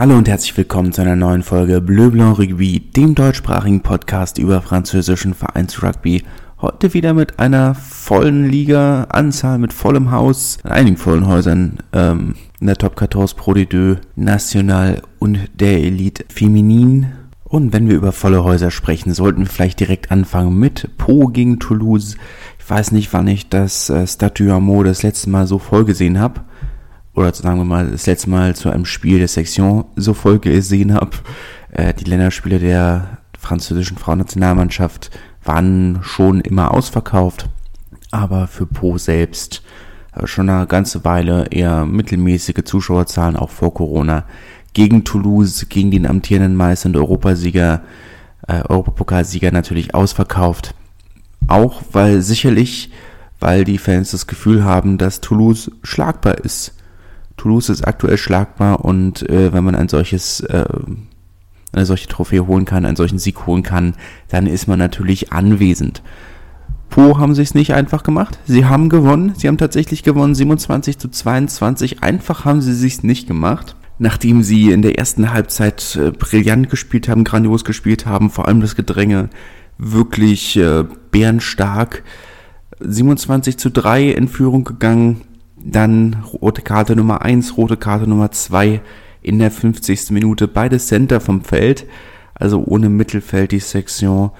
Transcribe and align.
Hallo 0.00 0.16
und 0.16 0.28
herzlich 0.28 0.56
willkommen 0.56 0.92
zu 0.92 1.02
einer 1.02 1.14
neuen 1.14 1.42
Folge 1.42 1.82
Bleu 1.82 2.08
Blanc 2.08 2.38
Rugby, 2.38 2.80
dem 2.80 3.14
deutschsprachigen 3.14 3.82
Podcast 3.82 4.38
über 4.38 4.62
französischen 4.62 5.34
Vereinsrugby. 5.34 6.22
Heute 6.58 6.94
wieder 6.94 7.12
mit 7.12 7.38
einer 7.38 7.74
vollen 7.74 8.48
Liga, 8.48 9.08
Anzahl 9.10 9.58
mit 9.58 9.74
vollem 9.74 10.10
Haus, 10.10 10.56
in 10.64 10.70
einigen 10.70 10.96
vollen 10.96 11.26
Häusern, 11.26 11.80
ähm, 11.92 12.34
in 12.62 12.68
der 12.68 12.76
Top 12.76 12.98
14 12.98 13.36
Pro 13.36 13.52
de 13.52 13.66
Deux, 13.66 13.98
National 14.16 15.02
und 15.18 15.38
der 15.52 15.76
Elite 15.82 16.24
Feminin. 16.30 17.12
Und 17.44 17.74
wenn 17.74 17.86
wir 17.86 17.96
über 17.96 18.12
volle 18.12 18.42
Häuser 18.42 18.70
sprechen, 18.70 19.12
sollten 19.12 19.40
wir 19.40 19.48
vielleicht 19.48 19.80
direkt 19.80 20.10
anfangen 20.10 20.58
mit 20.58 20.96
Po 20.96 21.26
gegen 21.26 21.58
Toulouse. 21.58 22.16
Ich 22.58 22.70
weiß 22.70 22.92
nicht, 22.92 23.12
wann 23.12 23.28
ich 23.28 23.50
das 23.50 23.90
äh, 23.90 24.06
Statue 24.06 24.50
Amo 24.50 24.82
das 24.82 25.02
letzte 25.02 25.28
Mal 25.28 25.46
so 25.46 25.58
voll 25.58 25.84
gesehen 25.84 26.18
habe. 26.18 26.40
Oder 27.14 27.34
sagen 27.34 27.58
wir 27.58 27.64
mal, 27.64 27.90
das 27.90 28.06
letzte 28.06 28.30
Mal 28.30 28.54
zu 28.54 28.70
einem 28.70 28.84
Spiel 28.84 29.18
der 29.18 29.28
Section 29.28 29.84
so 29.96 30.14
voll 30.14 30.38
gesehen 30.38 30.94
habe. 30.94 31.10
Äh, 31.72 31.94
die 31.94 32.04
Länderspiele 32.04 32.58
der 32.58 33.18
französischen 33.38 33.98
Frauennationalmannschaft 33.98 35.10
waren 35.44 36.00
schon 36.02 36.40
immer 36.40 36.72
ausverkauft, 36.72 37.48
aber 38.10 38.46
für 38.46 38.66
Po 38.66 38.98
selbst 38.98 39.62
äh, 40.14 40.26
schon 40.26 40.48
eine 40.48 40.66
ganze 40.66 41.04
Weile 41.04 41.46
eher 41.50 41.86
mittelmäßige 41.86 42.64
Zuschauerzahlen, 42.64 43.36
auch 43.36 43.50
vor 43.50 43.74
Corona. 43.74 44.24
Gegen 44.72 45.04
Toulouse, 45.04 45.66
gegen 45.68 45.90
den 45.90 46.06
amtierenden 46.06 46.54
Meister 46.54 46.88
und 46.88 46.96
Europasieger, 46.96 47.82
äh, 48.46 48.62
Europapokalsieger 48.68 49.50
natürlich 49.50 49.94
ausverkauft. 49.94 50.74
Auch 51.48 51.82
weil 51.92 52.22
sicherlich, 52.22 52.92
weil 53.40 53.64
die 53.64 53.78
Fans 53.78 54.12
das 54.12 54.26
Gefühl 54.28 54.64
haben, 54.64 54.98
dass 54.98 55.20
Toulouse 55.20 55.72
schlagbar 55.82 56.38
ist. 56.38 56.74
Toulouse 57.40 57.70
ist 57.70 57.86
aktuell 57.86 58.18
schlagbar 58.18 58.84
und 58.84 59.28
äh, 59.30 59.52
wenn 59.54 59.64
man 59.64 59.74
ein 59.74 59.88
solches 59.88 60.40
äh, 60.40 60.64
eine 61.72 61.86
solche 61.86 62.08
Trophäe 62.08 62.46
holen 62.46 62.66
kann, 62.66 62.84
einen 62.84 62.96
solchen 62.96 63.18
Sieg 63.18 63.46
holen 63.46 63.62
kann, 63.62 63.94
dann 64.28 64.46
ist 64.46 64.66
man 64.66 64.78
natürlich 64.78 65.32
anwesend. 65.32 66.02
Po 66.90 67.18
haben 67.18 67.34
sie 67.34 67.42
es 67.42 67.54
nicht 67.54 67.72
einfach 67.72 68.02
gemacht. 68.02 68.38
Sie 68.44 68.66
haben 68.66 68.88
gewonnen. 68.88 69.32
Sie 69.36 69.46
haben 69.46 69.56
tatsächlich 69.56 70.02
gewonnen. 70.02 70.34
27 70.34 70.98
zu 70.98 71.08
22. 71.08 72.02
Einfach 72.02 72.44
haben 72.44 72.60
sie 72.60 72.74
sich 72.74 73.04
nicht 73.04 73.28
gemacht. 73.28 73.76
Nachdem 73.98 74.42
sie 74.42 74.72
in 74.72 74.82
der 74.82 74.98
ersten 74.98 75.32
Halbzeit 75.32 75.96
äh, 75.96 76.10
brillant 76.10 76.68
gespielt 76.68 77.08
haben, 77.08 77.24
grandios 77.24 77.64
gespielt 77.64 78.04
haben, 78.06 78.28
vor 78.28 78.48
allem 78.48 78.60
das 78.60 78.74
Gedränge 78.74 79.30
wirklich 79.78 80.56
äh, 80.56 80.84
bärenstark. 81.10 82.02
27 82.80 83.56
zu 83.56 83.70
3 83.70 84.08
in 84.10 84.26
Führung 84.26 84.64
gegangen. 84.64 85.22
Dann 85.64 86.24
rote 86.40 86.62
Karte 86.62 86.96
Nummer 86.96 87.22
1, 87.22 87.56
rote 87.56 87.76
Karte 87.76 88.08
Nummer 88.08 88.30
2 88.30 88.80
in 89.22 89.38
der 89.38 89.50
50. 89.50 90.10
Minute 90.10 90.48
beide 90.48 90.78
Center 90.78 91.20
vom 91.20 91.42
Feld, 91.42 91.86
also 92.34 92.64
ohne 92.64 92.88
Mittelfeld 92.88 93.52
die 93.52 93.58
Sektion, 93.58 94.30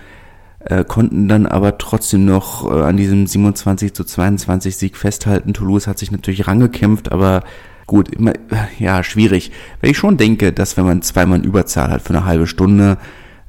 äh, 0.60 0.84
konnten 0.84 1.28
dann 1.28 1.46
aber 1.46 1.78
trotzdem 1.78 2.24
noch 2.24 2.70
äh, 2.70 2.82
an 2.82 2.96
diesem 2.96 3.26
27 3.26 3.94
zu 3.94 4.04
22 4.04 4.76
Sieg 4.76 4.96
festhalten. 4.96 5.52
Toulouse 5.54 5.86
hat 5.86 5.98
sich 5.98 6.10
natürlich 6.10 6.46
rangekämpft, 6.46 7.12
aber 7.12 7.42
gut, 7.86 8.08
immer, 8.08 8.32
ja, 8.78 9.02
schwierig. 9.02 9.52
Weil 9.80 9.90
ich 9.90 9.98
schon 9.98 10.16
denke, 10.16 10.52
dass 10.52 10.76
wenn 10.76 10.84
man 10.84 11.02
zweimal 11.02 11.44
Überzahl 11.44 11.90
hat 11.90 12.02
für 12.02 12.14
eine 12.14 12.24
halbe 12.24 12.46
Stunde, 12.46 12.98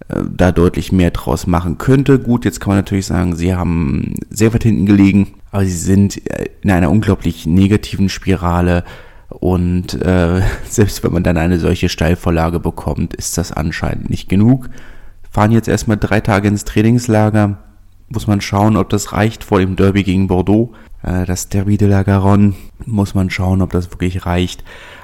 äh, 0.10 0.22
da 0.30 0.52
deutlich 0.52 0.92
mehr 0.92 1.12
draus 1.12 1.48
machen 1.48 1.78
könnte. 1.78 2.20
Gut, 2.20 2.46
jetzt 2.46 2.60
kann 2.60 2.72
man 2.72 2.78
natürlich 2.78 3.06
sagen, 3.06 3.36
sie 3.36 3.56
haben 3.56 4.16
sehr 4.30 4.54
weit 4.54 4.64
hinten 4.64 4.86
gelegen, 4.86 5.36
aber 5.52 5.66
sie 5.66 5.72
sind 5.72 6.30
äh, 6.30 6.50
in 6.62 6.72
einer 6.72 6.90
unglaublich 6.90 7.46
negativen 7.46 8.10
Spirale 8.10 8.84
und 9.30 9.94
äh, 10.02 10.42
selbst 10.68 11.04
wenn 11.04 11.14
man 11.14 11.24
dann 11.24 11.38
eine 11.38 11.60
solche 11.60 11.90
Steilvorlage 11.90 12.60
bekommt, 12.60 13.14
ist 13.14 13.38
das 13.38 13.52
anscheinend 13.52 14.10
nicht 14.10 14.30
genug. 14.30 14.70
Fahren 15.30 15.52
jetzt 15.52 15.68
erstmal 15.68 15.98
drei 15.98 16.20
Tage 16.20 16.48
ins 16.48 16.66
Trainingslager. 16.66 17.58
Muss 18.10 18.28
man 18.28 18.42
schauen, 18.42 18.76
ob 18.76 18.90
das 18.90 19.14
reicht 19.14 19.46
vor 19.46 19.60
dem 19.60 19.78
Derby 19.78 20.04
gegen 20.04 20.28
Bordeaux. 20.28 20.74
Äh, 21.04 21.26
das 21.26 21.50
Derby 21.50 21.78
de 21.78 21.88
la 21.88 22.04
Garonne 22.04 22.56
muss 22.86 23.16
man 23.16 23.30
schauen, 23.30 23.62
ob 23.62 23.72
das 23.72 23.92
wirklich 23.92 24.26
reicht. 24.26 24.64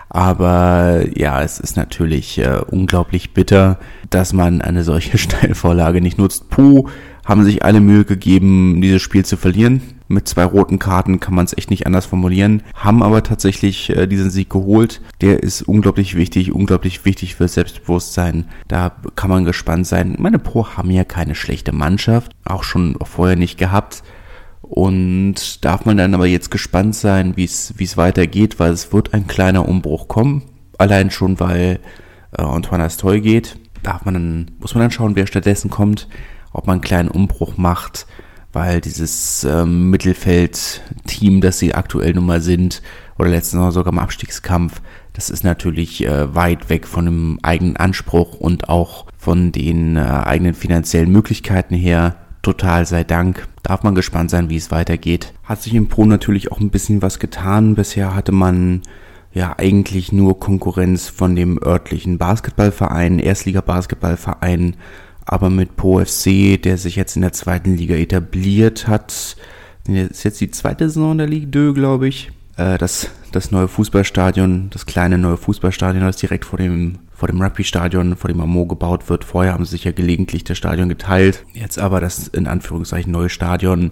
Aber 0.10 1.04
ja, 1.18 1.42
es 1.42 1.60
ist 1.60 1.76
natürlich 1.76 2.38
äh, 2.40 2.62
unglaublich 2.70 3.34
bitter, 3.34 3.80
dass 4.10 4.34
man 4.34 4.62
eine 4.62 4.84
solche 4.84 5.18
Steilvorlage 5.18 6.02
nicht 6.02 6.18
nutzt. 6.18 6.50
Puh, 6.50 6.88
haben 7.26 7.44
sich 7.44 7.64
alle 7.64 7.82
Mühe 7.82 8.06
gegeben, 8.06 8.82
dieses 8.82 9.02
Spiel 9.02 9.26
zu 9.26 9.38
verlieren. 9.38 9.82
Mit 10.08 10.28
zwei 10.28 10.46
roten 10.46 10.80
Karten 10.80 11.20
kann 11.20 11.36
man 11.36 11.46
es 11.46 11.58
echt 11.58 11.70
nicht 11.70 11.86
anders 11.86 12.06
formulieren. 12.06 12.64
Haben 12.74 13.04
aber 13.04 13.24
tatsächlich 13.24 13.90
äh, 13.90 14.08
diesen 14.08 14.30
Sieg 14.30 14.50
geholt. 14.50 15.02
Der 15.22 15.44
ist 15.44 15.62
unglaublich 15.64 16.16
wichtig, 16.16 16.54
unglaublich 16.54 17.06
wichtig 17.06 17.36
für 17.36 17.48
Selbstbewusstsein. 17.48 18.46
Da 18.68 18.92
kann 19.16 19.30
man 19.30 19.46
gespannt 19.46 19.88
sein. 19.88 20.16
Meine 20.20 20.40
Pro 20.40 20.68
haben 20.68 20.92
ja 20.92 21.04
keine 21.04 21.36
schlechte 21.36 21.72
Mannschaft, 21.72 22.32
auch 22.46 22.64
schon 22.64 22.98
vorher 23.04 23.36
nicht 23.36 23.58
gehabt. 23.58 24.04
Und 24.62 25.64
darf 25.64 25.86
man 25.86 25.98
dann 25.98 26.14
aber 26.14 26.26
jetzt 26.26 26.52
gespannt 26.52 26.96
sein, 26.96 27.38
wie 27.38 27.46
es 27.46 27.98
weitergeht, 27.98 28.60
weil 28.60 28.72
es 28.72 28.92
wird 28.92 29.14
ein 29.14 29.28
kleiner 29.28 29.68
Umbruch 29.68 30.08
kommen. 30.08 30.44
Allein 30.78 31.12
schon, 31.12 31.40
weil 31.40 31.80
äh, 32.38 32.42
Antoine 32.42 32.84
Astoy 32.84 33.22
geht. 33.22 33.58
Darf 33.84 34.06
man 34.06 34.14
dann, 34.14 34.52
muss 34.60 34.74
man 34.74 34.82
dann 34.82 34.92
schauen, 34.92 35.16
wer 35.16 35.28
stattdessen 35.28 35.70
kommt 35.70 36.08
ob 36.58 36.68
man 36.68 36.76
einen 36.76 36.82
kleinen 36.82 37.10
Umbruch 37.10 37.58
macht, 37.58 38.08
weil 38.58 38.82
dieses 38.82 39.44
ähm, 39.44 39.92
Mittelfeld-Team, 39.92 41.42
das 41.42 41.60
sie 41.60 41.76
aktuell 41.76 42.14
nun 42.14 42.26
mal 42.26 42.42
sind, 42.42 42.82
oder 43.20 43.30
letztens 43.30 43.62
noch 43.62 43.70
sogar 43.70 43.94
im 43.94 44.00
Abstiegskampf, 44.00 44.82
das 45.14 45.30
ist 45.30 45.44
natürlich 45.44 46.04
äh, 46.04 46.34
weit 46.34 46.68
weg 46.68 46.88
von 46.88 47.06
dem 47.06 47.40
eigenen 47.44 47.78
Anspruch 47.78 48.34
und 48.34 48.68
auch 48.68 49.06
von 49.16 49.52
den 49.52 49.96
äh, 49.96 50.00
eigenen 50.00 50.56
finanziellen 50.56 51.12
Möglichkeiten 51.12 51.76
her. 51.76 52.16
Total 52.42 52.88
sei 52.88 53.04
Dank. 53.04 53.48
Darf 53.62 53.84
man 53.84 53.94
gespannt 53.94 54.32
sein, 54.32 54.50
wie 54.50 54.58
es 54.58 54.72
weitergeht. 54.72 55.34
Hat 55.44 55.62
sich 55.62 55.76
im 55.76 55.88
Pro 55.88 56.06
natürlich 56.06 56.52
auch 56.52 56.60
ein 56.60 56.72
bisschen 56.72 57.04
was 57.04 57.20
getan. 57.20 57.76
Bisher 57.76 58.16
hatte 58.16 58.32
man 58.32 58.82
ja 59.34 59.54
eigentlich 59.60 60.12
nur 60.12 60.40
Konkurrenz 60.40 61.10
von 61.10 61.36
dem 61.36 61.60
örtlichen 61.64 62.18
Basketballverein, 62.18 63.20
Erstliga-Basketballverein 63.20 64.78
aber 65.28 65.50
mit 65.50 65.76
Po 65.76 66.04
FC, 66.04 66.62
der 66.62 66.78
sich 66.78 66.96
jetzt 66.96 67.18
in 67.18 67.22
der 67.22 67.34
zweiten 67.34 67.76
Liga 67.76 67.96
etabliert 67.96 68.88
hat, 68.88 69.36
ist 69.86 70.24
jetzt 70.24 70.42
die 70.42 70.52
zweite 70.52 70.90
Saison 70.90 71.18
der 71.18 71.28
Ligue 71.28 71.74
2, 71.74 71.74
glaube 71.74 72.08
ich. 72.08 72.32
Äh, 72.56 72.78
das, 72.78 73.10
das 73.34 73.52
neue 73.52 73.68
Fußballstadion, 73.68 74.70
das 74.70 74.86
kleine 74.86 75.18
neue 75.18 75.38
Fußballstadion, 75.38 76.04
das 76.04 76.16
direkt 76.16 76.46
vor 76.46 76.58
dem, 76.58 77.00
vor 77.14 77.28
dem 77.28 77.42
Rugby-Stadion, 77.42 78.16
vor 78.16 78.30
dem 78.30 78.40
Amo 78.40 78.66
gebaut 78.66 79.10
wird. 79.10 79.26
Vorher 79.26 79.54
haben 79.54 79.66
sie 79.66 79.72
sich 79.72 79.84
ja 79.84 79.92
gelegentlich 79.92 80.46
das 80.46 80.58
Stadion 80.58 80.88
geteilt. 80.88 81.46
Jetzt 81.54 81.78
aber 81.78 82.00
das 82.00 82.30
in 82.30 82.48
Anführungszeichen 82.48 83.12
neue 83.12 83.30
Stadion, 83.30 83.92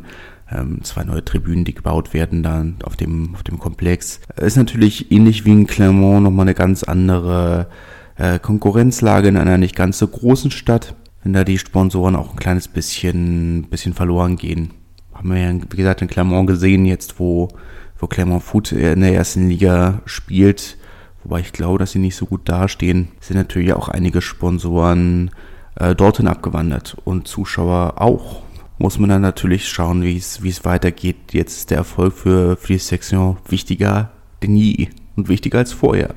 ähm, 0.50 0.84
zwei 0.84 1.04
neue 1.04 1.26
Tribünen, 1.26 1.66
die 1.66 1.76
gebaut 1.76 2.14
werden 2.14 2.44
dann 2.44 2.78
auf 2.84 2.96
dem, 2.96 3.36
auf 3.36 3.44
dem 3.44 3.60
Komplex. 3.60 4.22
Ist 4.38 4.56
natürlich 4.56 5.12
ähnlich 5.12 5.44
wie 5.44 5.52
in 5.52 5.68
Clermont 5.68 6.24
nochmal 6.24 6.46
eine 6.46 6.54
ganz 6.54 6.84
andere 6.84 7.68
äh, 8.16 8.40
Konkurrenzlage 8.40 9.28
in 9.28 9.36
einer 9.38 9.58
nicht 9.58 9.76
ganz 9.76 9.98
so 9.98 10.08
großen 10.08 10.52
Stadt 10.52 10.96
wenn 11.26 11.34
da 11.34 11.44
die 11.44 11.58
Sponsoren 11.58 12.16
auch 12.16 12.32
ein 12.32 12.40
kleines 12.40 12.68
bisschen, 12.68 13.64
bisschen 13.64 13.94
verloren 13.94 14.36
gehen. 14.36 14.72
Haben 15.12 15.34
wir 15.34 15.40
ja, 15.40 15.54
wie 15.54 15.78
gesagt, 15.78 16.04
in 16.04 16.08
Clermont 16.08 16.46
gesehen, 16.48 16.86
jetzt 16.86 17.20
wo, 17.20 17.50
wo 17.98 18.06
Clermont 18.06 18.44
Foot 18.44 18.72
in 18.72 19.02
der 19.02 19.16
ersten 19.16 19.50
Liga 19.50 20.02
spielt, 20.06 20.78
wobei 21.24 21.40
ich 21.40 21.52
glaube, 21.52 21.80
dass 21.80 21.92
sie 21.92 22.00
nicht 22.00 22.16
so 22.16 22.28
gut 22.28 22.48
dastehen, 22.48 23.08
sind 23.20 23.38
natürlich 23.38 23.74
auch 23.74 23.90
einige 23.90 24.22
Sponsoren 24.22 25.32
äh, 25.80 25.96
dorthin 25.96 26.28
abgewandert 26.28 26.96
und 27.06 27.28
Zuschauer 27.28 27.96
auch. 28.00 28.44
Muss 28.78 29.00
man 29.00 29.10
dann 29.10 29.22
natürlich 29.22 29.68
schauen, 29.68 30.04
wie 30.04 30.18
es 30.18 30.66
weitergeht. 30.66 31.34
Jetzt 31.34 31.58
ist 31.58 31.72
der 31.72 31.78
Erfolg 31.80 32.14
für, 32.14 32.56
für 32.56 32.74
die 32.74 32.80
Section 32.80 33.38
wichtiger 33.50 34.12
denn 34.44 34.56
je 34.56 34.90
und 35.16 35.28
wichtiger 35.28 35.58
als 35.58 35.74
vorher, 35.74 36.14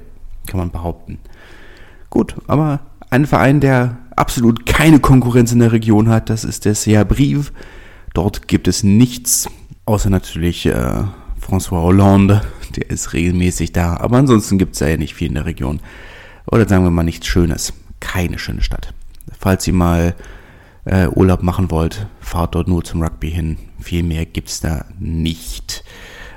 kann 0.47 0.59
man 0.59 0.71
behaupten. 0.71 1.19
Gut, 2.11 2.35
aber 2.47 2.81
ein 3.11 3.27
Verein, 3.27 3.61
der 3.61 3.97
absolut 4.19 4.67
keine 4.67 5.01
Konkurrenz 5.01 5.53
in 5.53 5.61
der 5.61 5.73
Region 5.73 6.09
hat, 6.09 6.31
das 6.31 6.45
ist 6.45 6.65
der 6.65 6.75
CA 6.75 7.05
Brive. 7.05 7.51
Dort 8.15 8.49
gibt 8.49 8.69
es 8.69 8.83
nichts, 8.83 9.49
außer 9.85 10.11
natürlich 10.11 10.67
äh, 10.67 11.05
François 11.41 11.83
Hollande, 11.83 12.43
der 12.77 12.91
ist 12.91 13.13
regelmäßig 13.13 13.73
da. 13.73 13.97
Aber 13.97 14.17
ansonsten 14.17 14.59
gibt 14.59 14.75
es 14.75 14.81
ja 14.81 14.97
nicht 14.97 15.15
viel 15.15 15.29
in 15.29 15.35
der 15.35 15.47
Region. 15.47 15.81
Oder 16.47 16.69
sagen 16.69 16.85
wir 16.85 16.91
mal 16.91 17.03
nichts 17.03 17.27
Schönes. 17.27 17.73
Keine 18.01 18.39
schöne 18.39 18.63
Stadt. 18.63 18.95
Falls 19.39 19.67
ihr 19.67 19.75
mal 19.75 20.15
äh, 20.85 21.09
Urlaub 21.09 21.43
machen 21.43 21.71
wollt, 21.71 22.07
fahrt 22.21 22.55
dort 22.55 22.69
nur 22.69 22.85
zum 22.85 23.03
Rugby 23.03 23.31
hin. 23.31 23.59
Viel 23.81 24.03
mehr 24.03 24.27
gibt's 24.27 24.61
da 24.61 24.87
nicht. 24.99 25.85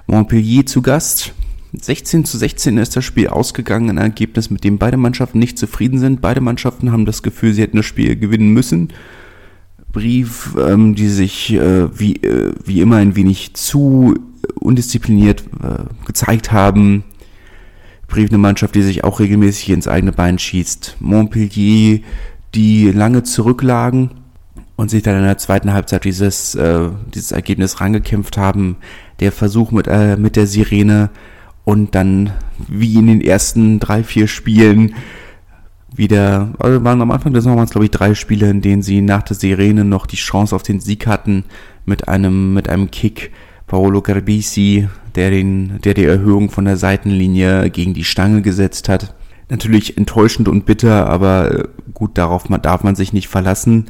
Montpellier 0.07 0.65
zu 0.65 0.81
Gast. 0.81 1.33
16 1.73 2.25
zu 2.25 2.37
16 2.37 2.77
ist 2.77 2.95
das 2.95 3.05
Spiel 3.05 3.27
ausgegangen, 3.27 3.89
ein 3.89 3.97
Ergebnis, 3.97 4.49
mit 4.49 4.63
dem 4.63 4.77
beide 4.77 4.97
Mannschaften 4.97 5.39
nicht 5.39 5.57
zufrieden 5.57 5.99
sind. 5.99 6.21
Beide 6.21 6.41
Mannschaften 6.41 6.91
haben 6.91 7.05
das 7.05 7.23
Gefühl, 7.23 7.53
sie 7.53 7.61
hätten 7.61 7.77
das 7.77 7.85
Spiel 7.85 8.17
gewinnen 8.17 8.53
müssen. 8.53 8.89
Brief, 9.91 10.55
ähm, 10.59 10.95
die 10.95 11.07
sich 11.07 11.53
äh, 11.53 11.97
wie, 11.97 12.15
äh, 12.17 12.53
wie 12.65 12.81
immer 12.81 12.97
ein 12.97 13.15
wenig 13.15 13.53
zu 13.53 14.15
undiszipliniert 14.55 15.43
äh, 15.63 15.83
gezeigt 16.05 16.51
haben. 16.51 17.03
Brief 18.07 18.29
eine 18.29 18.37
Mannschaft, 18.37 18.75
die 18.75 18.81
sich 18.81 19.03
auch 19.03 19.19
regelmäßig 19.19 19.69
ins 19.69 19.87
eigene 19.87 20.11
Bein 20.11 20.39
schießt. 20.39 20.97
Montpellier, 20.99 22.01
die 22.53 22.91
lange 22.91 23.23
zurücklagen 23.23 24.11
und 24.75 24.89
sich 24.89 25.03
dann 25.03 25.17
in 25.17 25.23
der 25.23 25.37
zweiten 25.37 25.71
Halbzeit 25.71 26.03
dieses, 26.03 26.55
äh, 26.55 26.89
dieses 27.13 27.31
Ergebnis 27.31 27.79
rangekämpft 27.79 28.37
haben. 28.37 28.77
Der 29.21 29.31
Versuch 29.31 29.71
mit, 29.71 29.87
äh, 29.87 30.17
mit 30.17 30.35
der 30.35 30.47
Sirene 30.47 31.09
und 31.63 31.95
dann 31.95 32.31
wie 32.67 32.95
in 32.95 33.07
den 33.07 33.21
ersten 33.21 33.79
drei, 33.79 34.03
vier 34.03 34.27
Spielen 34.27 34.95
wieder, 35.93 36.53
also 36.59 36.83
waren 36.83 37.01
am 37.01 37.11
Anfang 37.11 37.33
des 37.33 37.43
Sommers, 37.43 37.71
glaube 37.71 37.85
ich, 37.85 37.91
drei 37.91 38.15
Spiele, 38.15 38.49
in 38.49 38.61
denen 38.61 38.81
sie 38.81 39.01
nach 39.01 39.23
der 39.23 39.35
Sirene 39.35 39.83
noch 39.83 40.05
die 40.05 40.15
Chance 40.15 40.55
auf 40.55 40.63
den 40.63 40.79
Sieg 40.79 41.05
hatten 41.05 41.43
mit 41.85 42.07
einem, 42.07 42.53
mit 42.53 42.69
einem 42.69 42.91
Kick. 42.91 43.31
Paolo 43.71 44.01
Garbisi, 44.01 44.89
der 45.15 45.31
den, 45.31 45.79
der 45.85 45.93
die 45.93 46.03
Erhöhung 46.03 46.49
von 46.49 46.65
der 46.65 46.75
Seitenlinie 46.75 47.69
gegen 47.69 47.93
die 47.93 48.03
Stange 48.03 48.41
gesetzt 48.41 48.89
hat. 48.89 49.15
Natürlich 49.47 49.97
enttäuschend 49.97 50.49
und 50.49 50.65
bitter, 50.65 51.07
aber 51.07 51.51
äh, 51.51 51.63
gut, 51.93 52.17
darauf 52.17 52.43
darf 52.61 52.83
man 52.83 52.95
sich 52.95 53.13
nicht 53.13 53.29
verlassen. 53.29 53.85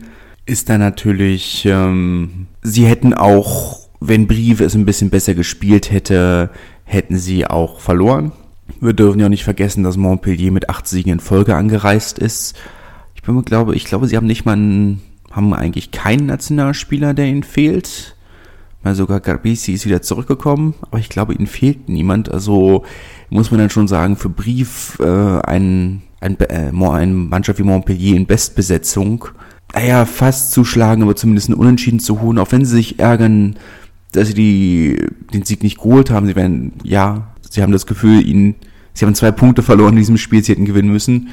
Ist 0.46 0.70
da 0.70 0.78
natürlich, 0.78 1.66
ähm, 1.66 2.46
sie 2.62 2.86
hätten 2.86 3.16
auch, 3.16 3.80
wenn 4.00 4.28
Brief 4.28 4.62
es 4.62 4.76
ein 4.76 4.86
bisschen 4.86 5.10
besser 5.10 5.34
gespielt 5.34 5.92
hätte, 5.92 6.52
hätten 6.92 7.18
sie 7.18 7.48
auch 7.48 7.80
verloren. 7.80 8.34
Wir 8.82 8.94
dürfen 8.94 9.20
ja 9.20 9.28
auch 9.28 9.30
nicht 9.30 9.46
vergessen, 9.46 9.84
dass 9.84 9.96
Montpellier 9.96 10.52
mit 10.52 10.70
acht 10.70 10.88
Siegen 10.88 11.14
in 11.14 11.20
Folge 11.20 11.56
angereist 11.56 12.20
ist. 12.20 12.56
Ich 13.16 13.22
bin 13.22 13.42
glaube, 13.44 13.76
ich 13.76 13.86
glaube, 13.86 14.08
sie 14.08 14.18
haben 14.18 14.28
nicht 14.28 14.46
mal 14.46 14.54
einen, 14.54 15.02
haben 15.32 15.54
eigentlich 15.54 15.92
keinen 15.92 16.26
Nationalspieler, 16.26 17.14
der 17.14 17.28
ihnen 17.28 17.44
fehlt. 17.44 18.16
Mal 18.84 18.96
sogar 18.96 19.20
Garbisi 19.20 19.74
ist 19.74 19.86
wieder 19.86 20.02
zurückgekommen, 20.02 20.74
aber 20.82 21.00
ich 21.00 21.08
glaube, 21.08 21.34
ihnen 21.34 21.48
fehlt 21.48 21.88
niemand. 21.88 22.30
Also 22.30 22.84
muss 23.30 23.52
man 23.52 23.60
dann 23.60 23.70
schon 23.70 23.88
sagen, 23.88 24.18
für 24.18 24.30
Brief 24.30 25.00
äh, 25.00 25.06
ein, 25.06 26.02
ein, 26.20 26.40
äh, 26.40 26.72
eine 26.72 27.14
Mannschaft 27.14 27.60
wie 27.60 27.64
Montpellier 27.64 28.18
in 28.18 28.26
Bestbesetzung, 28.26 29.26
naja, 29.74 30.06
fast 30.06 30.52
zu 30.52 30.66
schlagen, 30.66 31.04
aber 31.04 31.16
zumindest 31.16 31.50
einen 31.50 31.60
Unentschieden 31.60 32.02
zu 32.02 32.20
holen, 32.20 32.40
auch 32.40 32.52
wenn 32.52 32.66
sie 32.66 32.76
sich 32.76 33.00
ärgern, 33.00 33.56
dass 34.12 34.28
sie 34.28 34.34
die, 34.34 35.06
den 35.34 35.44
Sieg 35.44 35.64
nicht 35.64 35.78
geholt 35.78 36.10
haben. 36.10 36.28
Sie 36.28 36.36
werden, 36.36 36.74
ja, 36.84 37.34
sie 37.50 37.62
haben 37.62 37.72
das 37.72 37.86
Gefühl, 37.86 38.26
ihnen, 38.26 38.56
sie 38.94 39.06
haben 39.06 39.16
zwei 39.16 39.32
Punkte 39.32 39.64
verloren 39.64 39.94
in 39.94 40.00
diesem 40.00 40.18
Spiel, 40.18 40.44
sie 40.44 40.54
hätten 40.54 40.66
gewinnen 40.66 40.92
müssen. 40.92 41.30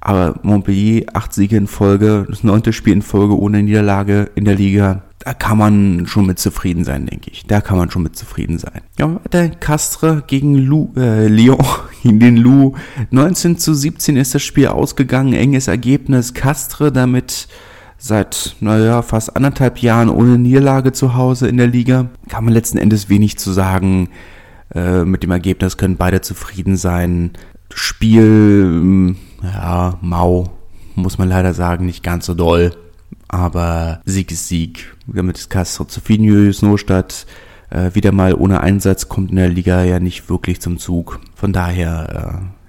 Aber 0.00 0.40
Montpellier, 0.42 1.06
acht 1.12 1.32
Siege 1.32 1.56
in 1.56 1.68
Folge, 1.68 2.26
das 2.28 2.42
neunte 2.42 2.72
Spiel 2.72 2.92
in 2.92 3.02
Folge 3.02 3.38
ohne 3.38 3.62
Niederlage 3.62 4.30
in 4.34 4.44
der 4.44 4.56
Liga. 4.56 5.04
Da 5.20 5.32
kann 5.34 5.56
man 5.56 6.06
schon 6.08 6.26
mit 6.26 6.40
zufrieden 6.40 6.82
sein, 6.82 7.06
denke 7.06 7.30
ich. 7.30 7.46
Da 7.46 7.60
kann 7.60 7.78
man 7.78 7.88
schon 7.88 8.02
mit 8.02 8.16
zufrieden 8.16 8.58
sein. 8.58 8.80
Ja, 8.98 9.20
der 9.30 9.50
Castre 9.50 10.24
gegen 10.26 10.56
Lou, 10.56 10.92
äh, 10.96 11.28
Lyon, 11.28 11.64
in 12.02 12.18
den 12.18 12.36
Lou. 12.36 12.74
19 13.10 13.58
zu 13.58 13.74
17 13.74 14.16
ist 14.16 14.34
das 14.34 14.42
Spiel 14.42 14.66
ausgegangen. 14.66 15.34
Enges 15.34 15.68
Ergebnis. 15.68 16.34
Castre 16.34 16.90
damit 16.90 17.46
seit, 18.02 18.56
naja, 18.58 19.00
fast 19.02 19.36
anderthalb 19.36 19.78
Jahren 19.78 20.08
ohne 20.08 20.36
Niederlage 20.36 20.90
zu 20.92 21.14
Hause 21.14 21.46
in 21.46 21.56
der 21.56 21.68
Liga. 21.68 22.08
Kann 22.28 22.44
man 22.44 22.52
letzten 22.52 22.78
Endes 22.78 23.08
wenig 23.08 23.38
zu 23.38 23.52
sagen. 23.52 24.08
Äh, 24.74 25.04
mit 25.04 25.22
dem 25.22 25.30
Ergebnis 25.30 25.76
können 25.76 25.96
beide 25.96 26.20
zufrieden 26.20 26.76
sein. 26.76 27.30
Spiel, 27.72 29.14
ja, 29.42 29.98
mau, 30.00 30.50
muss 30.96 31.18
man 31.18 31.28
leider 31.28 31.54
sagen, 31.54 31.86
nicht 31.86 32.02
ganz 32.02 32.26
so 32.26 32.34
doll. 32.34 32.72
Aber 33.28 34.00
Sieg 34.04 34.32
ist 34.32 34.48
Sieg. 34.48 34.96
Damit 35.06 35.38
ist 35.38 35.48
Castro 35.48 35.84
Zuffinio 35.84 36.52
Snowstadt 36.52 37.26
äh, 37.70 37.94
wieder 37.94 38.10
mal 38.10 38.34
ohne 38.34 38.60
Einsatz, 38.60 39.08
kommt 39.08 39.30
in 39.30 39.36
der 39.36 39.48
Liga 39.48 39.84
ja 39.84 40.00
nicht 40.00 40.28
wirklich 40.28 40.60
zum 40.60 40.78
Zug. 40.78 41.20
Von 41.34 41.52
daher, 41.52 42.42
äh, 42.42 42.61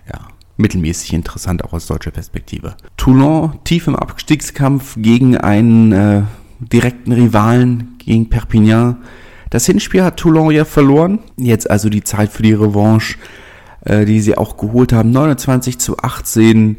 mittelmäßig 0.57 1.13
interessant 1.13 1.63
auch 1.63 1.73
aus 1.73 1.87
deutscher 1.87 2.11
Perspektive. 2.11 2.75
Toulon 2.97 3.59
tief 3.63 3.87
im 3.87 3.95
Abstiegskampf 3.95 4.95
gegen 4.97 5.37
einen 5.37 5.91
äh, 5.91 6.21
direkten 6.59 7.11
Rivalen, 7.11 7.95
gegen 7.99 8.29
Perpignan. 8.29 8.97
Das 9.49 9.65
Hinspiel 9.65 10.03
hat 10.03 10.17
Toulon 10.17 10.51
ja 10.51 10.65
verloren. 10.65 11.19
Jetzt 11.37 11.69
also 11.69 11.89
die 11.89 12.03
Zeit 12.03 12.31
für 12.31 12.43
die 12.43 12.53
Revanche 12.53 13.17
äh, 13.85 14.05
die 14.05 14.19
sie 14.21 14.37
auch 14.37 14.57
geholt 14.57 14.93
haben. 14.93 15.11
29 15.11 15.79
zu 15.79 15.97
18. 15.97 16.77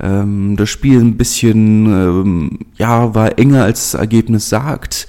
Ähm, 0.00 0.56
das 0.56 0.68
Spiel 0.68 1.00
ein 1.00 1.16
bisschen, 1.16 1.86
ähm, 1.86 2.58
ja, 2.76 3.14
war 3.14 3.38
enger 3.38 3.64
als 3.64 3.92
das 3.92 4.00
Ergebnis 4.00 4.48
sagt. 4.48 5.06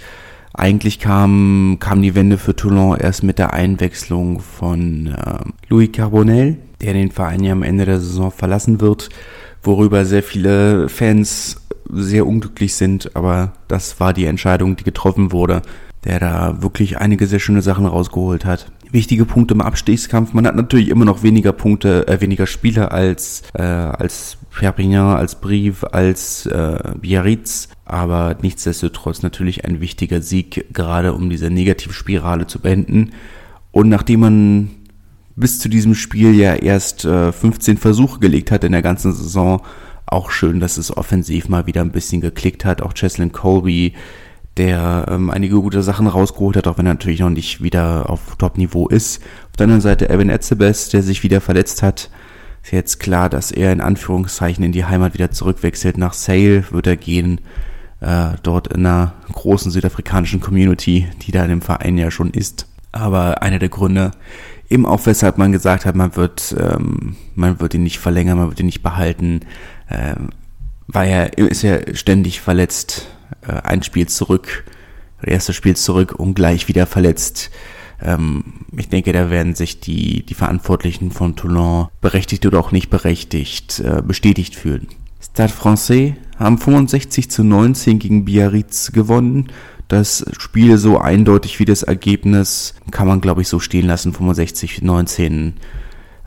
Eigentlich 0.53 0.99
kam, 0.99 1.77
kam 1.79 2.01
die 2.01 2.13
Wende 2.13 2.37
für 2.37 2.55
Toulon 2.55 2.97
erst 2.97 3.23
mit 3.23 3.39
der 3.39 3.53
Einwechslung 3.53 4.41
von 4.41 5.07
äh, 5.07 5.39
Louis 5.69 5.91
Carbonell, 5.91 6.57
der 6.81 6.93
den 6.93 7.11
Verein 7.11 7.43
ja 7.43 7.53
am 7.53 7.63
Ende 7.63 7.85
der 7.85 7.99
Saison 7.99 8.31
verlassen 8.31 8.81
wird, 8.81 9.09
worüber 9.63 10.05
sehr 10.05 10.23
viele 10.23 10.89
Fans 10.89 11.57
sehr 11.93 12.25
unglücklich 12.25 12.75
sind, 12.75 13.15
aber 13.15 13.53
das 13.67 13.99
war 13.99 14.13
die 14.13 14.25
Entscheidung, 14.25 14.75
die 14.75 14.83
getroffen 14.83 15.31
wurde, 15.31 15.61
der 16.05 16.19
da 16.19 16.61
wirklich 16.61 16.97
einige 16.97 17.27
sehr 17.27 17.39
schöne 17.39 17.61
Sachen 17.61 17.85
rausgeholt 17.85 18.45
hat 18.45 18.71
wichtige 18.91 19.25
Punkte 19.25 19.53
im 19.53 19.61
Abstiegskampf. 19.61 20.33
Man 20.33 20.45
hat 20.45 20.55
natürlich 20.55 20.89
immer 20.89 21.05
noch 21.05 21.23
weniger 21.23 21.53
Punkte, 21.53 22.07
äh, 22.07 22.21
weniger 22.21 22.47
Spieler 22.47 22.91
als 22.91 23.43
äh, 23.53 23.61
als 23.61 24.37
Perpignan, 24.51 25.15
als 25.15 25.39
Brive, 25.39 25.93
als 25.93 26.45
äh, 26.45 26.93
Biarritz, 26.99 27.69
aber 27.85 28.35
nichtsdestotrotz 28.41 29.21
natürlich 29.21 29.65
ein 29.65 29.79
wichtiger 29.79 30.21
Sieg, 30.21 30.73
gerade 30.73 31.13
um 31.13 31.29
diese 31.29 31.49
Negativspirale 31.49 32.47
zu 32.47 32.59
beenden. 32.59 33.11
Und 33.71 33.87
nachdem 33.87 34.19
man 34.19 34.71
bis 35.35 35.59
zu 35.59 35.69
diesem 35.69 35.95
Spiel 35.95 36.33
ja 36.35 36.55
erst 36.55 37.05
äh, 37.05 37.31
15 37.31 37.77
Versuche 37.77 38.19
gelegt 38.19 38.51
hat 38.51 38.63
in 38.63 38.71
der 38.71 38.81
ganzen 38.81 39.13
Saison, 39.13 39.61
auch 40.05 40.31
schön, 40.31 40.59
dass 40.59 40.77
es 40.77 40.95
offensiv 40.95 41.47
mal 41.47 41.67
wieder 41.67 41.81
ein 41.81 41.91
bisschen 41.91 42.21
geklickt 42.21 42.65
hat. 42.65 42.81
Auch 42.81 42.93
Cheslin 42.93 43.31
Colby 43.31 43.93
der 44.57 45.05
ähm, 45.09 45.29
einige 45.29 45.55
gute 45.55 45.81
Sachen 45.81 46.07
rausgeholt 46.07 46.57
hat, 46.57 46.67
auch 46.67 46.77
wenn 46.77 46.85
er 46.85 46.93
natürlich 46.93 47.21
noch 47.21 47.29
nicht 47.29 47.63
wieder 47.63 48.09
auf 48.09 48.35
Top-Niveau 48.37 48.87
ist. 48.87 49.21
Auf 49.49 49.57
der 49.57 49.65
anderen 49.65 49.81
Seite 49.81 50.09
Evan 50.09 50.29
Etzebes, 50.29 50.89
der 50.89 51.03
sich 51.03 51.23
wieder 51.23 51.41
verletzt 51.41 51.81
hat. 51.81 52.09
Ist 52.63 52.73
jetzt 52.73 52.99
klar, 52.99 53.29
dass 53.29 53.51
er 53.51 53.71
in 53.71 53.81
Anführungszeichen 53.81 54.63
in 54.63 54.71
die 54.71 54.85
Heimat 54.85 55.13
wieder 55.13 55.31
zurückwechselt. 55.31 55.97
Nach 55.97 56.13
Sale 56.13 56.65
wird 56.71 56.85
er 56.85 56.97
gehen, 56.97 57.39
äh, 58.01 58.31
dort 58.43 58.67
in 58.67 58.85
einer 58.85 59.13
großen 59.31 59.71
südafrikanischen 59.71 60.41
Community, 60.41 61.07
die 61.21 61.31
da 61.31 61.43
in 61.43 61.49
dem 61.49 61.61
Verein 61.61 61.97
ja 61.97 62.11
schon 62.11 62.31
ist. 62.31 62.67
Aber 62.91 63.41
einer 63.41 63.57
der 63.57 63.69
Gründe, 63.69 64.11
eben 64.71 64.85
auch 64.85 65.05
weshalb 65.05 65.37
man 65.37 65.51
gesagt 65.51 65.85
hat, 65.85 65.95
man 65.95 66.15
wird, 66.15 66.55
ähm, 66.57 67.15
man 67.35 67.59
wird 67.59 67.73
ihn 67.73 67.83
nicht 67.83 67.99
verlängern, 67.99 68.37
man 68.37 68.49
wird 68.49 68.59
ihn 68.59 68.65
nicht 68.65 68.83
behalten, 68.83 69.41
ähm, 69.89 70.29
weil 70.87 71.09
er 71.09 71.37
ist 71.37 71.61
ja 71.61 71.79
ständig 71.93 72.41
verletzt 72.41 73.07
äh, 73.41 73.51
ein 73.51 73.83
Spiel 73.83 74.07
zurück, 74.07 74.63
erstes 75.21 75.55
Spiel 75.55 75.75
zurück 75.75 76.13
und 76.17 76.33
gleich 76.33 76.67
wieder 76.67 76.87
verletzt. 76.87 77.51
Ähm, 78.01 78.65
ich 78.75 78.89
denke, 78.89 79.11
da 79.13 79.29
werden 79.29 79.55
sich 79.55 79.79
die, 79.79 80.25
die 80.25 80.33
Verantwortlichen 80.33 81.11
von 81.11 81.35
Toulon 81.35 81.89
berechtigt 81.99 82.45
oder 82.45 82.59
auch 82.59 82.71
nicht 82.71 82.89
berechtigt 82.89 83.79
äh, 83.79 84.01
bestätigt 84.01 84.55
fühlen. 84.55 84.87
Stade 85.21 85.53
Francais 85.53 86.13
haben 86.39 86.57
65 86.57 87.29
zu 87.29 87.43
19 87.43 87.99
gegen 87.99 88.25
Biarritz 88.25 88.91
gewonnen. 88.91 89.49
Das 89.91 90.25
Spiel 90.37 90.77
so 90.77 90.99
eindeutig 90.99 91.59
wie 91.59 91.65
das 91.65 91.83
Ergebnis 91.83 92.75
kann 92.91 93.09
man, 93.09 93.19
glaube 93.19 93.41
ich, 93.41 93.49
so 93.49 93.59
stehen 93.59 93.87
lassen. 93.87 94.13
65 94.13 94.81
19 94.83 95.55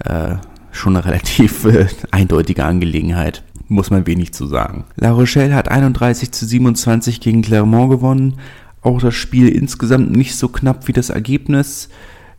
äh, 0.05 0.35
schon 0.71 0.95
eine 0.95 1.07
relativ 1.07 1.65
äh, 1.65 1.87
eindeutige 2.11 2.65
Angelegenheit 2.67 3.43
muss 3.69 3.91
man 3.91 4.07
wenig 4.07 4.35
zu 4.35 4.47
sagen. 4.47 4.85
La 4.97 5.13
Rochelle 5.13 5.55
hat 5.55 5.71
31 5.71 6.31
zu 6.31 6.45
27 6.45 7.23
gegen 7.23 7.41
Clermont 7.41 7.91
gewonnen. 7.91 8.35
Auch 8.83 9.01
das 9.01 9.15
Spiel 9.15 9.49
insgesamt 9.49 10.15
nicht 10.15 10.37
so 10.37 10.49
knapp 10.49 10.87
wie 10.87 10.93
das 10.93 11.09
Ergebnis. 11.09 11.89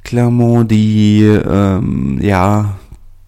Clermont, 0.03 0.69
die 0.69 1.23
ähm, 1.23 2.19
ja 2.21 2.77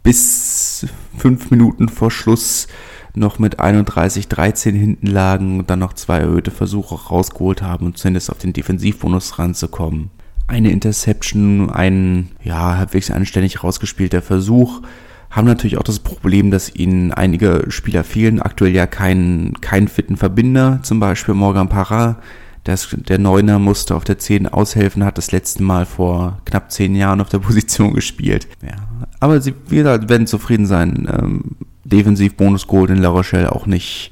bis 0.03 0.85
fünf 1.17 1.49
Minuten 1.49 1.89
vor 1.89 2.11
Schluss 2.11 2.67
noch 3.17 3.39
mit 3.39 3.59
31-13 3.59 4.71
hinten 4.71 5.07
lagen 5.07 5.59
und 5.59 5.69
dann 5.69 5.79
noch 5.79 5.93
zwei 5.93 6.19
erhöhte 6.19 6.51
Versuche 6.51 6.95
rausgeholt 6.95 7.61
haben, 7.61 7.87
um 7.87 7.95
zumindest 7.95 8.31
auf 8.31 8.37
den 8.37 8.53
Defensivbonus 8.53 9.39
ranzukommen. 9.39 10.09
Eine 10.47 10.71
Interception, 10.71 11.69
ein 11.69 12.29
ja 12.43 12.77
halbwegs 12.77 13.11
anständig 13.11 13.63
rausgespielter 13.63 14.21
Versuch 14.21 14.81
haben 15.29 15.45
natürlich 15.45 15.77
auch 15.77 15.83
das 15.83 15.99
Problem, 15.99 16.51
dass 16.51 16.73
ihnen 16.73 17.11
einige 17.11 17.65
Spieler 17.69 18.03
fehlen. 18.03 18.41
Aktuell 18.41 18.73
ja 18.73 18.87
kein, 18.87 19.53
kein 19.61 19.87
fitten 19.87 20.17
Verbinder, 20.17 20.79
zum 20.83 20.99
Beispiel 20.99 21.33
Morgan 21.33 21.69
Parra. 21.69 22.19
Das, 22.63 22.89
der 22.91 23.17
Neuner 23.17 23.59
musste 23.59 23.95
auf 23.95 24.03
der 24.03 24.19
10 24.19 24.47
aushelfen, 24.47 25.05
hat 25.05 25.17
das 25.17 25.31
letzte 25.31 25.63
Mal 25.63 25.85
vor 25.85 26.41
knapp 26.45 26.71
10 26.71 26.95
Jahren 26.95 27.21
auf 27.21 27.29
der 27.29 27.39
Position 27.47 27.93
gespielt. 27.93 28.47
Ja. 28.61 28.75
Aber 29.19 29.41
sie 29.41 29.53
wieder 29.69 30.09
werden 30.09 30.27
zufrieden 30.27 30.65
sein. 30.65 31.07
Ähm, 31.11 31.43
defensiv 31.87 32.35
Bonus 32.35 32.67
Gold 32.67 32.89
in 32.89 32.97
La 32.97 33.09
Rochelle 33.09 33.51
auch 33.51 33.65
nicht, 33.65 34.11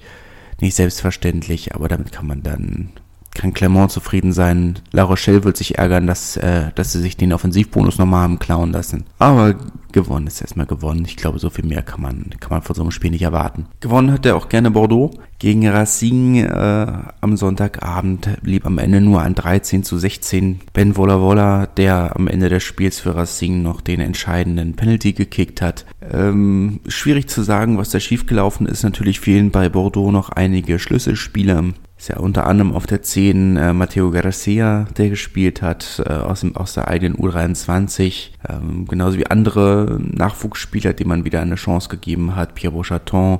nicht 0.62 0.76
selbstverständlich, 0.76 1.76
aber 1.76 1.88
damit 1.88 2.12
kann 2.12 2.28
man 2.28 2.44
dann, 2.44 2.90
kann 3.36 3.54
Clermont 3.54 3.92
zufrieden 3.92 4.34
sein. 4.34 4.80
La 4.92 5.04
Rochelle 5.04 5.44
wird 5.44 5.58
sich 5.58 5.78
ärgern, 5.78 6.08
dass, 6.08 6.38
äh, 6.38 6.72
dass 6.74 6.92
sie 6.92 7.02
sich 7.02 7.18
den 7.18 7.34
Offensivbonus 7.34 8.00
nochmal 8.00 8.24
haben 8.24 8.40
klauen 8.40 8.72
lassen. 8.72 9.06
Aber 9.20 9.56
gewonnen 9.92 10.28
ist 10.28 10.42
erstmal 10.42 10.66
gewonnen. 10.66 11.06
Ich 11.06 11.16
glaube, 11.16 11.40
so 11.40 11.50
viel 11.50 11.66
mehr 11.66 11.82
kann 11.82 12.02
man, 12.02 12.32
kann 12.40 12.50
man 12.50 12.62
von 12.62 12.76
so 12.76 12.82
einem 12.82 12.92
Spiel 12.92 13.12
nicht 13.12 13.22
erwarten. 13.22 13.68
Gewonnen 13.80 14.12
hat 14.12 14.26
er 14.26 14.36
auch 14.36 14.50
gerne 14.50 14.72
Bordeaux. 14.72 15.12
Gegen 15.40 15.68
Racing 15.68 16.38
äh, 16.38 16.88
am 17.22 17.38
Sonntagabend 17.38 18.42
blieb 18.42 18.66
am 18.66 18.78
Ende 18.78 19.02
nur 19.02 19.22
ein 19.22 19.36
13 19.36 19.84
zu 19.84 19.98
16. 19.98 20.62
Ben 20.74 20.96
Vola 20.96 21.20
Vola, 21.20 21.66
der 21.66 22.16
am 22.16 22.28
Ende 22.28 22.50
des 22.50 22.64
Spiels 22.64 23.00
für 23.00 23.16
Racing 23.16 23.62
noch 23.62 23.82
den 23.82 24.00
entscheidenden 24.00 24.76
Penalty 24.76 25.14
gekickt 25.14 25.62
hat. 25.62 25.86
Ähm, 26.12 26.80
schwierig 26.88 27.28
zu 27.28 27.42
sagen, 27.42 27.78
was 27.78 27.90
da 27.90 28.00
schiefgelaufen 28.00 28.66
ist. 28.66 28.84
Natürlich 28.84 29.20
fehlen 29.20 29.52
bei 29.52 29.70
Bordeaux 29.70 30.12
noch 30.12 30.30
einige 30.30 30.80
Schlüsselspieler. 30.80 31.66
Ist 32.06 32.10
ja 32.10 32.18
unter 32.18 32.46
anderem 32.46 32.76
auf 32.76 32.86
der 32.86 33.02
10 33.02 33.58
äh, 33.58 33.74
Matteo 33.74 34.12
Garcia, 34.12 34.86
der 34.96 35.10
gespielt 35.10 35.64
hat, 35.64 36.04
äh, 36.06 36.14
aus, 36.14 36.42
dem, 36.42 36.56
aus 36.56 36.76
der 36.76 36.88
eigenen 36.88 37.18
U23. 37.18 38.30
Ähm, 38.48 38.86
genauso 38.88 39.18
wie 39.18 39.26
andere 39.26 39.98
Nachwuchsspieler, 40.00 40.94
denen 40.94 41.08
man 41.08 41.26
wieder 41.26 41.42
eine 41.42 41.56
Chance 41.56 41.90
gegeben 41.90 42.36
hat. 42.36 42.54
Pierre 42.54 42.80
Chaton, 42.84 43.40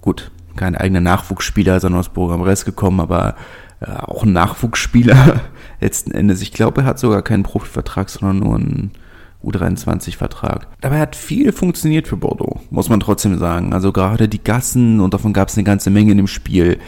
gut, 0.00 0.30
kein 0.56 0.74
eigener 0.74 1.02
Nachwuchsspieler, 1.02 1.80
sondern 1.80 2.00
aus 2.00 2.08
Bourg-en-Bresse 2.08 2.64
gekommen, 2.64 2.98
aber 2.98 3.36
äh, 3.80 3.90
auch 3.90 4.22
ein 4.22 4.32
Nachwuchsspieler 4.32 5.42
letzten 5.82 6.12
Endes. 6.12 6.40
Ich 6.40 6.52
glaube, 6.52 6.80
er 6.80 6.86
hat 6.86 6.98
sogar 6.98 7.20
keinen 7.20 7.42
Profivertrag, 7.42 8.08
sondern 8.08 8.38
nur 8.38 8.56
einen 8.56 8.92
U23-Vertrag. 9.44 10.66
Dabei 10.80 10.98
hat 10.98 11.14
viel 11.14 11.52
funktioniert 11.52 12.08
für 12.08 12.16
Bordeaux, 12.16 12.58
muss 12.70 12.88
man 12.88 13.00
trotzdem 13.00 13.38
sagen. 13.38 13.74
Also 13.74 13.92
gerade 13.92 14.30
die 14.30 14.42
Gassen, 14.42 14.98
und 15.00 15.12
davon 15.12 15.34
gab 15.34 15.48
es 15.48 15.58
eine 15.58 15.64
ganze 15.64 15.90
Menge 15.90 16.12
in 16.12 16.16
dem 16.16 16.26
Spiel, 16.26 16.78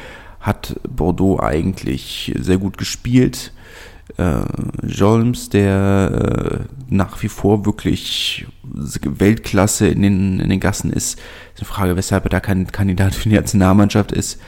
hat 0.44 0.78
Bordeaux 0.86 1.40
eigentlich 1.40 2.34
sehr 2.38 2.58
gut 2.58 2.76
gespielt. 2.76 3.52
Äh, 4.18 4.42
Jolms, 4.86 5.48
der 5.48 6.66
äh, 6.68 6.94
nach 6.94 7.22
wie 7.22 7.28
vor 7.28 7.64
wirklich 7.64 8.46
Weltklasse 8.62 9.88
in 9.88 10.02
den, 10.02 10.40
in 10.40 10.50
den 10.50 10.60
Gassen 10.60 10.92
ist. 10.92 11.18
Ist 11.54 11.60
eine 11.60 11.66
Frage, 11.66 11.96
weshalb 11.96 12.26
er 12.26 12.28
da 12.28 12.40
kein 12.40 12.70
Kandidat 12.70 13.14
für 13.14 13.30
die 13.30 13.34
Nationalmannschaft 13.34 14.12
ist. 14.12 14.38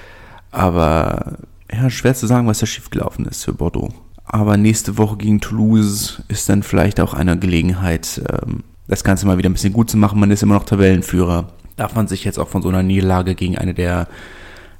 Aber 0.50 1.38
ja, 1.72 1.88
schwer 1.88 2.14
zu 2.14 2.26
sagen, 2.26 2.46
was 2.46 2.58
da 2.58 2.66
schiefgelaufen 2.66 3.24
ist 3.24 3.44
für 3.44 3.54
Bordeaux. 3.54 3.88
Aber 4.26 4.58
nächste 4.58 4.98
Woche 4.98 5.16
gegen 5.16 5.40
Toulouse 5.40 6.22
ist 6.28 6.46
dann 6.50 6.62
vielleicht 6.62 7.00
auch 7.00 7.14
eine 7.14 7.38
Gelegenheit, 7.38 8.20
ähm, 8.28 8.64
das 8.86 9.02
Ganze 9.02 9.26
mal 9.26 9.38
wieder 9.38 9.48
ein 9.48 9.54
bisschen 9.54 9.72
gut 9.72 9.88
zu 9.88 9.96
machen. 9.96 10.20
Man 10.20 10.30
ist 10.30 10.42
immer 10.42 10.54
noch 10.54 10.64
Tabellenführer. 10.64 11.48
Darf 11.76 11.94
man 11.94 12.06
sich 12.06 12.24
jetzt 12.24 12.38
auch 12.38 12.48
von 12.48 12.60
so 12.60 12.68
einer 12.68 12.82
Niederlage 12.82 13.34
gegen 13.34 13.56
eine 13.56 13.72
der 13.72 14.08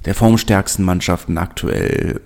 der 0.05 0.15
formstärksten 0.15 0.85
Mannschaften 0.85 1.37
aktuell 1.37 2.21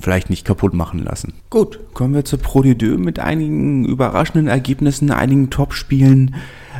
vielleicht 0.00 0.30
nicht 0.30 0.46
kaputt 0.46 0.74
machen 0.74 1.00
lassen. 1.00 1.34
Gut, 1.50 1.78
kommen 1.94 2.14
wir 2.14 2.24
zur 2.24 2.38
Pro 2.38 2.62
de 2.62 2.74
Deux 2.74 2.98
mit 2.98 3.18
einigen 3.18 3.84
überraschenden 3.84 4.48
Ergebnissen, 4.48 5.10
einigen 5.10 5.50
Topspielen, 5.50 6.34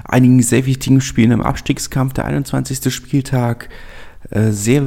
einigen 0.04 0.42
sehr 0.42 0.66
wichtigen 0.66 1.00
Spielen 1.00 1.30
im 1.30 1.42
Abstiegskampf. 1.42 2.14
Der 2.14 2.24
21. 2.24 2.92
Spieltag 2.92 3.68
äh, 4.30 4.50
sehr, 4.50 4.82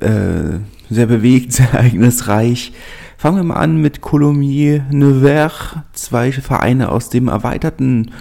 äh, 0.00 0.58
sehr 0.90 1.06
bewegt, 1.06 1.52
sehr 1.52 1.72
ereignisreich. 1.72 2.72
Fangen 3.18 3.36
wir 3.36 3.44
mal 3.44 3.54
an 3.54 3.80
mit 3.80 4.00
Colomiers 4.00 4.82
Nevers, 4.90 5.76
zwei 5.92 6.32
Vereine 6.32 6.90
aus 6.90 7.08
dem 7.08 7.28
erweiterten 7.28 8.12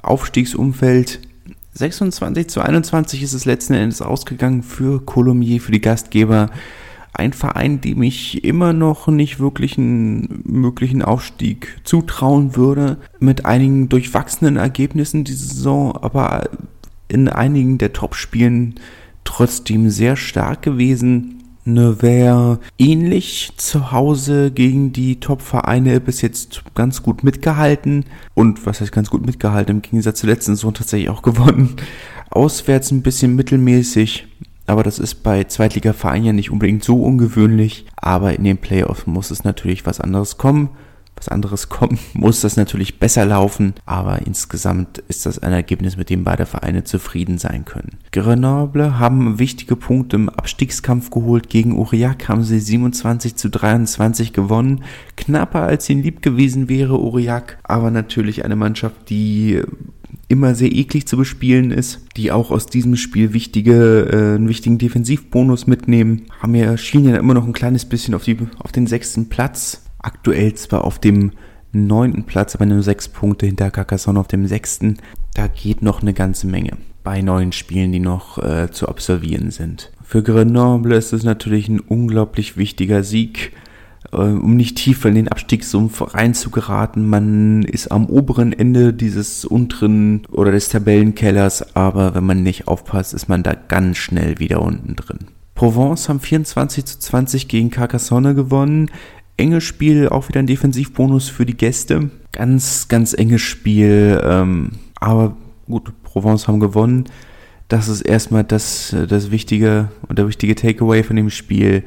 Aufstiegsumfeld 0.00 1.20
26 1.74 2.48
zu 2.48 2.60
21 2.60 3.22
ist 3.22 3.32
es 3.32 3.44
letzten 3.44 3.74
Endes 3.74 4.00
ausgegangen 4.00 4.62
für 4.62 5.04
Colomiers, 5.04 5.64
für 5.64 5.72
die 5.72 5.80
Gastgeber. 5.80 6.50
Ein 7.12 7.32
Verein, 7.32 7.80
dem 7.80 8.02
ich 8.02 8.44
immer 8.44 8.72
noch 8.72 9.08
nicht 9.08 9.40
wirklich 9.40 9.76
einen 9.76 10.42
möglichen 10.44 11.02
Aufstieg 11.02 11.78
zutrauen 11.84 12.56
würde, 12.56 12.98
mit 13.18 13.44
einigen 13.44 13.88
durchwachsenen 13.88 14.56
Ergebnissen 14.56 15.24
diese 15.24 15.46
Saison, 15.46 15.96
aber 15.96 16.48
in 17.08 17.28
einigen 17.28 17.78
der 17.78 17.92
Topspielen 17.92 18.76
trotzdem 19.24 19.90
sehr 19.90 20.16
stark 20.16 20.62
gewesen. 20.62 21.33
Nevers 21.64 22.58
ähnlich 22.78 23.52
zu 23.56 23.92
Hause 23.92 24.50
gegen 24.50 24.92
die 24.92 25.20
Top-Vereine 25.20 26.00
bis 26.00 26.20
jetzt 26.20 26.62
ganz 26.74 27.02
gut 27.02 27.24
mitgehalten. 27.24 28.04
Und 28.34 28.66
was 28.66 28.80
heißt 28.80 28.92
ganz 28.92 29.10
gut 29.10 29.24
mitgehalten? 29.24 29.76
Im 29.76 29.82
Gegensatz 29.82 30.20
zur 30.20 30.30
letzten 30.30 30.54
Saison 30.54 30.74
tatsächlich 30.74 31.10
auch 31.10 31.22
gewonnen. 31.22 31.76
Auswärts 32.30 32.90
ein 32.90 33.02
bisschen 33.02 33.34
mittelmäßig. 33.36 34.26
Aber 34.66 34.82
das 34.82 34.98
ist 34.98 35.16
bei 35.16 35.44
Zweitliga-Vereinen 35.44 36.24
ja 36.24 36.32
nicht 36.32 36.50
unbedingt 36.50 36.84
so 36.84 37.02
ungewöhnlich. 37.02 37.86
Aber 37.96 38.34
in 38.34 38.44
den 38.44 38.58
Playoffs 38.58 39.06
muss 39.06 39.30
es 39.30 39.44
natürlich 39.44 39.86
was 39.86 40.00
anderes 40.00 40.38
kommen 40.38 40.70
was 41.16 41.28
anderes 41.28 41.68
kommt, 41.68 41.98
muss 42.14 42.40
das 42.40 42.56
natürlich 42.56 42.98
besser 42.98 43.24
laufen, 43.24 43.74
aber 43.86 44.26
insgesamt 44.26 44.98
ist 45.08 45.26
das 45.26 45.38
ein 45.38 45.52
Ergebnis, 45.52 45.96
mit 45.96 46.10
dem 46.10 46.24
beide 46.24 46.46
Vereine 46.46 46.84
zufrieden 46.84 47.38
sein 47.38 47.64
können. 47.64 47.98
Grenoble 48.12 48.98
haben 48.98 49.38
wichtige 49.38 49.76
Punkte 49.76 50.16
im 50.16 50.28
Abstiegskampf 50.28 51.10
geholt. 51.10 51.48
Gegen 51.48 51.78
Aurillac 51.78 52.28
haben 52.28 52.42
sie 52.42 52.60
27 52.60 53.36
zu 53.36 53.48
23 53.48 54.32
gewonnen. 54.32 54.84
Knapper 55.16 55.62
als 55.62 55.88
ihnen 55.88 56.02
lieb 56.02 56.22
gewesen 56.22 56.68
wäre 56.68 56.94
Aurillac, 56.94 57.58
aber 57.62 57.90
natürlich 57.90 58.44
eine 58.44 58.56
Mannschaft, 58.56 59.08
die 59.10 59.62
immer 60.28 60.54
sehr 60.54 60.72
eklig 60.72 61.06
zu 61.06 61.16
bespielen 61.16 61.70
ist, 61.70 62.00
die 62.16 62.32
auch 62.32 62.50
aus 62.50 62.66
diesem 62.66 62.96
Spiel 62.96 63.32
wichtige, 63.32 64.08
äh, 64.10 64.34
einen 64.36 64.48
wichtigen 64.48 64.78
Defensivbonus 64.78 65.66
mitnehmen, 65.66 66.22
haben 66.40 66.54
ja 66.54 66.76
schienen 66.76 67.14
immer 67.14 67.34
noch 67.34 67.46
ein 67.46 67.52
kleines 67.52 67.84
bisschen 67.84 68.14
auf, 68.14 68.24
die, 68.24 68.36
auf 68.58 68.72
den 68.72 68.86
sechsten 68.86 69.28
Platz 69.28 69.83
aktuell 70.04 70.54
zwar 70.54 70.84
auf 70.84 70.98
dem 70.98 71.32
neunten 71.72 72.24
Platz, 72.24 72.54
aber 72.54 72.66
nur 72.66 72.82
sechs 72.82 73.08
Punkte 73.08 73.46
hinter 73.46 73.70
Carcassonne 73.70 74.20
auf 74.20 74.28
dem 74.28 74.46
sechsten. 74.46 74.98
Da 75.34 75.48
geht 75.48 75.82
noch 75.82 76.02
eine 76.02 76.14
ganze 76.14 76.46
Menge 76.46 76.76
bei 77.02 77.20
neuen 77.20 77.52
Spielen, 77.52 77.92
die 77.92 78.00
noch 78.00 78.38
äh, 78.38 78.70
zu 78.70 78.88
absolvieren 78.88 79.50
sind. 79.50 79.92
Für 80.02 80.22
Grenoble 80.22 80.96
ist 80.96 81.12
es 81.12 81.22
natürlich 81.22 81.68
ein 81.68 81.80
unglaublich 81.80 82.56
wichtiger 82.56 83.02
Sieg, 83.02 83.52
äh, 84.12 84.16
um 84.16 84.56
nicht 84.56 84.76
tiefer 84.76 85.10
in 85.10 85.16
den 85.16 85.28
Abstiegssumpf 85.28 86.14
reinzugeraten. 86.14 87.06
Man 87.06 87.62
ist 87.62 87.92
am 87.92 88.06
oberen 88.06 88.52
Ende 88.52 88.94
dieses 88.94 89.44
unteren 89.44 90.24
oder 90.30 90.50
des 90.50 90.70
Tabellenkellers, 90.70 91.76
aber 91.76 92.14
wenn 92.14 92.24
man 92.24 92.42
nicht 92.42 92.68
aufpasst, 92.68 93.12
ist 93.12 93.28
man 93.28 93.42
da 93.42 93.54
ganz 93.54 93.98
schnell 93.98 94.38
wieder 94.38 94.62
unten 94.62 94.96
drin. 94.96 95.18
Provence 95.54 96.08
haben 96.08 96.20
24 96.20 96.84
zu 96.84 96.98
20 96.98 97.48
gegen 97.48 97.70
Carcassonne 97.70 98.34
gewonnen 98.34 98.90
enges 99.36 99.64
Spiel, 99.64 100.08
auch 100.08 100.28
wieder 100.28 100.40
ein 100.40 100.46
Defensivbonus 100.46 101.28
für 101.28 101.46
die 101.46 101.56
Gäste. 101.56 102.10
Ganz, 102.32 102.88
ganz 102.88 103.14
enges 103.14 103.42
Spiel, 103.42 104.20
ähm, 104.24 104.72
aber 105.00 105.36
gut, 105.66 105.92
Provence 106.02 106.48
haben 106.48 106.60
gewonnen. 106.60 107.04
Das 107.68 107.88
ist 107.88 108.02
erstmal 108.02 108.44
das, 108.44 108.94
das 109.08 109.30
wichtige 109.30 109.88
und 110.08 110.18
der 110.18 110.28
wichtige 110.28 110.54
Takeaway 110.54 111.02
von 111.02 111.16
dem 111.16 111.30
Spiel, 111.30 111.82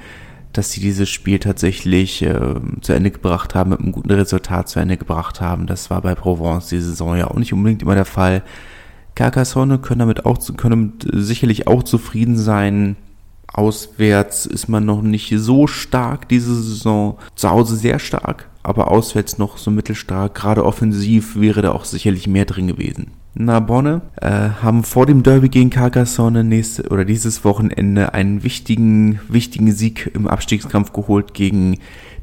dass 0.54 0.72
sie 0.72 0.82
dieses 0.82 1.10
Spiel 1.10 1.40
tatsächlich 1.40 2.24
äh, 2.24 2.56
zu 2.82 2.94
Ende 2.94 3.12
gebracht 3.12 3.54
haben, 3.54 3.70
mit 3.72 3.80
einem 3.80 3.92
guten 3.92 4.12
Resultat 4.12 4.70
zu 4.70 4.80
Ende 4.80 4.98
gebracht 4.98 5.40
haben. 5.40 5.68
Das 5.68 5.90
war 5.90 6.02
bei 6.02 6.16
Provence 6.16 6.70
die 6.70 6.80
Saison 6.80 7.16
ja 7.16 7.28
auch 7.28 7.36
nicht 7.36 7.54
unbedingt 7.54 7.84
immer 7.84 7.96
der 7.96 8.06
Fall. 8.06 8.44
Carcassonne 9.14 9.80
können 9.80 10.00
damit 10.00 10.26
auch 10.26 10.40
können 10.58 10.92
damit 11.02 11.26
sicherlich 11.26 11.68
auch 11.68 11.84
zufrieden 11.84 12.38
sein. 12.38 12.96
Auswärts 13.54 14.46
ist 14.46 14.68
man 14.68 14.86
noch 14.86 15.02
nicht 15.02 15.34
so 15.38 15.68
stark 15.68 16.30
diese 16.30 16.56
Saison. 16.56 17.18
Zu 17.36 17.50
Hause 17.50 17.76
sehr 17.76 18.00
stark, 18.00 18.50
aber 18.62 18.92
auswärts 18.92 19.38
noch 19.38 19.58
so 19.58 19.72
mittelstark. 19.72 20.36
Gerade 20.36 20.66
offensiv 20.66 21.40
wäre 21.40 21.62
da 21.62 21.72
auch 21.72 21.86
sicherlich 21.86 22.28
mehr 22.28 22.46
drin 22.46 22.68
gewesen. 22.68 23.12
Narbonne 23.34 24.02
äh, 24.20 24.50
haben 24.62 24.84
vor 24.84 25.06
dem 25.06 25.22
Derby 25.24 25.50
gegen 25.50 25.70
Carcassonne 25.70 26.44
nächste 26.44 26.90
oder 26.90 27.06
dieses 27.06 27.44
Wochenende 27.44 28.14
einen 28.14 28.44
wichtigen, 28.44 29.20
wichtigen 29.28 29.72
Sieg 29.72 30.12
im 30.14 30.28
Abstiegskampf 30.28 30.92
geholt 30.92 31.34
gegen 31.34 31.78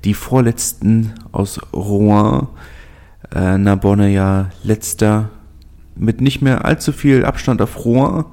die 0.05 0.15
Vorletzten 0.15 1.13
aus 1.31 1.61
Rouen. 1.73 2.49
Äh, 3.35 3.59
Narbonne 3.59 4.13
ja 4.13 4.51
letzter 4.65 5.31
mit 5.97 6.21
nicht 6.21 6.43
mehr 6.43 6.65
allzu 6.65 6.93
viel 6.93 7.25
Abstand 7.25 7.63
auf 7.63 7.85
Rouen 7.85 8.25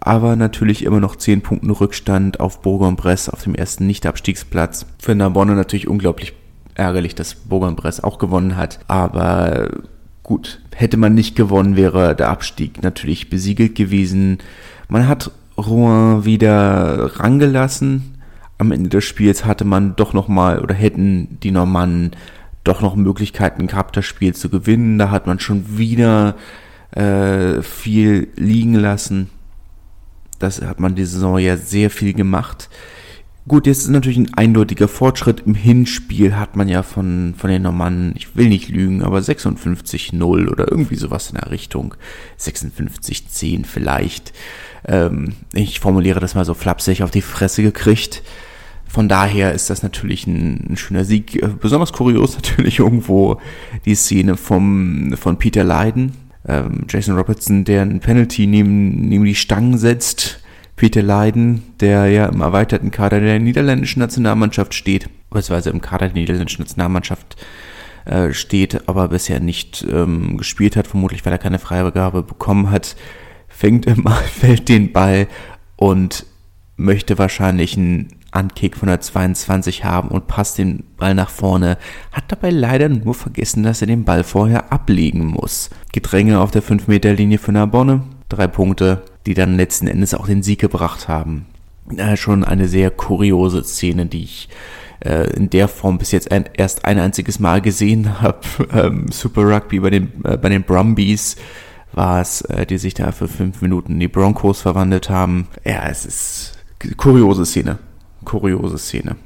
aber 0.00 0.34
natürlich 0.34 0.84
immer 0.84 1.00
noch 1.00 1.16
10 1.16 1.42
Punkten 1.42 1.70
Rückstand 1.70 2.40
auf 2.40 2.62
Bourg-en-Bresse 2.62 3.32
auf 3.32 3.42
dem 3.42 3.54
ersten 3.54 3.86
Nicht-Abstiegsplatz. 3.86 4.86
Für 4.98 5.14
Narbonne 5.14 5.54
natürlich 5.54 5.88
unglaublich 5.88 6.32
ärgerlich, 6.74 7.14
dass 7.14 7.34
Bourg-en-Bresse 7.34 8.02
auch 8.02 8.18
gewonnen 8.18 8.56
hat, 8.56 8.80
aber 8.88 9.68
gut, 10.22 10.60
hätte 10.74 10.96
man 10.96 11.14
nicht 11.14 11.36
gewonnen, 11.36 11.76
wäre 11.76 12.16
der 12.16 12.30
Abstieg 12.30 12.82
natürlich 12.82 13.28
besiegelt 13.28 13.74
gewesen. 13.74 14.38
Man 14.88 15.06
hat 15.06 15.30
Rouen 15.58 16.24
wieder 16.24 17.18
rangelassen. 17.18 18.16
Am 18.58 18.72
Ende 18.72 18.88
des 18.88 19.04
Spiels 19.04 19.44
hatte 19.44 19.64
man 19.64 19.96
doch 19.96 20.12
nochmal 20.12 20.60
oder 20.60 20.74
hätten 20.74 21.38
die 21.42 21.50
Normannen 21.50 22.12
doch 22.64 22.80
noch 22.80 22.94
Möglichkeiten 22.94 23.66
gehabt, 23.66 23.96
das 23.96 24.04
Spiel 24.04 24.34
zu 24.34 24.48
gewinnen. 24.48 24.98
Da 24.98 25.10
hat 25.10 25.26
man 25.26 25.40
schon 25.40 25.78
wieder 25.78 26.36
äh, 26.92 27.62
viel 27.62 28.28
liegen 28.36 28.74
lassen. 28.74 29.30
Das 30.40 30.60
hat 30.60 30.80
man 30.80 30.96
die 30.96 31.04
Saison 31.04 31.38
ja 31.38 31.56
sehr 31.56 31.90
viel 31.90 32.14
gemacht. 32.14 32.68
Gut, 33.46 33.66
jetzt 33.66 33.78
ist 33.78 33.88
natürlich 33.88 34.18
ein 34.18 34.34
eindeutiger 34.34 34.88
Fortschritt. 34.88 35.40
Im 35.46 35.54
Hinspiel 35.54 36.36
hat 36.36 36.56
man 36.56 36.68
ja 36.68 36.82
von, 36.82 37.34
von 37.36 37.50
den 37.50 37.62
Normannen, 37.62 38.14
ich 38.16 38.36
will 38.36 38.48
nicht 38.48 38.68
lügen, 38.68 39.02
aber 39.02 39.18
56-0 39.18 40.48
oder 40.48 40.70
irgendwie 40.70 40.96
sowas 40.96 41.30
in 41.30 41.36
der 41.36 41.50
Richtung. 41.50 41.94
56-10 42.38 43.64
vielleicht. 43.66 44.32
Ähm, 44.86 45.34
ich 45.52 45.80
formuliere 45.80 46.20
das 46.20 46.34
mal 46.34 46.44
so 46.44 46.54
flapsig 46.54 47.02
auf 47.02 47.10
die 47.10 47.22
Fresse 47.22 47.62
gekriegt. 47.62 48.22
Von 48.86 49.08
daher 49.08 49.52
ist 49.52 49.70
das 49.70 49.82
natürlich 49.82 50.26
ein, 50.26 50.68
ein 50.70 50.76
schöner 50.76 51.04
Sieg. 51.04 51.42
Äh, 51.42 51.48
besonders 51.48 51.92
kurios 51.92 52.36
natürlich 52.42 52.78
irgendwo 52.78 53.40
die 53.84 53.94
Szene 53.94 54.36
vom, 54.36 55.14
von 55.16 55.38
Peter 55.38 55.64
Leiden. 55.64 56.12
Ähm, 56.46 56.86
Jason 56.88 57.16
Robertson, 57.16 57.64
der 57.64 57.82
ein 57.82 58.00
Penalty 58.00 58.46
neben, 58.46 59.08
neben 59.08 59.24
die 59.24 59.34
Stangen 59.34 59.78
setzt. 59.78 60.40
Peter 60.76 61.02
Leiden, 61.02 61.62
der 61.80 62.06
ja 62.06 62.26
im 62.26 62.40
erweiterten 62.40 62.90
Kader 62.90 63.20
der 63.20 63.38
niederländischen 63.38 64.00
Nationalmannschaft 64.00 64.72
steht, 64.72 65.10
beziehungsweise 65.28 65.68
im 65.70 65.82
Kader 65.82 66.06
der 66.06 66.14
niederländischen 66.14 66.62
Nationalmannschaft 66.62 67.36
äh, 68.06 68.32
steht, 68.32 68.88
aber 68.88 69.08
bisher 69.08 69.40
nicht 69.40 69.86
ähm, 69.90 70.38
gespielt 70.38 70.76
hat, 70.76 70.86
vermutlich 70.86 71.26
weil 71.26 71.32
er 71.32 71.38
keine 71.38 71.58
Freigabe 71.58 72.22
bekommen 72.22 72.70
hat, 72.70 72.96
fängt 73.48 73.84
immer, 73.86 74.12
fällt 74.12 74.70
den 74.70 74.92
Ball 74.92 75.28
und 75.76 76.24
möchte 76.76 77.18
wahrscheinlich 77.18 77.76
einen 77.76 78.08
Ankick 78.32 78.76
von 78.76 78.88
der 78.88 79.00
22 79.00 79.84
haben 79.84 80.08
und 80.08 80.26
passt 80.26 80.58
den 80.58 80.84
Ball 80.96 81.14
nach 81.14 81.30
vorne, 81.30 81.78
hat 82.12 82.24
dabei 82.28 82.50
leider 82.50 82.88
nur 82.88 83.14
vergessen, 83.14 83.62
dass 83.62 83.80
er 83.80 83.86
den 83.86 84.04
Ball 84.04 84.24
vorher 84.24 84.72
ablegen 84.72 85.26
muss. 85.26 85.70
Gedränge 85.92 86.40
auf 86.40 86.50
der 86.50 86.62
5-Meter-Linie 86.62 87.38
für 87.38 87.52
Narbonne, 87.52 88.02
drei 88.28 88.46
Punkte, 88.46 89.02
die 89.26 89.34
dann 89.34 89.56
letzten 89.56 89.86
Endes 89.86 90.14
auch 90.14 90.26
den 90.26 90.42
Sieg 90.42 90.60
gebracht 90.60 91.08
haben. 91.08 91.46
Äh, 91.96 92.16
schon 92.16 92.44
eine 92.44 92.68
sehr 92.68 92.90
kuriose 92.90 93.64
Szene, 93.64 94.06
die 94.06 94.24
ich 94.24 94.48
äh, 95.00 95.30
in 95.34 95.50
der 95.50 95.68
Form 95.68 95.98
bis 95.98 96.12
jetzt 96.12 96.30
ein, 96.30 96.44
erst 96.54 96.84
ein 96.84 96.98
einziges 96.98 97.38
Mal 97.38 97.60
gesehen 97.60 98.20
habe. 98.20 98.40
Ähm, 98.72 99.06
Super 99.10 99.42
Rugby 99.42 99.80
bei 99.80 99.90
den, 99.90 100.12
äh, 100.24 100.36
bei 100.36 100.48
den 100.48 100.62
Brumbies 100.62 101.36
war 101.92 102.20
es, 102.20 102.42
äh, 102.42 102.66
die 102.66 102.78
sich 102.78 102.94
da 102.94 103.10
für 103.10 103.26
fünf 103.26 103.62
Minuten 103.62 103.94
in 103.94 104.00
die 104.00 104.08
Broncos 104.08 104.62
verwandelt 104.62 105.10
haben. 105.10 105.48
Ja, 105.64 105.88
es 105.88 106.06
ist 106.06 106.58
kuriose 106.96 107.44
Szene. 107.44 107.78
Kuriose 108.24 108.78
Szene. 108.78 109.16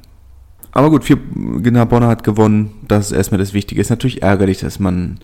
Aber 0.71 0.89
gut, 0.89 1.03
vier, 1.03 1.17
genau, 1.61 1.85
Bonner 1.85 2.07
hat 2.07 2.23
gewonnen. 2.23 2.71
Das 2.87 3.07
ist 3.07 3.11
erstmal 3.13 3.39
das 3.39 3.53
Wichtige. 3.53 3.79
Ist 3.79 3.89
natürlich 3.89 4.21
ärgerlich, 4.21 4.59
dass 4.59 4.79
man 4.79 5.19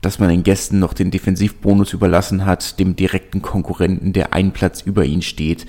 dass 0.00 0.18
man 0.18 0.28
den 0.28 0.44
Gästen 0.44 0.78
noch 0.78 0.94
den 0.94 1.10
Defensivbonus 1.10 1.92
überlassen 1.92 2.46
hat, 2.46 2.78
dem 2.78 2.94
direkten 2.94 3.42
Konkurrenten, 3.42 4.12
der 4.12 4.32
einen 4.32 4.52
Platz 4.52 4.80
über 4.80 5.04
ihn 5.04 5.22
steht. 5.22 5.66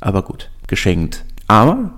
Aber 0.00 0.22
gut, 0.22 0.50
geschenkt. 0.66 1.24
Aber 1.46 1.92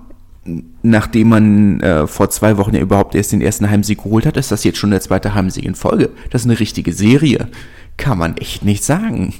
nachdem 0.81 1.29
man 1.29 1.79
äh, 1.79 2.05
vor 2.05 2.29
zwei 2.29 2.57
Wochen 2.57 2.75
ja 2.75 2.81
überhaupt 2.81 3.15
erst 3.15 3.31
den 3.31 3.41
ersten 3.41 3.69
Heimsieg 3.69 4.03
geholt 4.03 4.25
hat, 4.25 4.35
ist 4.35 4.51
das 4.51 4.65
jetzt 4.65 4.77
schon 4.77 4.91
der 4.91 4.99
zweite 4.99 5.33
Heimsieg 5.33 5.63
in 5.63 5.75
Folge. 5.75 6.09
Das 6.31 6.41
ist 6.41 6.47
eine 6.47 6.59
richtige 6.59 6.91
Serie. 6.91 7.47
Kann 7.95 8.17
man 8.17 8.35
echt 8.37 8.65
nicht 8.65 8.83
sagen. 8.83 9.33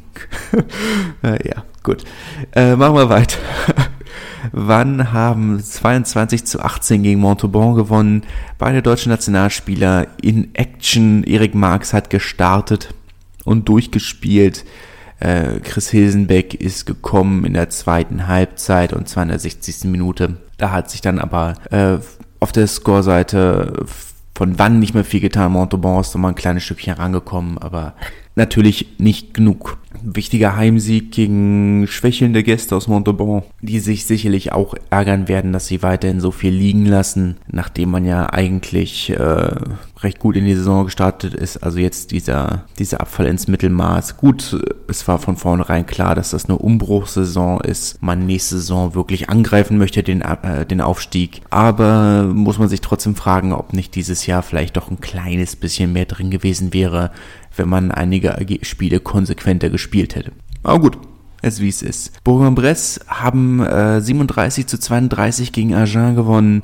äh, 1.23 1.45
ja, 1.47 1.65
gut. 1.81 2.05
Äh, 2.53 2.75
machen 2.75 2.95
wir 2.95 3.09
weiter. 3.09 3.37
Wann 4.51 5.13
haben 5.13 5.61
22 5.61 6.45
zu 6.45 6.59
18 6.59 7.03
gegen 7.03 7.19
Montauban 7.19 7.75
gewonnen? 7.75 8.23
Beide 8.57 8.81
deutschen 8.81 9.09
Nationalspieler 9.09 10.07
in 10.21 10.53
Action. 10.53 11.23
Erik 11.23 11.55
Marx 11.55 11.93
hat 11.93 12.09
gestartet 12.09 12.93
und 13.45 13.69
durchgespielt. 13.69 14.65
Äh, 15.19 15.59
Chris 15.61 15.89
Hilsenbeck 15.89 16.53
ist 16.53 16.85
gekommen 16.85 17.45
in 17.45 17.53
der 17.53 17.69
zweiten 17.69 18.27
Halbzeit 18.27 18.93
und 18.93 19.07
zwar 19.07 19.23
in 19.23 19.29
der 19.29 19.39
60. 19.39 19.85
Minute. 19.85 20.37
Da 20.57 20.71
hat 20.71 20.91
sich 20.91 21.01
dann 21.01 21.19
aber 21.19 21.53
äh, 21.71 21.97
auf 22.39 22.51
der 22.51 22.67
Scoreseite 22.67 23.85
von 24.35 24.59
wann 24.59 24.79
nicht 24.79 24.93
mehr 24.93 25.05
viel 25.05 25.21
getan. 25.21 25.51
Montauban 25.51 26.01
ist 26.01 26.13
nochmal 26.13 26.31
ein 26.31 26.35
kleines 26.35 26.63
Stückchen 26.63 26.93
rangekommen, 26.93 27.57
aber 27.57 27.93
natürlich 28.35 28.87
nicht 28.97 29.33
genug. 29.33 29.77
Wichtiger 30.01 30.55
Heimsieg 30.55 31.11
gegen 31.11 31.85
schwächelnde 31.87 32.43
Gäste 32.43 32.75
aus 32.75 32.87
Montauban, 32.87 33.43
die 33.61 33.79
sich 33.79 34.05
sicherlich 34.05 34.51
auch 34.51 34.73
ärgern 34.89 35.27
werden, 35.27 35.53
dass 35.53 35.67
sie 35.67 35.83
weiterhin 35.83 36.19
so 36.19 36.31
viel 36.31 36.51
liegen 36.51 36.85
lassen, 36.85 37.37
nachdem 37.47 37.91
man 37.91 38.05
ja 38.05 38.33
eigentlich 38.33 39.11
äh, 39.11 39.51
recht 40.03 40.19
gut 40.19 40.35
in 40.35 40.45
die 40.45 40.55
Saison 40.55 40.85
gestartet 40.85 41.33
ist. 41.33 41.57
Also 41.57 41.79
jetzt 41.79 42.11
dieser, 42.11 42.65
dieser 42.79 43.01
Abfall 43.01 43.27
ins 43.27 43.47
Mittelmaß. 43.47 44.17
Gut, 44.17 44.59
es 44.87 45.07
war 45.07 45.19
von 45.19 45.37
vornherein 45.37 45.85
klar, 45.85 46.15
dass 46.15 46.31
das 46.31 46.45
eine 46.45 46.57
Umbruchssaison 46.57 47.61
ist. 47.61 48.01
Man 48.01 48.25
nächste 48.25 48.55
Saison 48.55 48.95
wirklich 48.95 49.29
angreifen 49.29 49.77
möchte, 49.77 50.03
den, 50.03 50.21
äh, 50.21 50.65
den 50.65 50.81
Aufstieg. 50.81 51.41
Aber 51.49 52.23
muss 52.33 52.59
man 52.59 52.67
sich 52.67 52.81
trotzdem 52.81 53.15
fragen, 53.15 53.53
ob 53.53 53.73
nicht 53.73 53.95
dieses 53.95 54.25
Jahr 54.25 54.41
vielleicht 54.41 54.75
doch 54.75 54.89
ein 54.89 54.99
kleines 54.99 55.55
bisschen 55.55 55.93
mehr 55.93 56.05
drin 56.05 56.31
gewesen 56.31 56.73
wäre, 56.73 57.11
wenn 57.55 57.69
man 57.69 57.91
einige 57.91 58.35
Spiele 58.63 58.99
konsequenter 58.99 59.69
gespielt 59.69 60.15
hätte. 60.15 60.31
Aber 60.63 60.79
gut, 60.79 60.97
es 61.41 61.59
wie 61.59 61.69
es 61.69 61.81
ist. 61.81 62.23
Bourg-en-Bresse 62.23 63.01
haben 63.07 63.59
äh, 63.59 64.01
37 64.01 64.67
zu 64.67 64.79
32 64.79 65.51
gegen 65.51 65.73
Agen 65.73 66.15
gewonnen 66.15 66.63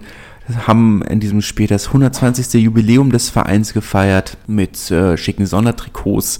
haben 0.65 1.01
in 1.03 1.19
diesem 1.19 1.41
Spiel 1.41 1.67
das 1.67 1.87
120. 1.87 2.61
Jubiläum 2.61 3.11
des 3.11 3.29
Vereins 3.29 3.73
gefeiert 3.73 4.37
mit 4.47 4.89
äh, 4.91 5.17
schicken 5.17 5.45
Sondertrikots 5.45 6.39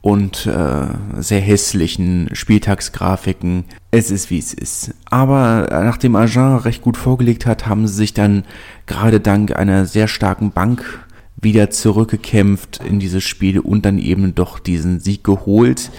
und 0.00 0.46
äh, 0.46 0.86
sehr 1.20 1.40
hässlichen 1.40 2.30
Spieltagsgrafiken. 2.32 3.64
Es 3.90 4.10
ist 4.10 4.30
wie 4.30 4.38
es 4.38 4.54
ist. 4.54 4.94
Aber 5.06 5.66
nachdem 5.70 6.14
Agen 6.14 6.56
recht 6.58 6.82
gut 6.82 6.96
vorgelegt 6.96 7.46
hat, 7.46 7.66
haben 7.66 7.86
sie 7.86 7.94
sich 7.94 8.14
dann 8.14 8.44
gerade 8.86 9.20
dank 9.20 9.56
einer 9.56 9.86
sehr 9.86 10.08
starken 10.08 10.52
Bank 10.52 11.04
wieder 11.40 11.70
zurückgekämpft 11.70 12.80
in 12.84 12.98
dieses 12.98 13.24
Spiel 13.24 13.60
und 13.60 13.84
dann 13.84 13.98
eben 13.98 14.34
doch 14.34 14.58
diesen 14.58 15.00
Sieg 15.00 15.22
geholt. 15.24 15.90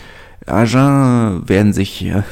Agen 0.46 1.48
werden 1.48 1.74
sich, 1.74 2.06
äh, 2.06 2.24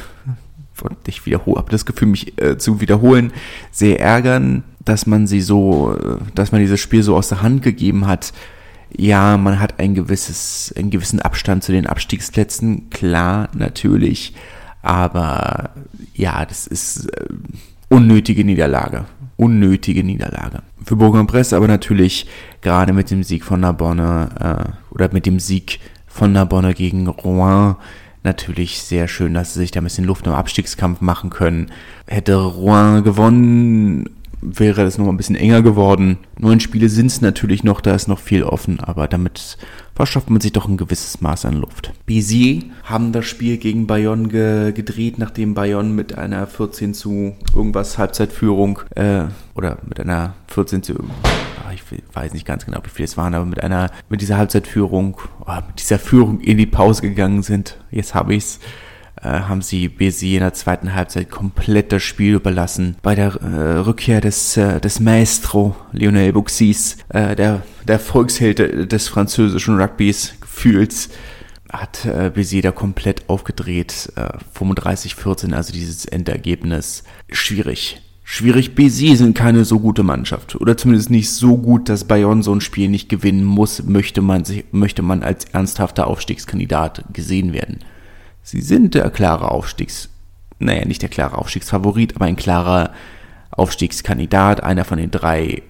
ich 1.05 1.25
wiederhole, 1.25 1.57
habe 1.57 1.71
das 1.71 1.85
Gefühl, 1.85 2.09
mich 2.09 2.41
äh, 2.41 2.57
zu 2.57 2.81
wiederholen, 2.81 3.31
sehr 3.71 3.99
ärgern, 3.99 4.63
dass 4.83 5.05
man 5.05 5.27
sie 5.27 5.41
so, 5.41 5.95
äh, 5.95 6.17
dass 6.35 6.51
man 6.51 6.61
dieses 6.61 6.79
Spiel 6.79 7.03
so 7.03 7.15
aus 7.15 7.29
der 7.29 7.41
Hand 7.41 7.63
gegeben 7.63 8.07
hat. 8.07 8.33
Ja, 8.95 9.37
man 9.37 9.59
hat 9.59 9.79
ein 9.79 9.95
gewisses, 9.95 10.73
einen 10.77 10.89
gewissen 10.89 11.21
Abstand 11.21 11.63
zu 11.63 11.71
den 11.71 11.87
Abstiegsplätzen, 11.87 12.89
klar, 12.89 13.49
natürlich, 13.53 14.33
aber 14.81 15.71
ja, 16.13 16.45
das 16.45 16.67
ist 16.67 17.07
äh, 17.07 17.25
unnötige 17.89 18.43
Niederlage, 18.43 19.05
unnötige 19.35 20.03
Niederlage. 20.03 20.61
Für 20.87 20.95
Bourg-en-Bresse 20.95 21.57
aber 21.57 21.67
natürlich 21.67 22.27
gerade 22.61 22.93
mit 22.93 23.11
dem 23.11 23.21
Sieg 23.21 23.43
von 23.43 23.59
Narbonne 23.59 24.29
äh, 24.39 24.93
oder 24.93 25.09
mit 25.11 25.25
dem 25.25 25.37
Sieg 25.37 25.81
von 26.07 26.31
Narbonne 26.31 26.73
gegen 26.73 27.09
Rouen 27.09 27.75
natürlich 28.23 28.81
sehr 28.81 29.09
schön, 29.09 29.33
dass 29.33 29.53
sie 29.53 29.59
sich 29.59 29.71
da 29.71 29.81
ein 29.81 29.83
bisschen 29.83 30.05
Luft 30.05 30.27
im 30.27 30.33
Abstiegskampf 30.33 31.01
machen 31.01 31.29
können. 31.29 31.73
Hätte 32.05 32.35
Rouen 32.35 33.03
gewonnen, 33.03 34.09
wäre 34.39 34.85
das 34.85 34.97
noch 34.97 35.09
ein 35.09 35.17
bisschen 35.17 35.35
enger 35.35 35.61
geworden. 35.61 36.19
Neun 36.39 36.61
Spiele 36.61 36.87
sind 36.87 37.07
es 37.07 37.19
natürlich 37.19 37.65
noch, 37.65 37.81
da 37.81 37.93
ist 37.93 38.07
noch 38.07 38.19
viel 38.19 38.43
offen, 38.43 38.79
aber 38.79 39.09
damit 39.09 39.57
verschafft 39.97 40.29
man 40.29 40.39
sich 40.39 40.53
doch 40.53 40.67
ein 40.67 40.77
gewisses 40.77 41.21
Maß 41.21 41.45
an 41.45 41.55
Luft. 41.55 41.91
Bézier 42.07 42.65
haben 42.83 43.11
das 43.11 43.25
Spiel 43.25 43.57
gegen 43.57 43.87
Bayonne 43.87 44.27
ge 44.27 44.71
gedreht, 44.71 45.17
nachdem 45.17 45.55
Bayonne 45.55 45.89
mit 45.89 46.15
einer 46.15 46.45
14 46.45 46.93
zu 46.93 47.35
irgendwas 47.55 47.97
Halbzeitführung 47.97 48.79
äh, 48.93 49.23
oder 49.55 49.79
mit 49.89 49.99
einer 49.99 50.35
14 50.49 50.83
zu 50.83 50.93
ah, 50.93 51.73
ich 51.73 51.81
weiß 52.13 52.33
nicht 52.33 52.45
ganz 52.45 52.63
genau, 52.63 52.77
wie 52.83 52.89
viele 52.89 53.05
es 53.05 53.17
waren, 53.17 53.33
aber 53.33 53.45
mit 53.45 53.63
einer, 53.63 53.89
mit 54.07 54.21
dieser 54.21 54.37
Halbzeitführung, 54.37 55.17
oh, 55.47 55.55
mit 55.67 55.79
dieser 55.79 55.97
Führung 55.97 56.41
in 56.41 56.59
die 56.59 56.67
Pause 56.67 57.01
gegangen 57.01 57.41
sind. 57.41 57.79
Jetzt 57.89 58.13
habe 58.13 58.35
ich's 58.35 58.59
äh, 59.21 59.27
haben 59.27 59.61
sie 59.61 59.87
BC 59.89 60.35
in 60.35 60.39
der 60.39 60.53
zweiten 60.53 60.93
Halbzeit 60.93 61.29
komplett 61.29 61.91
das 61.91 62.03
Spiel 62.03 62.35
überlassen. 62.35 62.97
Bei 63.01 63.15
der 63.15 63.35
äh, 63.35 63.77
Rückkehr 63.79 64.21
des, 64.21 64.57
äh, 64.57 64.79
des 64.79 64.99
Maestro 64.99 65.75
Lionel 65.91 66.33
Buxis, 66.33 66.97
äh, 67.09 67.35
der, 67.35 67.63
der 67.87 67.99
Volksheld 67.99 68.91
des 68.91 69.07
französischen 69.07 69.79
Rugbys 69.79 70.33
gefühlt, 70.39 71.09
hat 71.71 72.05
äh, 72.05 72.31
BC 72.33 72.61
da 72.61 72.71
komplett 72.71 73.29
aufgedreht. 73.29 74.11
Äh, 74.15 74.29
35-14, 74.57 75.53
also 75.53 75.73
dieses 75.73 76.05
Endergebnis. 76.05 77.03
Schwierig. 77.31 78.01
Schwierig, 78.23 78.75
BC 78.75 79.15
sind 79.15 79.37
keine 79.37 79.63
so 79.63 79.79
gute 79.79 80.03
Mannschaft. 80.03 80.59
Oder 80.59 80.75
zumindest 80.75 81.09
nicht 81.09 81.29
so 81.29 81.57
gut, 81.57 81.87
dass 81.87 82.03
Bayonne 82.03 82.43
so 82.43 82.53
ein 82.53 82.59
Spiel 82.59 82.89
nicht 82.89 83.07
gewinnen 83.07 83.45
muss, 83.45 83.83
möchte 83.83 84.21
man, 84.21 84.43
sich, 84.43 84.65
möchte 84.71 85.01
man 85.01 85.23
als 85.23 85.45
ernsthafter 85.45 86.07
Aufstiegskandidat 86.07 87.05
gesehen 87.13 87.53
werden. 87.53 87.79
Sie 88.47 88.61
sind 88.61 88.95
der 88.95 89.09
klare 89.09 89.51
Aufstiegs, 89.51 90.07
naja, 90.57 90.85
nicht 90.85 91.01
der 91.01 91.09
klare 91.09 91.37
Aufstiegsfavorit, 91.37 92.15
aber 92.15 92.27
ein 92.27 92.37
klarer 92.37 92.93
Aufstiegskandidat, 93.51 94.63
einer 94.63 94.85
von 94.85 94.99
den 94.99 95.11
drei. 95.11 95.63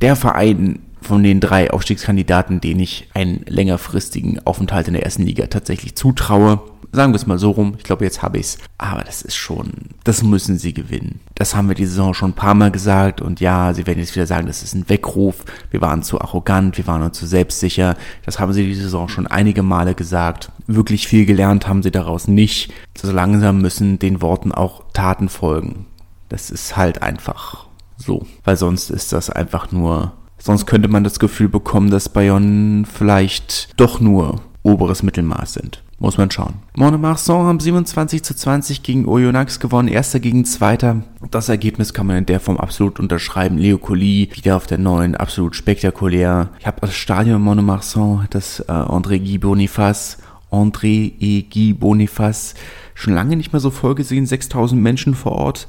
Der 0.00 0.14
Verein, 0.14 0.78
von 1.02 1.22
den 1.22 1.40
drei 1.40 1.70
Aufstiegskandidaten, 1.70 2.60
denen 2.60 2.80
ich 2.80 3.08
einen 3.14 3.44
längerfristigen 3.46 4.44
Aufenthalt 4.46 4.88
in 4.88 4.94
der 4.94 5.04
ersten 5.04 5.22
Liga 5.22 5.46
tatsächlich 5.46 5.96
zutraue. 5.96 6.60
Sagen 6.92 7.12
wir 7.12 7.16
es 7.16 7.26
mal 7.26 7.38
so 7.38 7.52
rum. 7.52 7.74
Ich 7.78 7.84
glaube, 7.84 8.04
jetzt 8.04 8.20
habe 8.20 8.38
ich 8.38 8.46
es. 8.46 8.58
Aber 8.76 9.04
das 9.04 9.22
ist 9.22 9.36
schon, 9.36 9.70
das 10.02 10.24
müssen 10.24 10.58
sie 10.58 10.74
gewinnen. 10.74 11.20
Das 11.36 11.54
haben 11.54 11.68
wir 11.68 11.76
die 11.76 11.86
Saison 11.86 12.14
schon 12.14 12.30
ein 12.30 12.34
paar 12.34 12.54
Mal 12.54 12.72
gesagt. 12.72 13.20
Und 13.20 13.38
ja, 13.38 13.72
sie 13.74 13.86
werden 13.86 14.00
jetzt 14.00 14.16
wieder 14.16 14.26
sagen, 14.26 14.48
das 14.48 14.64
ist 14.64 14.74
ein 14.74 14.88
Weckruf. 14.88 15.44
Wir 15.70 15.80
waren 15.80 16.02
zu 16.02 16.20
arrogant, 16.20 16.78
wir 16.78 16.86
waren 16.88 17.02
uns 17.02 17.16
zu 17.16 17.26
selbstsicher. 17.26 17.96
Das 18.24 18.40
haben 18.40 18.52
sie 18.52 18.66
die 18.66 18.74
Saison 18.74 19.08
schon 19.08 19.28
einige 19.28 19.62
Male 19.62 19.94
gesagt. 19.94 20.50
Wirklich 20.66 21.06
viel 21.06 21.26
gelernt 21.26 21.68
haben 21.68 21.84
sie 21.84 21.92
daraus 21.92 22.26
nicht. 22.26 22.72
So 22.98 23.12
langsam 23.12 23.60
müssen 23.60 24.00
den 24.00 24.20
Worten 24.20 24.50
auch 24.50 24.82
Taten 24.92 25.28
folgen. 25.28 25.86
Das 26.28 26.50
ist 26.50 26.76
halt 26.76 27.02
einfach 27.02 27.66
so. 27.96 28.26
Weil 28.42 28.56
sonst 28.56 28.90
ist 28.90 29.12
das 29.12 29.30
einfach 29.30 29.70
nur 29.70 30.12
Sonst 30.40 30.66
könnte 30.66 30.88
man 30.88 31.04
das 31.04 31.18
Gefühl 31.18 31.48
bekommen, 31.48 31.90
dass 31.90 32.08
Bayonne 32.08 32.84
vielleicht 32.86 33.78
doch 33.78 34.00
nur 34.00 34.40
oberes 34.62 35.02
Mittelmaß 35.02 35.54
sind. 35.54 35.82
Muss 35.98 36.16
man 36.16 36.30
schauen. 36.30 36.54
Monemarsan 36.76 37.44
haben 37.46 37.60
27 37.60 38.22
zu 38.22 38.34
20 38.34 38.82
gegen 38.82 39.06
Oyonnax 39.06 39.60
gewonnen, 39.60 39.88
erster 39.88 40.18
gegen 40.18 40.46
zweiter. 40.46 41.02
Das 41.30 41.50
Ergebnis 41.50 41.92
kann 41.92 42.06
man 42.06 42.16
in 42.16 42.26
der 42.26 42.40
Form 42.40 42.56
absolut 42.56 42.98
unterschreiben. 42.98 43.58
Leo 43.58 43.76
Colli 43.76 44.30
wieder 44.32 44.56
auf 44.56 44.66
der 44.66 44.78
neuen, 44.78 45.14
absolut 45.14 45.54
spektakulär. 45.54 46.48
Ich 46.58 46.66
habe 46.66 46.80
das 46.80 46.94
Stadion 46.94 47.42
Monemarsan, 47.42 48.28
das 48.30 48.60
äh, 48.60 48.72
André 48.72 49.18
Guy 49.18 49.36
Boniface, 49.36 50.16
André 50.50 51.12
E. 51.20 51.42
Guy 51.42 51.74
Boniface, 51.74 52.54
schon 52.94 53.12
lange 53.12 53.36
nicht 53.36 53.52
mehr 53.52 53.60
so 53.60 53.70
voll 53.70 53.94
gesehen. 53.94 54.24
6000 54.24 54.80
Menschen 54.80 55.14
vor 55.14 55.32
Ort. 55.32 55.68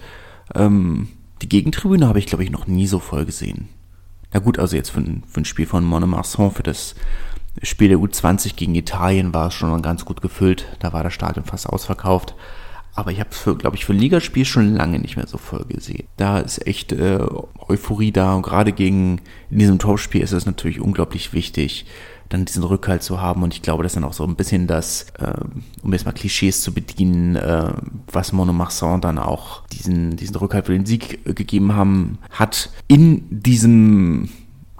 Ähm, 0.56 1.10
die 1.42 1.50
Gegentribüne 1.50 2.08
habe 2.08 2.20
ich, 2.20 2.26
glaube 2.26 2.46
ich, 2.46 2.52
noch 2.52 2.68
nie 2.68 2.88
so 2.88 3.00
voll 3.00 3.26
gesehen. 3.26 3.68
Na 4.34 4.40
gut, 4.40 4.60
also 4.60 4.76
jetzt 4.76 4.92
für, 4.92 5.02
für 5.02 5.42
ein 5.42 5.46
Spiel 5.46 5.66
von 5.66 5.84
Monemarsan, 5.84 6.52
für 6.52 6.64
das 6.64 6.96
Spiel 7.64 7.90
der 7.90 7.98
U20 7.98 8.56
gegen 8.56 8.76
Italien 8.76 9.34
war 9.34 9.48
es 9.48 9.54
schon 9.54 9.82
ganz 9.82 10.06
gut 10.06 10.22
gefüllt. 10.22 10.66
Da 10.80 10.94
war 10.94 11.04
das 11.04 11.14
Stadion 11.14 11.46
fast 11.46 11.68
ausverkauft. 11.68 12.36
Aber 12.94 13.12
ich 13.12 13.20
habe 13.20 13.30
es, 13.32 13.44
glaube 13.58 13.78
ich, 13.78 13.86
für 13.86 13.94
ein 13.94 14.00
Ligaspiel 14.00 14.44
schon 14.44 14.76
lange 14.76 15.00
nicht 15.00 15.16
mehr 15.16 15.28
so 15.28 15.38
voll 15.38 15.66
gesehen. 15.66 16.08
Da 16.18 16.40
ist 16.40 16.66
echt 16.68 16.92
äh, 16.92 17.20
Euphorie 17.68 18.12
da 18.12 18.36
und 18.36 18.42
gerade 18.42 18.74
gegen 18.74 19.22
in 19.50 19.60
diesem 19.60 19.80
Topspiel 19.80 20.22
ist 20.22 20.34
es 20.34 20.46
natürlich 20.46 20.82
unglaublich 20.82 21.32
wichtig, 21.32 21.86
dann 22.34 22.46
diesen 22.46 22.64
Rückhalt 22.64 23.04
zu 23.04 23.22
haben. 23.22 23.44
Und 23.44 23.54
ich 23.54 23.62
glaube, 23.62 23.84
das 23.84 23.92
ist 23.92 23.96
dann 23.96 24.04
auch 24.04 24.14
so 24.14 24.26
ein 24.26 24.36
bisschen 24.36 24.68
das, 24.68 25.08
äh, 25.20 25.34
um 25.84 25.94
jetzt 25.94 26.06
mal 26.06 26.12
Klischees 26.12 26.62
zu 26.62 26.74
bedienen, 26.74 27.36
äh, 27.36 27.74
was 28.12 28.34
Monomarsan 28.34 29.02
dann 29.02 29.18
auch 29.18 29.66
diesen, 29.68 30.16
diesen 30.16 30.36
Rückhalt 30.36 30.66
für 30.66 30.74
den 30.74 30.86
Sieg 30.86 31.20
äh, 31.26 31.34
gegeben 31.34 31.76
haben, 31.76 32.18
hat 32.32 32.70
in 32.88 33.24
diesem 33.30 34.30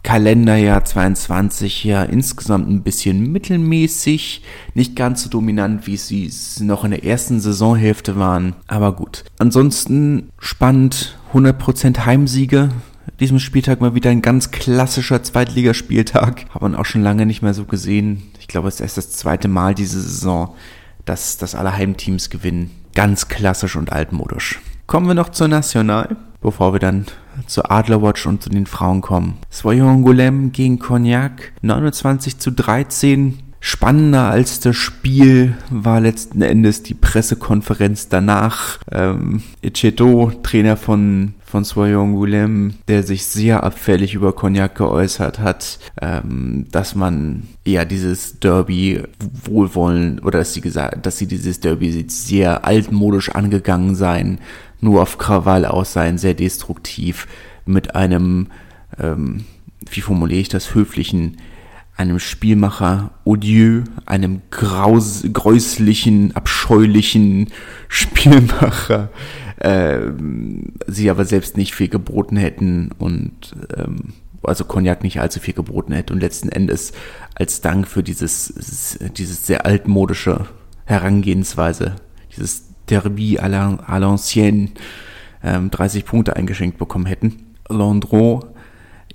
Kalenderjahr 0.04 0.84
22 0.84 1.84
ja 1.84 2.04
insgesamt 2.04 2.70
ein 2.70 2.82
bisschen 2.82 3.32
mittelmäßig, 3.32 4.42
nicht 4.74 4.96
ganz 4.96 5.24
so 5.24 5.30
dominant, 5.30 5.86
wie 5.86 5.98
sie 5.98 6.26
es 6.26 6.60
noch 6.60 6.84
in 6.84 6.92
der 6.92 7.04
ersten 7.04 7.40
Saisonhälfte 7.40 8.18
waren, 8.18 8.56
aber 8.68 8.96
gut. 8.96 9.24
Ansonsten 9.38 10.30
spannend, 10.40 11.18
100% 11.34 12.06
Heimsiege. 12.06 12.70
Diesem 13.22 13.40
Spieltag 13.40 13.80
mal 13.80 13.96
wieder 13.96 14.10
ein 14.10 14.22
ganz 14.22 14.52
klassischer 14.52 15.24
Zweitligaspieltag. 15.24 16.46
Hat 16.54 16.62
man 16.62 16.76
auch 16.76 16.86
schon 16.86 17.04
lange 17.04 17.26
nicht 17.26 17.42
mehr 17.42 17.54
so 17.54 17.64
gesehen. 17.64 18.24
Ich 18.40 18.50
glaube, 18.50 18.68
es 18.68 18.76
ist 18.76 18.82
erst 18.82 18.98
das 18.98 19.12
zweite 19.12 19.48
Mal 19.48 19.74
diese 19.74 20.02
Saison, 20.02 20.56
dass, 21.06 21.38
dass 21.38 21.56
alle 21.56 21.72
Heimteams 21.72 22.30
gewinnen. 22.30 22.72
Ganz 22.94 23.30
klassisch 23.30 23.78
und 23.78 23.94
altmodisch. 23.94 24.60
Kommen 24.88 25.08
wir 25.08 25.14
noch 25.14 25.30
zur 25.30 25.48
National 25.48 26.18
bevor 26.42 26.74
wir 26.74 26.80
dann 26.80 27.06
zur 27.48 27.72
Adlerwatch 27.72 28.26
und 28.26 28.44
zu 28.44 28.50
den 28.50 28.66
Frauen 28.66 29.02
kommen. 29.02 29.38
Soyon 29.50 30.52
gegen 30.52 30.80
Cognac, 30.80 31.54
29 31.62 32.40
zu 32.40 32.52
13. 32.52 33.40
Spannender 33.64 34.28
als 34.28 34.60
das 34.60 34.76
Spiel 34.76 35.56
war 35.70 36.02
letzten 36.02 36.42
Endes 36.42 36.82
die 36.82 36.96
Pressekonferenz 36.96 38.10
danach. 38.10 38.80
Ähm, 38.92 39.44
Echeto, 39.62 40.32
Trainer 40.42 40.78
von, 40.78 41.36
von 41.52 41.66
Soyon 41.66 42.16
Goulem, 42.16 42.76
der 42.88 43.04
sich 43.04 43.26
sehr 43.26 43.64
abfällig 43.64 44.14
über 44.14 44.34
Cognac 44.34 44.74
geäußert 44.76 45.40
hat, 45.40 45.80
ähm, 46.02 46.66
dass 46.72 46.96
man 46.96 47.44
ja 47.68 47.84
dieses 47.84 48.40
Derby 48.40 49.04
wohlwollen 49.44 50.20
oder 50.20 50.40
dass 50.40 50.54
sie 50.54 50.62
gesagt, 50.62 51.06
dass 51.06 51.18
sie 51.18 51.28
dieses 51.28 51.60
Derby 51.60 52.06
sehr 52.08 52.64
altmodisch 52.64 53.30
angegangen 53.30 53.96
seien 53.96 54.40
nur 54.82 55.02
auf 55.02 55.18
Krawall 55.18 55.66
aus 55.66 55.94
sein, 55.94 56.18
sehr 56.18 56.34
destruktiv, 56.34 57.28
mit 57.66 57.96
einem, 57.96 58.48
ähm, 59.00 59.46
wie 59.90 60.02
formuliere 60.02 60.40
ich 60.40 60.50
das, 60.50 60.74
höflichen, 60.74 61.38
einem 61.96 62.20
Spielmacher 62.20 63.12
odieux, 63.26 63.84
einem 64.06 64.42
graus, 64.50 65.24
gräuslichen, 65.32 66.36
abscheulichen 66.36 67.50
Spielmacher, 67.88 69.10
ähm, 69.60 70.74
sie 70.88 71.10
aber 71.10 71.26
selbst 71.26 71.58
nicht 71.58 71.76
viel 71.76 71.90
geboten 71.90 72.38
hätten 72.38 72.92
und 72.98 73.56
ähm, 73.78 74.14
also 74.44 74.66
Cognac 74.66 75.04
nicht 75.04 75.20
allzu 75.20 75.40
viel 75.40 75.54
geboten 75.54 75.94
hätte 75.94 76.14
und 76.14 76.20
letzten 76.20 76.50
Endes 76.50 76.94
als 77.36 77.62
Dank 77.62 77.88
für 77.88 78.02
dieses, 78.02 78.98
dieses 79.16 79.46
sehr 79.46 79.66
altmodische 79.66 80.48
Herangehensweise, 80.86 81.96
dieses 82.36 82.66
Derby 82.90 83.40
à 83.40 83.48
l'ancienne 84.00 84.70
ähm, 85.44 85.70
30 85.70 86.06
Punkte 86.06 86.36
eingeschenkt 86.36 86.78
bekommen 86.78 87.06
hätten. 87.06 87.56
Landreau, 87.70 88.44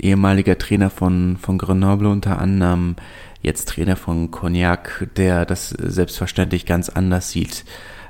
ehemaliger 0.00 0.58
Trainer 0.58 0.90
von, 0.90 1.36
von 1.36 1.58
Grenoble 1.58 2.08
unter 2.08 2.40
anderem, 2.40 2.96
jetzt 3.42 3.68
Trainer 3.68 3.96
von 3.96 4.30
Cognac, 4.30 5.08
der 5.16 5.44
das 5.44 5.70
selbstverständlich 5.70 6.66
ganz 6.66 6.88
anders 6.88 7.30
sieht. 7.30 7.64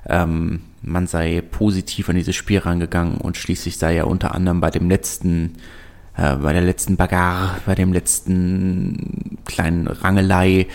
Ähm, 0.09 0.61
man 0.83 1.07
sei 1.07 1.43
positiv 1.43 2.09
an 2.09 2.17
dieses 2.17 2.37
Spiel 2.37 2.59
rangegangen 2.59 3.19
und 3.19 3.37
schließlich 3.37 3.77
sei 3.77 3.97
er 3.97 4.07
unter 4.07 4.35
anderem 4.35 4.61
bei 4.61 4.71
dem 4.71 4.89
letzten, 4.89 5.57
äh, 6.17 6.37
bei 6.37 6.53
der 6.53 6.63
letzten 6.63 6.97
Bagarre, 6.97 7.57
bei 7.67 7.75
dem 7.75 7.93
letzten 7.93 9.39
kleinen 9.45 9.89
Rangelei 9.89 10.69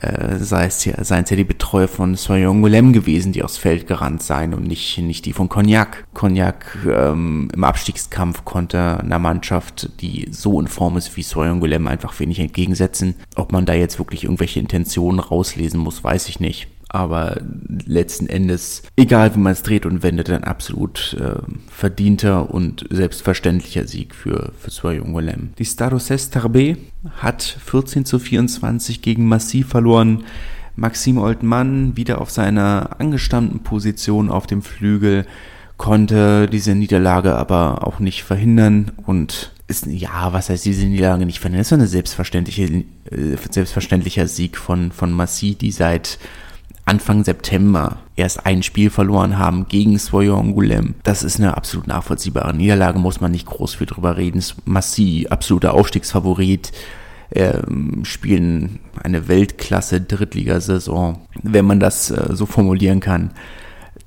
äh, 0.00 0.38
sei 0.38 0.66
es 0.66 0.84
ja, 0.84 1.02
seien 1.04 1.24
es 1.24 1.30
ja 1.30 1.36
die 1.36 1.44
Betreuer 1.44 1.88
von 1.88 2.14
Soyon 2.16 2.62
Golem 2.62 2.92
gewesen, 2.92 3.32
die 3.32 3.42
aufs 3.42 3.58
Feld 3.58 3.86
gerannt 3.86 4.22
seien 4.22 4.54
und 4.54 4.66
nicht, 4.66 4.98
nicht 4.98 5.26
die 5.26 5.32
von 5.32 5.48
Cognac. 5.48 6.06
Cognac 6.14 6.78
ähm, 6.86 7.48
im 7.54 7.64
Abstiegskampf 7.64 8.44
konnte 8.44 9.00
einer 9.00 9.18
Mannschaft, 9.18 9.90
die 10.00 10.28
so 10.30 10.60
in 10.60 10.68
Form 10.68 10.96
ist 10.96 11.16
wie 11.16 11.22
Soyon 11.22 11.60
Golem, 11.60 11.86
einfach 11.86 12.18
wenig 12.18 12.40
entgegensetzen. 12.40 13.14
Ob 13.36 13.52
man 13.52 13.66
da 13.66 13.74
jetzt 13.74 13.98
wirklich 13.98 14.24
irgendwelche 14.24 14.60
Intentionen 14.60 15.20
rauslesen 15.20 15.80
muss, 15.80 16.02
weiß 16.02 16.28
ich 16.28 16.40
nicht 16.40 16.68
aber 16.92 17.40
letzten 17.86 18.28
Endes, 18.28 18.82
egal 18.96 19.34
wie 19.34 19.38
man 19.38 19.52
es 19.52 19.62
dreht 19.62 19.86
und 19.86 20.02
wendet, 20.02 20.30
ein 20.30 20.44
absolut 20.44 21.16
äh, 21.20 21.40
verdienter 21.70 22.52
und 22.52 22.86
selbstverständlicher 22.90 23.86
Sieg 23.86 24.14
für, 24.14 24.52
für 24.58 24.70
Soyon 24.70 25.12
Golem. 25.12 25.50
Die 25.58 25.64
Stade 25.64 25.96
Tarbé 25.96 26.76
hat 27.16 27.42
14 27.42 28.04
zu 28.04 28.18
24 28.18 29.02
gegen 29.02 29.26
Massiv 29.26 29.68
verloren. 29.68 30.24
Maxime 30.76 31.20
Oltmann 31.20 31.96
wieder 31.96 32.20
auf 32.20 32.30
seiner 32.30 33.00
angestammten 33.00 33.60
Position 33.60 34.30
auf 34.30 34.46
dem 34.46 34.62
Flügel 34.62 35.26
konnte 35.80 36.46
diese 36.46 36.74
Niederlage 36.74 37.34
aber 37.36 37.86
auch 37.86 38.00
nicht 38.00 38.22
verhindern 38.22 38.92
und 39.06 39.50
ist, 39.66 39.86
ja, 39.86 40.30
was 40.32 40.50
heißt 40.50 40.66
diese 40.66 40.84
Niederlage 40.84 41.24
nicht 41.24 41.40
verhindern? 41.40 41.64
Das 41.70 41.72
ist 41.72 41.90
selbstverständliche, 41.92 42.84
äh, 43.10 43.36
selbstverständlicher 43.50 44.26
Sieg 44.26 44.58
von, 44.58 44.92
von 44.92 45.10
Massi, 45.10 45.54
die 45.54 45.70
seit 45.70 46.18
Anfang 46.84 47.24
September 47.24 47.98
erst 48.16 48.46
ein 48.46 48.62
Spiel 48.62 48.90
verloren 48.90 49.38
haben 49.38 49.68
gegen 49.68 49.98
Swoyon 49.98 50.54
Gulem. 50.54 50.94
Das 51.02 51.22
ist 51.22 51.38
eine 51.38 51.56
absolut 51.56 51.86
nachvollziehbare 51.86 52.54
Niederlage, 52.54 52.98
muss 52.98 53.20
man 53.20 53.30
nicht 53.30 53.46
groß 53.46 53.76
viel 53.76 53.86
drüber 53.86 54.16
reden. 54.16 54.42
Massi, 54.64 55.26
absoluter 55.30 55.74
Aufstiegsfavorit, 55.74 56.72
ähm, 57.32 58.04
spielen 58.04 58.80
eine 59.02 59.28
Weltklasse 59.28 60.00
Drittligasaison, 60.00 61.18
wenn 61.42 61.64
man 61.64 61.80
das 61.80 62.10
äh, 62.10 62.34
so 62.34 62.46
formulieren 62.46 63.00
kann. 63.00 63.30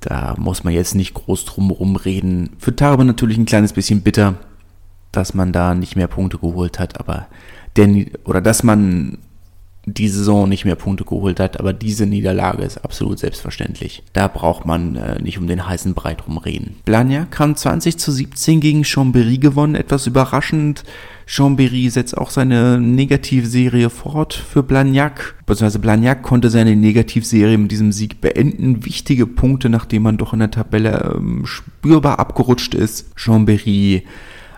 Da 0.00 0.34
muss 0.36 0.64
man 0.64 0.74
jetzt 0.74 0.94
nicht 0.94 1.14
groß 1.14 1.46
drum 1.46 1.96
reden. 1.96 2.50
Für 2.58 2.76
Tarbe 2.76 3.04
natürlich 3.04 3.38
ein 3.38 3.46
kleines 3.46 3.72
bisschen 3.72 4.02
bitter, 4.02 4.34
dass 5.12 5.32
man 5.32 5.52
da 5.52 5.74
nicht 5.74 5.96
mehr 5.96 6.08
Punkte 6.08 6.38
geholt 6.38 6.78
hat, 6.78 7.00
aber 7.00 7.26
denn, 7.76 8.10
oder 8.24 8.40
dass 8.40 8.62
man 8.62 9.18
die 9.86 10.08
Saison 10.08 10.48
nicht 10.48 10.64
mehr 10.64 10.76
Punkte 10.76 11.04
geholt 11.04 11.40
hat, 11.40 11.60
aber 11.60 11.72
diese 11.72 12.06
Niederlage 12.06 12.62
ist 12.62 12.84
absolut 12.84 13.18
selbstverständlich. 13.18 14.02
Da 14.12 14.28
braucht 14.28 14.64
man 14.64 14.96
äh, 14.96 15.20
nicht 15.22 15.38
um 15.38 15.46
den 15.46 15.66
heißen 15.66 15.94
Brei 15.94 16.14
drum 16.14 16.38
reden. 16.38 16.76
Blagnac 16.84 17.30
kam 17.30 17.56
20 17.56 17.98
zu 17.98 18.10
17 18.10 18.60
gegen 18.60 18.82
Chambéry 18.82 19.38
gewonnen, 19.38 19.74
etwas 19.74 20.06
überraschend. 20.06 20.84
Chambéry 21.26 21.90
setzt 21.90 22.16
auch 22.16 22.30
seine 22.30 22.78
Negativserie 22.78 23.88
fort 23.90 24.34
für 24.34 24.62
Blagnac, 24.62 25.34
beziehungsweise 25.46 25.78
Blagnac 25.78 26.22
konnte 26.22 26.50
seine 26.50 26.76
Negativserie 26.76 27.58
mit 27.58 27.70
diesem 27.70 27.92
Sieg 27.92 28.20
beenden. 28.20 28.84
Wichtige 28.84 29.26
Punkte, 29.26 29.68
nachdem 29.68 30.02
man 30.02 30.18
doch 30.18 30.32
in 30.32 30.40
der 30.40 30.50
Tabelle 30.50 31.14
ähm, 31.16 31.46
spürbar 31.46 32.18
abgerutscht 32.18 32.74
ist. 32.74 33.16
Chambéry 33.16 34.02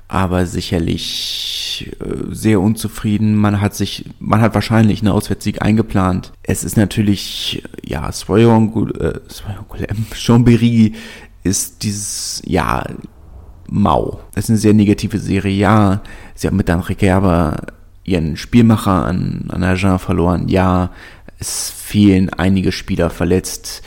aber 0.08 0.46
sicherlich 0.46 1.96
äh, 2.00 2.32
sehr 2.34 2.60
unzufrieden. 2.60 3.34
Man 3.34 3.60
hat 3.60 3.74
sich, 3.74 4.04
man 4.20 4.40
hat 4.40 4.54
wahrscheinlich 4.54 5.00
einen 5.00 5.10
Auswärtssieg 5.10 5.62
eingeplant. 5.62 6.32
Es 6.42 6.64
ist 6.64 6.76
natürlich, 6.76 7.62
ja, 7.84 8.10
Soyon, 8.12 8.92
äh, 9.00 9.18
Chambéry 10.14 10.94
ist 11.42 11.82
dieses, 11.82 12.42
ja, 12.44 12.84
mau. 13.68 14.20
Es 14.34 14.44
ist 14.44 14.50
eine 14.50 14.58
sehr 14.58 14.74
negative 14.74 15.18
Serie, 15.18 15.56
ja. 15.56 16.02
Sie 16.34 16.46
haben 16.46 16.56
mit 16.56 16.68
Dan 16.68 16.84
Gerber 16.96 17.56
ihren 18.04 18.36
Spielmacher 18.36 19.04
an, 19.06 19.46
an 19.48 19.64
Agen 19.64 19.98
verloren, 19.98 20.48
ja. 20.48 20.90
Es 21.38 21.70
fehlen 21.70 22.30
einige 22.30 22.72
Spieler 22.72 23.10
verletzt. 23.10 23.82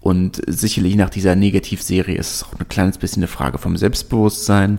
Und 0.00 0.40
sicherlich 0.46 0.96
nach 0.96 1.10
dieser 1.10 1.36
Negativserie 1.36 2.16
ist 2.16 2.34
es 2.36 2.42
auch 2.44 2.58
ein 2.58 2.68
kleines 2.68 2.96
bisschen 2.98 3.22
eine 3.22 3.28
Frage 3.28 3.58
vom 3.58 3.76
Selbstbewusstsein. 3.76 4.78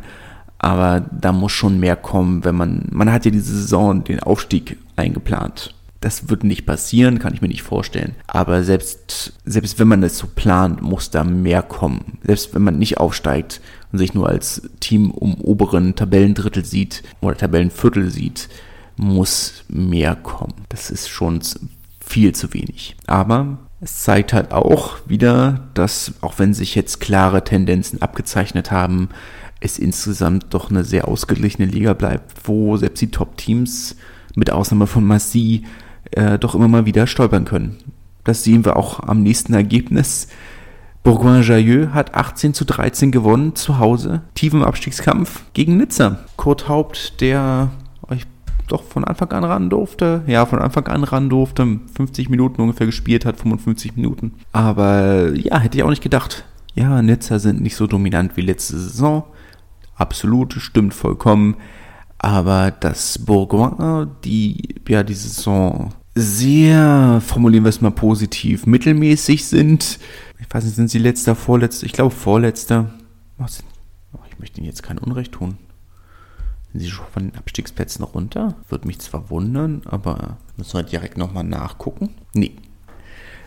Aber 0.59 1.05
da 1.11 1.31
muss 1.31 1.51
schon 1.51 1.79
mehr 1.79 1.95
kommen, 1.95 2.43
wenn 2.43 2.55
man, 2.55 2.87
man 2.91 3.11
hat 3.11 3.25
ja 3.25 3.31
diese 3.31 3.55
Saison 3.55 4.03
den 4.03 4.21
Aufstieg 4.21 4.77
eingeplant. 4.95 5.73
Das 6.01 6.29
wird 6.29 6.43
nicht 6.43 6.65
passieren, 6.65 7.19
kann 7.19 7.33
ich 7.33 7.41
mir 7.41 7.47
nicht 7.47 7.63
vorstellen. 7.63 8.15
Aber 8.27 8.63
selbst, 8.63 9.33
selbst 9.45 9.79
wenn 9.79 9.87
man 9.87 10.01
das 10.01 10.17
so 10.17 10.27
plant, 10.27 10.81
muss 10.81 11.09
da 11.09 11.23
mehr 11.23 11.63
kommen. 11.63 12.19
Selbst 12.23 12.53
wenn 12.53 12.61
man 12.61 12.77
nicht 12.77 12.97
aufsteigt 12.97 13.61
und 13.91 13.99
sich 13.99 14.13
nur 14.13 14.29
als 14.29 14.61
Team 14.79 15.11
um 15.11 15.35
oberen 15.41 15.95
Tabellendrittel 15.95 16.65
sieht 16.65 17.03
oder 17.21 17.35
Tabellenviertel 17.35 18.11
sieht, 18.11 18.47
muss 18.95 19.63
mehr 19.67 20.15
kommen. 20.15 20.53
Das 20.69 20.91
ist 20.91 21.09
schon 21.09 21.39
viel 21.99 22.33
zu 22.33 22.53
wenig. 22.53 22.95
Aber 23.05 23.57
es 23.79 24.01
zeigt 24.01 24.33
halt 24.33 24.51
auch 24.51 24.97
wieder, 25.05 25.67
dass 25.73 26.13
auch 26.21 26.39
wenn 26.39 26.53
sich 26.53 26.73
jetzt 26.75 26.99
klare 26.99 27.43
Tendenzen 27.43 28.01
abgezeichnet 28.01 28.71
haben, 28.71 29.09
es 29.59 29.79
insgesamt 29.79 30.53
doch 30.53 30.69
eine 30.69 30.83
sehr 30.83 31.07
ausgeglichene 31.07 31.67
Liga 31.67 31.93
bleibt, 31.93 32.47
wo 32.47 32.77
selbst 32.77 33.01
die 33.01 33.11
Top-Teams 33.11 33.95
mit 34.35 34.51
Ausnahme 34.51 34.87
von 34.87 35.03
Massi 35.03 35.63
äh, 36.11 36.37
doch 36.37 36.55
immer 36.55 36.67
mal 36.67 36.85
wieder 36.85 37.07
stolpern 37.07 37.45
können. 37.45 37.77
Das 38.23 38.43
sehen 38.43 38.65
wir 38.65 38.77
auch 38.77 38.99
am 38.99 39.23
nächsten 39.23 39.53
Ergebnis. 39.53 40.27
Bourgoin-Jailleux 41.03 41.93
hat 41.93 42.13
18 42.15 42.53
zu 42.53 42.65
13 42.65 43.11
gewonnen 43.11 43.55
zu 43.55 43.79
Hause. 43.79 44.21
Tiefen 44.35 44.63
Abstiegskampf 44.63 45.43
gegen 45.53 45.77
Nizza. 45.77 46.19
Kurt 46.35 46.67
Haupt, 46.67 47.21
der 47.21 47.71
doch 48.67 48.83
von 48.83 49.05
Anfang 49.05 49.31
an 49.31 49.43
ran 49.43 49.69
durfte. 49.69 50.23
Ja, 50.27 50.45
von 50.45 50.59
Anfang 50.59 50.87
an 50.87 51.03
ran 51.03 51.29
durfte. 51.29 51.79
50 51.95 52.29
Minuten 52.29 52.61
ungefähr 52.61 52.85
gespielt 52.85 53.25
hat, 53.25 53.37
55 53.37 53.95
Minuten. 53.95 54.33
Aber 54.51 55.33
ja, 55.33 55.59
hätte 55.59 55.77
ich 55.77 55.83
auch 55.83 55.89
nicht 55.89 56.03
gedacht. 56.03 56.45
Ja, 56.75 57.01
Nizza 57.01 57.39
sind 57.39 57.61
nicht 57.61 57.75
so 57.75 57.87
dominant 57.87 58.37
wie 58.37 58.41
letzte 58.41 58.77
Saison. 58.77 59.23
Absolut, 59.97 60.53
stimmt 60.53 60.93
vollkommen. 60.93 61.57
Aber 62.19 62.71
dass 62.71 63.19
Bourgoin, 63.19 64.09
die 64.23 64.75
ja 64.87 65.03
die 65.03 65.13
Saison 65.13 65.93
sehr, 66.15 67.21
formulieren 67.25 67.63
wir 67.63 67.69
es 67.69 67.81
mal 67.81 67.91
positiv, 67.91 68.65
mittelmäßig 68.65 69.45
sind. 69.45 69.99
Ich 70.39 70.51
weiß 70.51 70.63
nicht, 70.63 70.75
sind 70.75 70.89
sie 70.89 70.97
letzter, 70.97 71.35
vorletzter? 71.35 71.85
Ich 71.85 71.93
glaube 71.93 72.13
vorletzter. 72.13 72.91
Ich 73.45 74.39
möchte 74.39 74.59
ihnen 74.59 74.67
jetzt 74.67 74.81
kein 74.81 74.97
Unrecht 74.97 75.33
tun. 75.33 75.57
Sind 76.71 76.81
sie 76.81 76.89
schon 76.89 77.05
von 77.11 77.29
den 77.29 77.35
Abstiegsplätzen 77.37 78.03
runter? 78.03 78.55
Würde 78.67 78.87
mich 78.87 78.99
zwar 78.99 79.29
wundern, 79.29 79.81
aber 79.85 80.37
müssen 80.57 80.73
wir 80.73 80.83
direkt 80.83 81.17
nochmal 81.17 81.43
nachgucken. 81.43 82.09
Nee. 82.33 82.53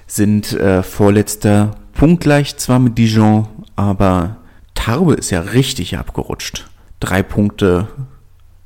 Sind 0.07 0.53
äh, 0.53 0.83
vorletzter 0.83 1.77
punktgleich 1.93 2.57
zwar 2.57 2.79
mit 2.79 2.99
Dijon, 2.99 3.47
aber 3.77 4.37
Tarbe 4.81 5.13
ist 5.13 5.31
ja 5.31 5.41
richtig 5.41 5.99
abgerutscht. 5.99 6.67
Drei 7.01 7.23
Punkte 7.23 7.89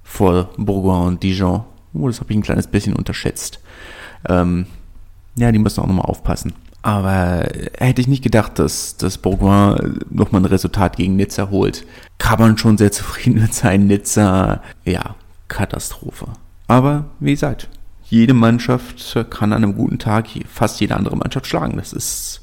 vor 0.04 0.50
Bourgoin 0.56 1.08
und 1.08 1.22
Dijon. 1.24 1.64
Oh, 1.92 2.06
das 2.06 2.20
habe 2.20 2.32
ich 2.32 2.38
ein 2.38 2.42
kleines 2.42 2.68
bisschen 2.68 2.94
unterschätzt. 2.94 3.58
Ähm, 4.28 4.66
ja, 5.34 5.50
die 5.50 5.58
müssen 5.58 5.80
auch 5.80 5.88
nochmal 5.88 6.06
aufpassen. 6.06 6.52
Aber 6.82 7.48
hätte 7.78 8.00
ich 8.00 8.06
nicht 8.06 8.22
gedacht, 8.22 8.60
dass, 8.60 8.96
dass 8.96 9.18
Bourgoin 9.18 9.98
nochmal 10.08 10.42
ein 10.42 10.46
Resultat 10.46 10.96
gegen 10.96 11.16
Nizza 11.16 11.50
holt. 11.50 11.84
Kann 12.18 12.38
man 12.38 12.58
schon 12.58 12.78
sehr 12.78 12.92
zufrieden 12.92 13.40
mit 13.40 13.52
sein. 13.52 13.88
Nizza, 13.88 14.62
ja, 14.84 15.16
Katastrophe. 15.48 16.26
Aber 16.68 17.06
wie 17.18 17.32
gesagt, 17.32 17.68
jede 18.04 18.34
Mannschaft 18.34 19.16
kann 19.30 19.52
an 19.52 19.64
einem 19.64 19.74
guten 19.74 19.98
Tag 19.98 20.28
fast 20.48 20.80
jede 20.80 20.94
andere 20.94 21.16
Mannschaft 21.16 21.48
schlagen. 21.48 21.76
Das 21.76 21.92
ist, 21.92 22.42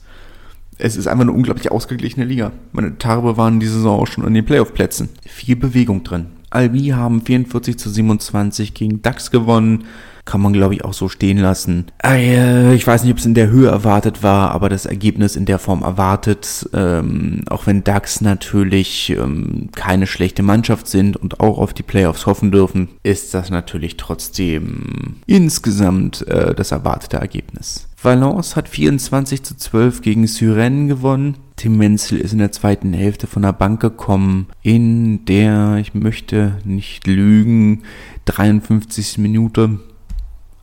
es 0.82 0.98
ist 0.98 1.08
einfach 1.08 1.22
eine 1.22 1.32
unglaublich 1.32 1.72
ausgeglichene 1.72 2.26
Liga. 2.26 2.52
Meine 2.72 2.98
Tarbe 2.98 3.38
waren 3.38 3.60
diese 3.60 3.74
Saison 3.74 4.02
auch 4.02 4.08
schon 4.08 4.26
in 4.26 4.34
den 4.34 4.46
Playoff-Plätzen. 4.46 5.10
Viel 5.26 5.56
Bewegung 5.56 6.04
drin. 6.04 6.28
Albi 6.52 6.90
haben 6.90 7.22
44 7.22 7.80
zu 7.80 7.90
27 7.90 8.74
gegen 8.74 9.02
DAX 9.02 9.32
gewonnen 9.32 9.86
kann 10.26 10.42
man 10.42 10.54
glaube 10.54 10.76
ich 10.76 10.86
auch 10.86 10.94
so 10.94 11.10
stehen 11.10 11.38
lassen. 11.38 11.88
Äh, 12.04 12.74
ich 12.76 12.86
weiß 12.86 13.04
nicht, 13.04 13.12
ob 13.12 13.18
es 13.18 13.26
in 13.26 13.34
der 13.34 13.50
Höhe 13.50 13.70
erwartet 13.70 14.24
war, 14.24 14.52
aber 14.52 14.70
das 14.70 14.86
Ergebnis 14.86 15.36
in 15.36 15.46
der 15.46 15.60
Form 15.60 15.82
erwartet, 15.82 16.70
ähm, 16.74 17.44
auch 17.50 17.68
wenn 17.68 17.84
DAX 17.84 18.22
natürlich 18.22 19.10
ähm, 19.10 19.70
keine 19.76 20.08
schlechte 20.08 20.44
Mannschaft 20.44 20.88
sind 20.88 21.18
und 21.18 21.40
auch 21.40 21.58
auf 21.58 21.74
die 21.74 21.84
Playoffs 21.84 22.26
hoffen 22.26 22.52
dürfen, 22.52 22.90
ist 23.04 23.34
das 23.34 23.50
natürlich 23.50 23.98
trotzdem 23.98 25.16
insgesamt 25.26 26.28
äh, 26.28 26.54
das 26.54 26.72
erwartete 26.72 27.18
Ergebnis. 27.18 27.88
Valence 28.02 28.56
hat 28.56 28.68
24 28.68 29.44
zu 29.44 29.56
12 29.56 30.02
gegen 30.02 30.28
Syren 30.28 30.88
gewonnen. 30.88 31.38
Tim 31.62 31.78
Menzel 31.78 32.18
ist 32.18 32.32
in 32.34 32.40
der 32.40 32.52
zweiten 32.52 32.92
Hälfte 32.92 33.28
von 33.28 33.44
der 33.44 33.54
Bank 33.54 33.80
gekommen, 33.82 34.48
in 34.64 35.26
der, 35.26 35.78
ich 35.80 35.94
möchte 35.94 36.58
nicht 36.64 37.06
lügen, 37.06 37.84
53. 38.26 39.20
Minute 39.20 39.80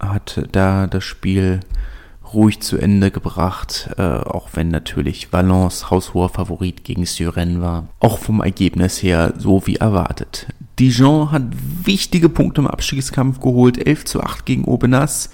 hat 0.01 0.49
da 0.51 0.89
das 0.89 1.05
Spiel 1.05 1.61
ruhig 2.35 2.59
zu 2.59 2.79
Ende 2.79 3.13
gebracht, 3.13 3.91
äh, 3.97 4.03
auch 4.03 4.49
wenn 4.55 4.73
natürlich 4.73 5.33
Valence 5.33 5.89
haushoher 5.89 6.31
Favorit 6.31 6.83
gegen 6.83 7.07
Syren 7.07 7.61
war. 7.61 7.87
Auch 8.01 8.19
vom 8.19 8.41
Ergebnis 8.41 9.01
her 9.01 9.35
so 9.39 9.69
wie 9.69 9.77
erwartet. 9.77 10.49
Dijon 10.81 11.31
hat 11.31 11.45
wichtige 11.85 12.29
Punkte 12.29 12.63
im 12.63 12.67
Abstiegskampf 12.67 13.39
geholt, 13.39 13.87
11 13.87 14.05
zu 14.05 14.21
8 14.21 14.45
gegen 14.45 14.65
Aubenas. 14.65 15.31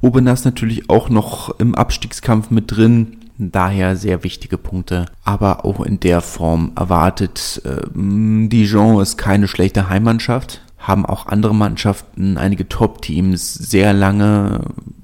Aubenas 0.00 0.46
natürlich 0.46 0.88
auch 0.88 1.10
noch 1.10 1.60
im 1.60 1.74
Abstiegskampf 1.74 2.48
mit 2.48 2.74
drin, 2.74 3.18
daher 3.50 3.96
sehr 3.96 4.22
wichtige 4.22 4.58
Punkte, 4.58 5.06
aber 5.24 5.64
auch 5.64 5.80
in 5.80 5.98
der 5.98 6.20
Form 6.20 6.72
erwartet. 6.76 7.62
Äh, 7.64 7.86
Dijon 7.94 9.00
ist 9.02 9.16
keine 9.16 9.48
schlechte 9.48 9.88
Heimmannschaft, 9.88 10.60
haben 10.78 11.06
auch 11.06 11.26
andere 11.26 11.54
Mannschaften, 11.54 12.36
einige 12.36 12.68
Top-Teams 12.68 13.54
sehr 13.54 13.92
lange 13.92 14.60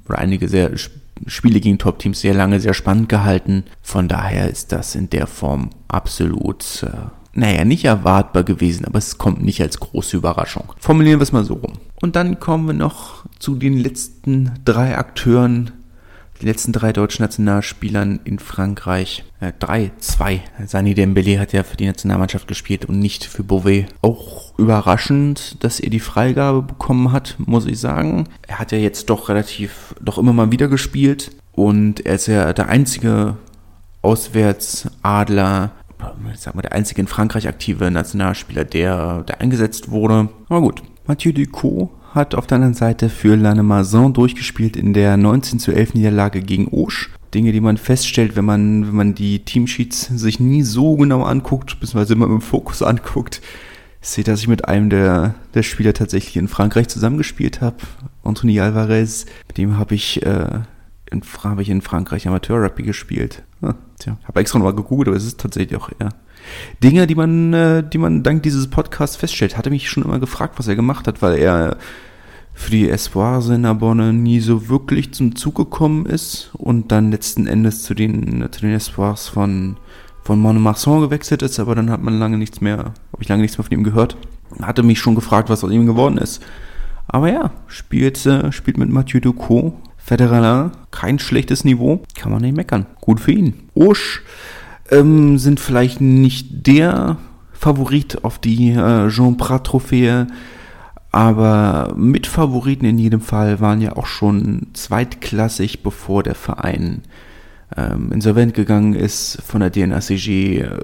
oder 0.06 0.18
einige 0.18 0.48
sehr 0.48 0.70
Spiele 1.26 1.60
gegen 1.60 1.78
Top-Teams 1.78 2.20
sehr 2.20 2.34
lange 2.34 2.60
sehr 2.60 2.74
spannend 2.74 3.08
gehalten. 3.08 3.64
Von 3.82 4.08
daher 4.08 4.48
ist 4.48 4.72
das 4.72 4.94
in 4.94 5.10
der 5.10 5.26
Form 5.26 5.70
absolut, 5.88 6.84
äh, 6.84 7.08
naja, 7.32 7.64
nicht 7.64 7.84
erwartbar 7.84 8.44
gewesen, 8.44 8.84
aber 8.84 8.98
es 8.98 9.18
kommt 9.18 9.42
nicht 9.42 9.60
als 9.60 9.80
große 9.80 10.16
Überraschung. 10.16 10.72
Formulieren 10.78 11.18
wir 11.18 11.24
es 11.24 11.32
mal 11.32 11.44
so 11.44 11.54
rum. 11.54 11.74
Und 12.00 12.16
dann 12.16 12.40
kommen 12.40 12.66
wir 12.66 12.74
noch 12.74 13.24
zu 13.38 13.56
den 13.56 13.76
letzten 13.76 14.52
drei 14.64 14.96
Akteuren 14.96 15.72
die 16.40 16.46
letzten 16.46 16.72
drei 16.72 16.92
deutschen 16.92 17.22
Nationalspielern 17.22 18.20
in 18.24 18.38
Frankreich, 18.38 19.24
äh, 19.40 19.52
drei, 19.58 19.90
zwei. 19.98 20.42
Sani 20.66 20.94
Dembele 20.94 21.40
hat 21.40 21.52
ja 21.52 21.62
für 21.62 21.76
die 21.76 21.86
Nationalmannschaft 21.86 22.46
gespielt 22.46 22.84
und 22.84 22.98
nicht 22.98 23.24
für 23.24 23.42
Beauvais. 23.42 23.86
Auch 24.02 24.58
überraschend, 24.58 25.62
dass 25.64 25.80
er 25.80 25.90
die 25.90 26.00
Freigabe 26.00 26.62
bekommen 26.62 27.12
hat, 27.12 27.36
muss 27.38 27.66
ich 27.66 27.78
sagen. 27.78 28.28
Er 28.46 28.58
hat 28.58 28.72
ja 28.72 28.78
jetzt 28.78 29.10
doch 29.10 29.28
relativ, 29.28 29.94
doch 30.00 30.18
immer 30.18 30.32
mal 30.32 30.52
wieder 30.52 30.68
gespielt 30.68 31.32
und 31.52 32.06
er 32.06 32.14
ist 32.14 32.26
ja 32.26 32.52
der 32.52 32.68
einzige 32.68 33.36
Auswärtsadler, 34.02 35.72
sagen 36.36 36.58
wir, 36.58 36.62
der 36.62 36.72
einzige 36.72 37.00
in 37.00 37.08
Frankreich 37.08 37.48
aktive 37.48 37.90
Nationalspieler, 37.90 38.64
der, 38.64 39.24
der 39.24 39.40
eingesetzt 39.40 39.90
wurde. 39.90 40.28
Aber 40.48 40.60
gut, 40.60 40.82
Mathieu 41.06 41.32
Ducot 41.32 41.90
hat 42.14 42.34
auf 42.34 42.46
der 42.46 42.56
anderen 42.56 42.74
Seite 42.74 43.08
für 43.08 43.36
Lannemazon 43.36 44.12
durchgespielt 44.12 44.76
in 44.76 44.92
der 44.92 45.16
19 45.16 45.58
zu 45.58 45.72
11 45.72 45.94
Niederlage 45.94 46.40
gegen 46.40 46.68
Osch. 46.68 47.10
Dinge, 47.34 47.52
die 47.52 47.60
man 47.60 47.76
feststellt, 47.76 48.36
wenn 48.36 48.44
man, 48.44 48.86
wenn 48.86 48.94
man 48.94 49.14
die 49.14 49.44
Teamsheets 49.44 50.06
sich 50.06 50.40
nie 50.40 50.62
so 50.62 50.96
genau 50.96 51.22
anguckt, 51.22 51.78
beziehungsweise 51.78 52.14
immer 52.14 52.26
dem 52.26 52.40
Fokus 52.40 52.82
anguckt, 52.82 53.42
seht, 54.00 54.28
dass 54.28 54.40
ich 54.40 54.48
mit 54.48 54.66
einem 54.66 54.88
der, 54.90 55.34
der 55.54 55.62
Spieler 55.62 55.92
tatsächlich 55.92 56.36
in 56.36 56.48
Frankreich 56.48 56.88
zusammengespielt 56.88 57.60
habe. 57.60 57.76
Anthony 58.22 58.60
Alvarez, 58.60 59.26
mit 59.48 59.58
dem 59.58 59.76
habe 59.76 59.94
ich, 59.94 60.24
äh, 60.24 60.60
in, 61.10 61.22
hab 61.44 61.60
ich 61.60 61.68
in 61.68 61.82
Frankreich 61.82 62.26
Amateur-Rugby 62.26 62.82
gespielt. 62.82 63.42
Ah, 63.60 63.74
tja, 63.98 64.16
habe 64.24 64.40
extra 64.40 64.58
nochmal 64.58 64.74
gegoogelt, 64.74 65.08
aber 65.08 65.16
es 65.16 65.26
ist 65.26 65.40
tatsächlich 65.40 65.78
auch 65.78 65.90
er. 65.98 66.10
Dinge, 66.82 67.06
die 67.06 67.14
man, 67.14 67.52
äh, 67.52 67.82
die 67.88 67.98
man 67.98 68.22
dank 68.22 68.42
dieses 68.42 68.68
Podcasts 68.68 69.16
feststellt. 69.16 69.56
Hatte 69.56 69.70
mich 69.70 69.88
schon 69.88 70.04
immer 70.04 70.18
gefragt, 70.18 70.58
was 70.58 70.68
er 70.68 70.76
gemacht 70.76 71.06
hat, 71.06 71.22
weil 71.22 71.38
er 71.38 71.76
für 72.58 72.70
die 72.72 72.90
Espoirs 72.90 73.48
in 73.48 73.60
Narbonne 73.60 74.12
nie 74.12 74.40
so 74.40 74.68
wirklich 74.68 75.14
zum 75.14 75.36
Zug 75.36 75.54
gekommen 75.54 76.06
ist 76.06 76.50
und 76.54 76.90
dann 76.90 77.12
letzten 77.12 77.46
Endes 77.46 77.84
zu 77.84 77.94
den, 77.94 78.46
zu 78.50 78.60
den 78.60 78.74
Espoirs 78.74 79.28
von, 79.28 79.76
von 80.24 80.40
Montmartre 80.40 81.00
gewechselt 81.00 81.42
ist, 81.42 81.60
aber 81.60 81.76
dann 81.76 81.88
hat 81.88 82.02
man 82.02 82.18
lange 82.18 82.36
nichts 82.36 82.60
mehr, 82.60 82.78
habe 82.78 83.20
ich 83.20 83.28
lange 83.28 83.42
nichts 83.42 83.58
mehr 83.58 83.64
von 83.64 83.78
ihm 83.78 83.84
gehört. 83.84 84.16
Hatte 84.60 84.82
mich 84.82 84.98
schon 84.98 85.14
gefragt, 85.14 85.50
was 85.50 85.62
aus 85.62 85.70
ihm 85.70 85.86
geworden 85.86 86.18
ist. 86.18 86.42
Aber 87.06 87.30
ja, 87.32 87.52
spielt, 87.68 88.26
äh, 88.26 88.50
spielt 88.50 88.76
mit 88.76 88.90
Mathieu 88.90 89.20
Ducot. 89.20 89.74
Federer, 89.96 90.72
kein 90.90 91.18
schlechtes 91.18 91.64
Niveau, 91.64 92.02
kann 92.18 92.32
man 92.32 92.40
nicht 92.40 92.56
meckern. 92.56 92.86
Gut 93.00 93.20
für 93.20 93.32
ihn. 93.32 93.68
Osch 93.74 94.22
ähm, 94.90 95.38
sind 95.38 95.60
vielleicht 95.60 96.00
nicht 96.00 96.66
der 96.66 97.18
Favorit 97.52 98.24
auf 98.24 98.38
die 98.38 98.70
äh, 98.70 99.08
Jean 99.08 99.36
Prat 99.36 99.64
Trophäe, 99.64 100.28
aber 101.10 101.94
Mitfavoriten 101.96 102.86
in 102.86 102.98
jedem 102.98 103.20
Fall 103.20 103.60
waren 103.60 103.80
ja 103.80 103.96
auch 103.96 104.06
schon 104.06 104.68
zweitklassig, 104.74 105.82
bevor 105.82 106.22
der 106.22 106.34
Verein 106.34 107.02
ähm, 107.76 108.12
insolvent 108.12 108.54
gegangen 108.54 108.94
ist, 108.94 109.42
von 109.42 109.60
der 109.60 109.70
DNACG 109.70 110.60
äh, 110.60 110.78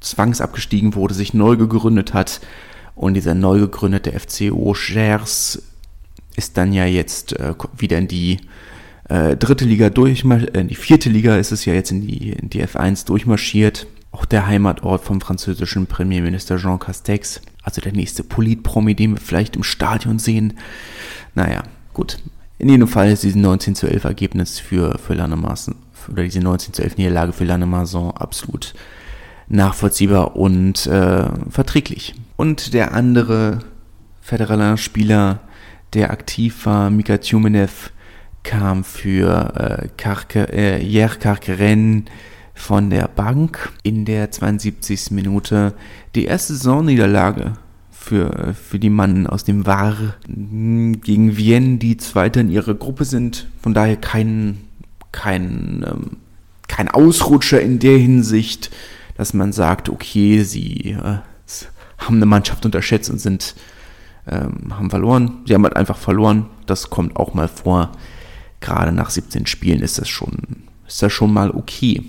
zwangsabgestiegen 0.00 0.94
wurde, 0.94 1.14
sich 1.14 1.34
neu 1.34 1.56
gegründet 1.56 2.14
hat. 2.14 2.40
Und 2.94 3.14
dieser 3.14 3.34
neu 3.34 3.60
gegründete 3.60 4.18
FCO 4.18 4.74
Gers 4.74 5.62
ist 6.36 6.56
dann 6.56 6.72
ja 6.72 6.86
jetzt 6.86 7.38
äh, 7.38 7.54
wieder 7.76 7.98
in 7.98 8.08
die 8.08 8.38
äh, 9.10 9.36
dritte 9.36 9.64
Liga 9.64 9.90
durchmarschiert, 9.90 10.56
äh, 10.56 10.64
die 10.64 10.76
vierte 10.76 11.10
Liga 11.10 11.34
ist 11.36 11.50
es 11.50 11.64
ja 11.64 11.74
jetzt 11.74 11.90
in 11.90 12.06
die, 12.06 12.30
in 12.30 12.48
die 12.48 12.64
F1 12.64 13.06
durchmarschiert. 13.06 13.88
Auch 14.12 14.24
der 14.24 14.46
Heimatort 14.46 15.02
vom 15.02 15.20
französischen 15.20 15.86
Premierminister 15.86 16.58
Jean 16.58 16.78
Castex. 16.78 17.40
Also 17.62 17.80
der 17.80 17.92
nächste 17.92 18.22
Politpromi, 18.22 18.94
den 18.94 19.14
wir 19.14 19.20
vielleicht 19.20 19.56
im 19.56 19.64
Stadion 19.64 20.20
sehen. 20.20 20.54
Naja, 21.34 21.64
gut. 21.92 22.18
In 22.58 22.68
jedem 22.68 22.86
Fall 22.86 23.10
ist 23.10 23.24
dieses 23.24 23.36
19 23.36 23.74
zu 23.74 23.88
11 23.88 24.04
Ergebnis 24.04 24.60
für, 24.60 24.96
für 24.98 25.14
Lannemarson, 25.14 25.74
oder 26.08 26.22
diese 26.22 26.40
19 26.40 26.74
zu 26.74 26.82
11 26.82 26.96
Niederlage 26.96 27.32
für 27.32 27.44
Lannemarson 27.44 28.12
absolut 28.12 28.74
nachvollziehbar 29.48 30.36
und 30.36 30.86
äh, 30.86 31.24
verträglich. 31.48 32.14
Und 32.36 32.74
der 32.74 32.94
andere 32.94 33.58
Federaler 34.20 34.76
Spieler, 34.76 35.40
der 35.94 36.12
aktiv 36.12 36.64
war, 36.66 36.90
Mika 36.90 37.18
Tjumenev, 37.18 37.90
kam 38.42 38.84
für 38.84 39.90
äh, 39.96 40.52
äh, 40.52 40.82
Jer 40.82 41.08
Karkeren 41.08 42.06
von 42.54 42.90
der 42.90 43.08
Bank 43.08 43.72
in 43.82 44.04
der 44.04 44.30
72. 44.30 45.10
Minute 45.10 45.74
die 46.14 46.24
erste 46.24 46.54
Saisonniederlage 46.54 47.54
für, 47.90 48.54
für 48.54 48.78
die 48.78 48.90
Mann 48.90 49.26
aus 49.26 49.44
dem 49.44 49.66
Var 49.66 50.14
gegen 50.26 51.36
Vienne, 51.36 51.78
die 51.78 51.96
Zweiter 51.96 52.40
in 52.40 52.50
ihrer 52.50 52.74
Gruppe 52.74 53.04
sind. 53.04 53.46
Von 53.62 53.74
daher 53.74 53.96
kein, 53.96 54.58
kein, 55.12 55.84
ähm, 55.86 56.16
kein 56.66 56.88
Ausrutscher 56.88 57.60
in 57.60 57.78
der 57.78 57.98
Hinsicht, 57.98 58.70
dass 59.16 59.34
man 59.34 59.52
sagt, 59.52 59.88
okay, 59.88 60.42
sie 60.42 60.92
äh, 60.92 61.18
haben 61.98 62.16
eine 62.16 62.26
Mannschaft 62.26 62.64
unterschätzt 62.64 63.10
und 63.10 63.20
sind 63.20 63.54
ähm, 64.26 64.76
haben 64.76 64.90
verloren. 64.90 65.42
Sie 65.46 65.54
haben 65.54 65.64
halt 65.64 65.76
einfach 65.76 65.96
verloren. 65.96 66.46
Das 66.66 66.90
kommt 66.90 67.16
auch 67.16 67.34
mal 67.34 67.48
vor. 67.48 67.92
Gerade 68.60 68.92
nach 68.92 69.10
17 69.10 69.46
Spielen 69.46 69.82
ist 69.82 69.98
das 69.98 70.08
schon, 70.08 70.36
ist 70.86 71.02
das 71.02 71.12
schon 71.12 71.32
mal 71.32 71.50
okay. 71.50 72.02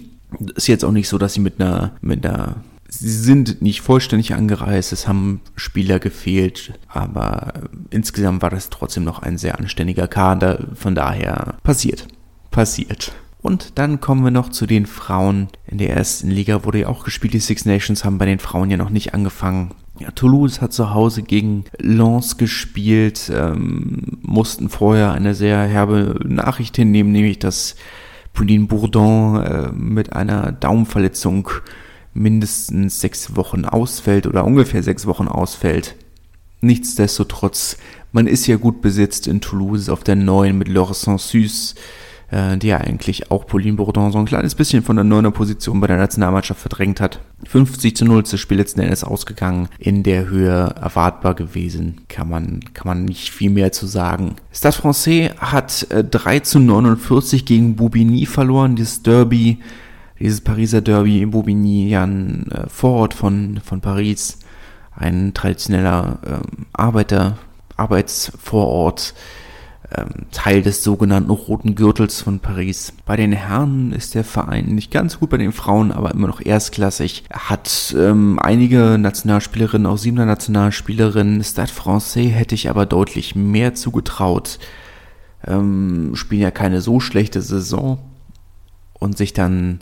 Ist 0.55 0.67
jetzt 0.67 0.85
auch 0.85 0.91
nicht 0.91 1.09
so, 1.09 1.17
dass 1.17 1.33
sie 1.33 1.39
mit 1.39 1.59
einer, 1.61 1.93
mit 2.01 2.25
einer, 2.25 2.57
sie 2.87 3.09
sind 3.09 3.61
nicht 3.61 3.81
vollständig 3.81 4.33
angereist, 4.33 4.93
es 4.93 5.07
haben 5.07 5.41
Spieler 5.55 5.99
gefehlt, 5.99 6.73
aber 6.87 7.53
insgesamt 7.89 8.41
war 8.41 8.49
das 8.49 8.69
trotzdem 8.69 9.03
noch 9.03 9.19
ein 9.21 9.37
sehr 9.37 9.59
anständiger 9.59 10.07
Kader, 10.07 10.67
von 10.75 10.95
daher 10.95 11.55
passiert. 11.63 12.07
Passiert. 12.49 13.13
Und 13.41 13.79
dann 13.79 13.99
kommen 13.99 14.23
wir 14.23 14.31
noch 14.31 14.49
zu 14.49 14.67
den 14.67 14.85
Frauen. 14.85 15.47
In 15.65 15.79
der 15.79 15.95
ersten 15.95 16.29
Liga 16.29 16.63
wurde 16.63 16.81
ja 16.81 16.87
auch 16.87 17.03
gespielt. 17.03 17.33
Die 17.33 17.39
Six 17.39 17.65
Nations 17.65 18.05
haben 18.05 18.19
bei 18.19 18.25
den 18.25 18.39
Frauen 18.39 18.69
ja 18.69 18.77
noch 18.77 18.91
nicht 18.91 19.13
angefangen. 19.13 19.71
Ja, 20.01 20.09
Toulouse 20.09 20.61
hat 20.61 20.73
zu 20.73 20.95
Hause 20.95 21.21
gegen 21.21 21.65
Lens 21.77 22.37
gespielt, 22.37 23.31
ähm, 23.31 24.17
mussten 24.23 24.69
vorher 24.69 25.11
eine 25.11 25.35
sehr 25.35 25.59
herbe 25.59 26.19
Nachricht 26.23 26.75
hinnehmen, 26.75 27.11
nämlich 27.11 27.37
dass 27.37 27.75
Pauline 28.33 28.65
Bourdon 28.65 29.43
äh, 29.43 29.71
mit 29.71 30.13
einer 30.13 30.53
Daumenverletzung 30.53 31.49
mindestens 32.15 32.99
sechs 32.99 33.35
Wochen 33.35 33.65
ausfällt 33.65 34.25
oder 34.25 34.43
ungefähr 34.43 34.81
sechs 34.81 35.05
Wochen 35.05 35.27
ausfällt. 35.27 35.95
Nichtsdestotrotz, 36.61 37.77
man 38.11 38.25
ist 38.25 38.47
ja 38.47 38.55
gut 38.55 38.81
besetzt 38.81 39.27
in 39.27 39.39
Toulouse 39.39 39.87
auf 39.87 40.03
der 40.03 40.15
neuen 40.15 40.57
mit 40.57 40.67
Laure 40.67 40.95
Sansus 40.95 41.75
äh, 42.31 42.57
ja 42.63 42.77
eigentlich 42.77 43.29
auch 43.31 43.45
Pauline 43.45 43.77
Bourdon 43.77 44.11
so 44.11 44.19
ein 44.19 44.25
kleines 44.25 44.55
bisschen 44.55 44.83
von 44.83 44.95
der 44.95 45.05
neuner 45.05 45.31
Position 45.31 45.79
bei 45.81 45.87
der 45.87 45.97
Nationalmannschaft 45.97 46.61
verdrängt 46.61 47.01
hat. 47.01 47.19
50 47.45 47.95
zu 47.95 48.05
0 48.05 48.23
ist 48.23 48.33
das 48.33 48.39
Spiel 48.39 48.57
letzten 48.57 48.79
Endes 48.79 49.03
ausgegangen, 49.03 49.67
in 49.79 50.03
der 50.03 50.29
Höhe 50.29 50.73
erwartbar 50.81 51.35
gewesen, 51.35 52.01
kann 52.07 52.29
man, 52.29 52.61
kann 52.73 52.87
man 52.87 53.05
nicht 53.05 53.31
viel 53.31 53.49
mehr 53.49 53.71
zu 53.71 53.87
sagen. 53.87 54.35
Stade 54.51 54.75
Francais 54.75 55.31
hat 55.37 55.87
äh, 55.91 56.03
3 56.03 56.39
zu 56.39 56.59
49 56.59 57.45
gegen 57.45 57.75
Boubigny 57.75 58.25
verloren, 58.25 58.75
dieses 58.75 59.03
Derby, 59.03 59.59
dieses 60.19 60.41
Pariser 60.41 60.81
Derby, 60.81 61.25
Boubigny, 61.25 61.89
ja 61.89 62.03
ein 62.03 62.49
äh, 62.51 62.69
Vorort 62.69 63.13
von, 63.13 63.59
von 63.63 63.81
Paris, 63.81 64.39
ein 64.95 65.33
traditioneller 65.33 66.19
ähm, 66.25 66.65
Arbeiter, 66.73 67.37
Arbeitsvorort, 67.75 69.15
ähm, 69.97 70.27
Teil 70.31 70.61
des 70.61 70.83
sogenannten 70.83 71.31
Roten 71.31 71.75
Gürtels 71.75 72.21
von 72.21 72.39
Paris. 72.39 72.93
Bei 73.05 73.15
den 73.15 73.31
Herren 73.31 73.91
ist 73.91 74.15
der 74.15 74.23
Verein 74.23 74.65
nicht 74.65 74.91
ganz 74.91 75.19
gut, 75.19 75.29
bei 75.29 75.37
den 75.37 75.51
Frauen 75.51 75.91
aber 75.91 76.11
immer 76.11 76.27
noch 76.27 76.41
erstklassig. 76.41 77.23
Er 77.29 77.49
hat 77.49 77.95
ähm, 77.97 78.39
einige 78.39 78.97
Nationalspielerinnen, 78.97 79.87
auch 79.87 79.97
siebener 79.97 80.25
Nationalspielerinnen. 80.25 81.43
Stade 81.43 81.71
Francais 81.71 82.29
hätte 82.29 82.55
ich 82.55 82.69
aber 82.69 82.85
deutlich 82.85 83.35
mehr 83.35 83.73
zugetraut. 83.73 84.59
Ähm, 85.45 86.11
spielen 86.15 86.41
ja 86.41 86.51
keine 86.51 86.81
so 86.81 86.99
schlechte 86.99 87.41
Saison 87.41 87.99
und 88.93 89.17
sich 89.17 89.33
dann 89.33 89.79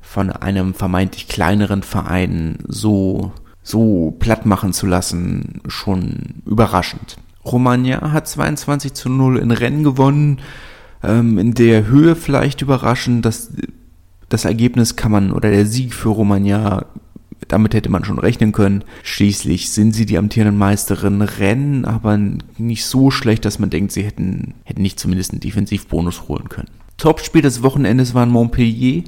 von 0.00 0.30
einem 0.30 0.74
vermeintlich 0.74 1.28
kleineren 1.28 1.82
Verein 1.82 2.58
so 2.66 3.32
so 3.68 4.16
platt 4.18 4.46
machen 4.46 4.72
zu 4.72 4.86
lassen, 4.86 5.60
schon 5.68 6.42
überraschend. 6.46 7.18
Romagna 7.52 8.12
hat 8.12 8.28
22 8.28 8.94
zu 8.94 9.08
0 9.08 9.38
in 9.38 9.50
Rennen 9.50 9.84
gewonnen. 9.84 10.40
Ähm, 11.02 11.38
in 11.38 11.54
der 11.54 11.86
Höhe 11.86 12.16
vielleicht 12.16 12.62
überraschend, 12.62 13.24
dass 13.24 13.52
das 14.28 14.44
Ergebnis 14.44 14.96
kann 14.96 15.12
man 15.12 15.32
oder 15.32 15.50
der 15.50 15.66
Sieg 15.66 15.94
für 15.94 16.10
Romagna, 16.10 16.86
damit 17.46 17.74
hätte 17.74 17.88
man 17.88 18.04
schon 18.04 18.18
rechnen 18.18 18.52
können. 18.52 18.84
Schließlich 19.02 19.70
sind 19.70 19.92
sie 19.92 20.06
die 20.06 20.18
amtierenden 20.18 20.58
Meisterin, 20.58 21.22
rennen 21.22 21.84
aber 21.84 22.18
nicht 22.58 22.84
so 22.84 23.10
schlecht, 23.10 23.44
dass 23.44 23.58
man 23.58 23.70
denkt, 23.70 23.92
sie 23.92 24.02
hätten, 24.02 24.54
hätten 24.64 24.82
nicht 24.82 25.00
zumindest 25.00 25.32
einen 25.32 25.40
Defensivbonus 25.40 26.28
holen 26.28 26.48
können. 26.48 26.68
Topspiel 26.98 27.42
des 27.42 27.62
Wochenendes 27.62 28.12
war 28.12 28.26
Montpellier. 28.26 29.04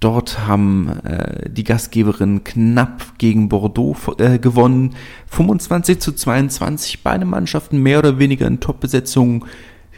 Dort 0.00 0.46
haben 0.46 0.88
äh, 1.04 1.50
die 1.50 1.64
Gastgeberinnen 1.64 2.42
knapp 2.42 3.18
gegen 3.18 3.50
Bordeaux 3.50 3.94
äh, 4.18 4.38
gewonnen. 4.38 4.94
25 5.26 6.00
zu 6.00 6.12
22. 6.12 7.02
Beide 7.02 7.26
Mannschaften 7.26 7.82
mehr 7.82 7.98
oder 7.98 8.18
weniger 8.18 8.46
in 8.46 8.60
Top-Besetzung. 8.60 9.44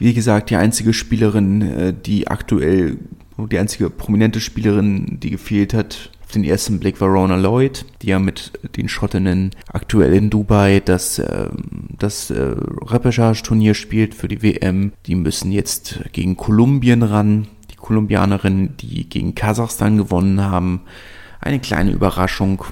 Wie 0.00 0.12
gesagt, 0.12 0.50
die 0.50 0.56
einzige 0.56 0.92
Spielerin, 0.92 1.62
äh, 1.62 1.94
die 1.94 2.26
aktuell, 2.26 2.98
die 3.38 3.58
einzige 3.58 3.90
prominente 3.90 4.40
Spielerin, 4.40 5.20
die 5.20 5.30
gefehlt 5.30 5.72
hat, 5.72 6.10
auf 6.32 6.32
den 6.32 6.44
ersten 6.44 6.80
Blick 6.80 7.00
war 7.00 7.08
Rona 7.08 7.36
Lloyd, 7.36 7.84
die 8.00 8.08
ja 8.08 8.18
mit 8.18 8.52
den 8.76 8.88
Schottinnen 8.88 9.50
aktuell 9.68 10.14
in 10.14 10.30
Dubai 10.30 10.80
das, 10.84 11.18
äh, 11.18 11.48
das 11.98 12.30
äh, 12.30 12.54
Repechage-Turnier 12.86 13.74
spielt 13.74 14.14
für 14.14 14.28
die 14.28 14.42
WM. 14.42 14.92
Die 15.06 15.14
müssen 15.14 15.52
jetzt 15.52 16.00
gegen 16.12 16.36
Kolumbien 16.36 17.02
ran. 17.02 17.48
Kolumbianerinnen, 17.82 18.76
die 18.78 19.08
gegen 19.08 19.34
Kasachstan 19.34 19.98
gewonnen 19.98 20.40
haben. 20.40 20.80
Eine 21.40 21.58
kleine 21.58 21.90
Überraschung. 21.90 22.64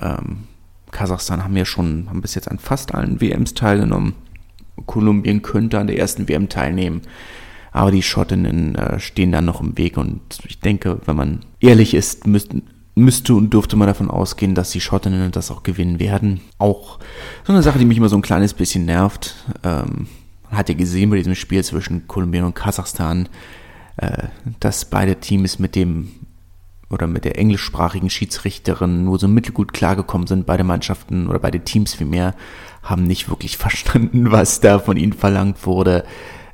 Ähm, 0.00 0.44
Kasachstan 0.92 1.44
haben 1.44 1.56
ja 1.56 1.64
schon, 1.64 2.06
haben 2.08 2.22
bis 2.22 2.36
jetzt 2.36 2.50
an 2.50 2.58
fast 2.58 2.94
allen 2.94 3.20
WMs 3.20 3.54
teilgenommen. 3.54 4.14
Kolumbien 4.86 5.42
könnte 5.42 5.78
an 5.78 5.88
der 5.88 5.98
ersten 5.98 6.28
WM 6.28 6.48
teilnehmen. 6.48 7.02
Aber 7.72 7.90
die 7.90 8.02
Schottinnen 8.02 8.76
äh, 8.76 9.00
stehen 9.00 9.32
dann 9.32 9.44
noch 9.44 9.60
im 9.60 9.76
Weg 9.76 9.96
und 9.96 10.20
ich 10.46 10.60
denke, 10.60 11.00
wenn 11.04 11.16
man 11.16 11.40
ehrlich 11.58 11.92
ist, 11.92 12.24
müssten, 12.24 12.62
müsste 12.94 13.34
und 13.34 13.52
dürfte 13.52 13.74
man 13.74 13.88
davon 13.88 14.08
ausgehen, 14.08 14.54
dass 14.54 14.70
die 14.70 14.80
Schottinnen 14.80 15.32
das 15.32 15.50
auch 15.50 15.64
gewinnen 15.64 15.98
werden. 15.98 16.40
Auch 16.58 17.00
so 17.42 17.52
eine 17.52 17.64
Sache, 17.64 17.80
die 17.80 17.84
mich 17.84 17.98
immer 17.98 18.08
so 18.08 18.16
ein 18.16 18.22
kleines 18.22 18.54
bisschen 18.54 18.84
nervt. 18.84 19.34
Ähm, 19.64 20.06
man 20.48 20.58
hat 20.58 20.68
ja 20.68 20.76
gesehen 20.76 21.10
bei 21.10 21.16
diesem 21.16 21.34
Spiel 21.34 21.64
zwischen 21.64 22.06
Kolumbien 22.06 22.44
und 22.44 22.54
Kasachstan, 22.54 23.28
äh, 23.96 24.28
dass 24.60 24.84
beide 24.84 25.16
Teams 25.16 25.58
mit 25.58 25.74
dem 25.74 26.10
oder 26.90 27.06
mit 27.06 27.24
der 27.24 27.38
englischsprachigen 27.38 28.10
Schiedsrichterin 28.10 29.04
nur 29.04 29.18
so 29.18 29.26
mittelgut 29.26 29.72
klargekommen 29.72 30.26
sind. 30.26 30.46
Beide 30.46 30.64
Mannschaften 30.64 31.28
oder 31.28 31.38
beide 31.38 31.60
Teams 31.60 31.94
vielmehr 31.94 32.34
haben 32.82 33.04
nicht 33.04 33.28
wirklich 33.28 33.56
verstanden, 33.58 34.30
was 34.30 34.60
da 34.60 34.78
von 34.78 34.96
ihnen 34.96 35.12
verlangt 35.12 35.66
wurde. 35.66 36.04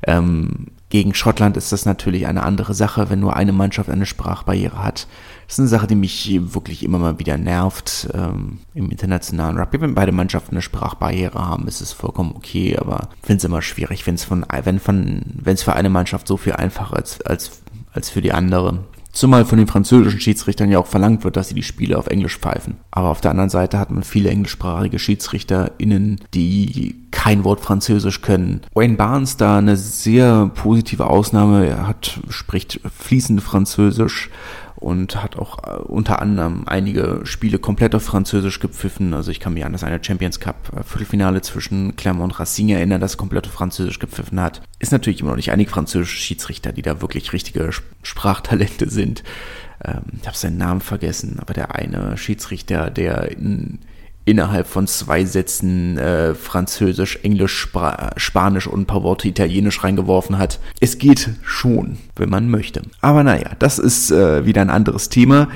Ähm, 0.05 0.67
gegen 0.89 1.13
Schottland 1.13 1.55
ist 1.57 1.71
das 1.71 1.85
natürlich 1.85 2.27
eine 2.27 2.43
andere 2.43 2.73
Sache, 2.73 3.09
wenn 3.09 3.19
nur 3.19 3.35
eine 3.35 3.53
Mannschaft 3.53 3.89
eine 3.89 4.05
Sprachbarriere 4.05 4.83
hat. 4.83 5.07
Das 5.51 5.59
ist 5.59 5.63
eine 5.63 5.67
Sache, 5.67 5.87
die 5.87 5.95
mich 5.95 6.31
wirklich 6.53 6.81
immer 6.81 6.97
mal 6.97 7.19
wieder 7.19 7.37
nervt 7.37 8.07
ähm, 8.13 8.59
im 8.73 8.89
internationalen 8.89 9.57
Rugby. 9.57 9.81
Wenn 9.81 9.95
beide 9.95 10.13
Mannschaften 10.13 10.51
eine 10.51 10.61
Sprachbarriere 10.61 11.45
haben, 11.45 11.67
ist 11.67 11.81
es 11.81 11.91
vollkommen 11.91 12.31
okay, 12.37 12.77
aber 12.77 13.09
ich 13.19 13.27
finde 13.27 13.39
es 13.39 13.43
immer 13.43 13.61
schwierig, 13.61 14.07
wenn 14.07 14.15
es 14.15 14.23
von, 14.23 14.45
wenn 14.63 14.79
von, 14.79 15.25
es 15.43 15.63
für 15.63 15.73
eine 15.73 15.89
Mannschaft 15.89 16.25
so 16.25 16.37
viel 16.37 16.53
einfacher 16.53 16.97
ist 16.99 17.27
als, 17.27 17.63
als 17.91 18.09
für 18.09 18.21
die 18.21 18.31
andere. 18.31 18.85
Zumal 19.11 19.43
von 19.43 19.57
den 19.57 19.67
französischen 19.67 20.21
Schiedsrichtern 20.21 20.71
ja 20.71 20.79
auch 20.79 20.87
verlangt 20.87 21.25
wird, 21.25 21.35
dass 21.35 21.49
sie 21.49 21.55
die 21.55 21.63
Spiele 21.63 21.97
auf 21.97 22.07
Englisch 22.07 22.37
pfeifen. 22.37 22.77
Aber 22.89 23.09
auf 23.09 23.19
der 23.19 23.31
anderen 23.31 23.49
Seite 23.49 23.77
hat 23.77 23.91
man 23.91 24.03
viele 24.03 24.29
englischsprachige 24.29 24.99
SchiedsrichterInnen, 24.99 26.21
die 26.33 26.95
kein 27.11 27.43
Wort 27.43 27.59
Französisch 27.59 28.21
können. 28.21 28.61
Wayne 28.73 28.95
Barnes 28.95 29.35
da 29.35 29.57
eine 29.57 29.75
sehr 29.75 30.49
positive 30.55 31.07
Ausnahme. 31.07 31.67
Er 31.67 31.87
hat, 31.87 32.21
spricht 32.29 32.79
fließend 32.97 33.41
Französisch 33.41 34.29
und 34.81 35.21
hat 35.21 35.37
auch 35.37 35.59
äh, 35.63 35.79
unter 35.83 36.21
anderem 36.21 36.63
einige 36.65 37.21
Spiele 37.23 37.59
komplett 37.59 37.93
auf 37.93 38.03
Französisch 38.03 38.59
gepfiffen. 38.59 39.13
Also 39.13 39.29
ich 39.29 39.39
kann 39.39 39.53
mich 39.53 39.63
an 39.63 39.71
das 39.71 39.83
eine 39.83 40.03
Champions 40.03 40.39
Cup 40.39 40.71
äh, 40.75 40.83
Viertelfinale 40.83 41.41
zwischen 41.41 41.95
Clermont 41.95 42.33
und 42.33 42.39
Racing 42.39 42.69
erinnern, 42.69 42.99
das 42.99 43.15
komplett 43.15 43.45
auf 43.45 43.53
Französisch 43.53 43.99
gepfiffen 43.99 44.41
hat. 44.41 44.61
Ist 44.79 44.91
natürlich 44.91 45.21
immer 45.21 45.29
noch 45.29 45.37
nicht 45.37 45.51
einige 45.51 45.69
französische 45.69 46.17
Schiedsrichter, 46.17 46.71
die 46.71 46.81
da 46.81 46.99
wirklich 46.99 47.31
richtige 47.31 47.69
Sprachtalente 48.01 48.89
sind. 48.89 49.23
Ähm, 49.85 50.01
ich 50.19 50.27
habe 50.27 50.35
seinen 50.35 50.57
Namen 50.57 50.81
vergessen, 50.81 51.37
aber 51.39 51.53
der 51.53 51.75
eine 51.75 52.17
Schiedsrichter, 52.17 52.89
der 52.89 53.31
in 53.31 53.79
innerhalb 54.25 54.67
von 54.67 54.87
zwei 54.87 55.25
Sätzen 55.25 55.97
äh, 55.97 56.35
Französisch, 56.35 57.19
Englisch, 57.23 57.57
Spra 57.57 58.11
Spanisch 58.17 58.67
und 58.67 58.81
ein 58.81 58.85
paar 58.85 59.03
Worte 59.03 59.27
Italienisch 59.27 59.83
reingeworfen 59.83 60.37
hat. 60.37 60.59
Es 60.79 60.97
geht 60.97 61.29
schon, 61.43 61.97
wenn 62.15 62.29
man 62.29 62.49
möchte. 62.49 62.81
Aber 63.01 63.23
naja, 63.23 63.51
das 63.59 63.79
ist 63.79 64.11
äh, 64.11 64.45
wieder 64.45 64.61
ein 64.61 64.69
anderes 64.69 65.09
Thema. 65.09 65.47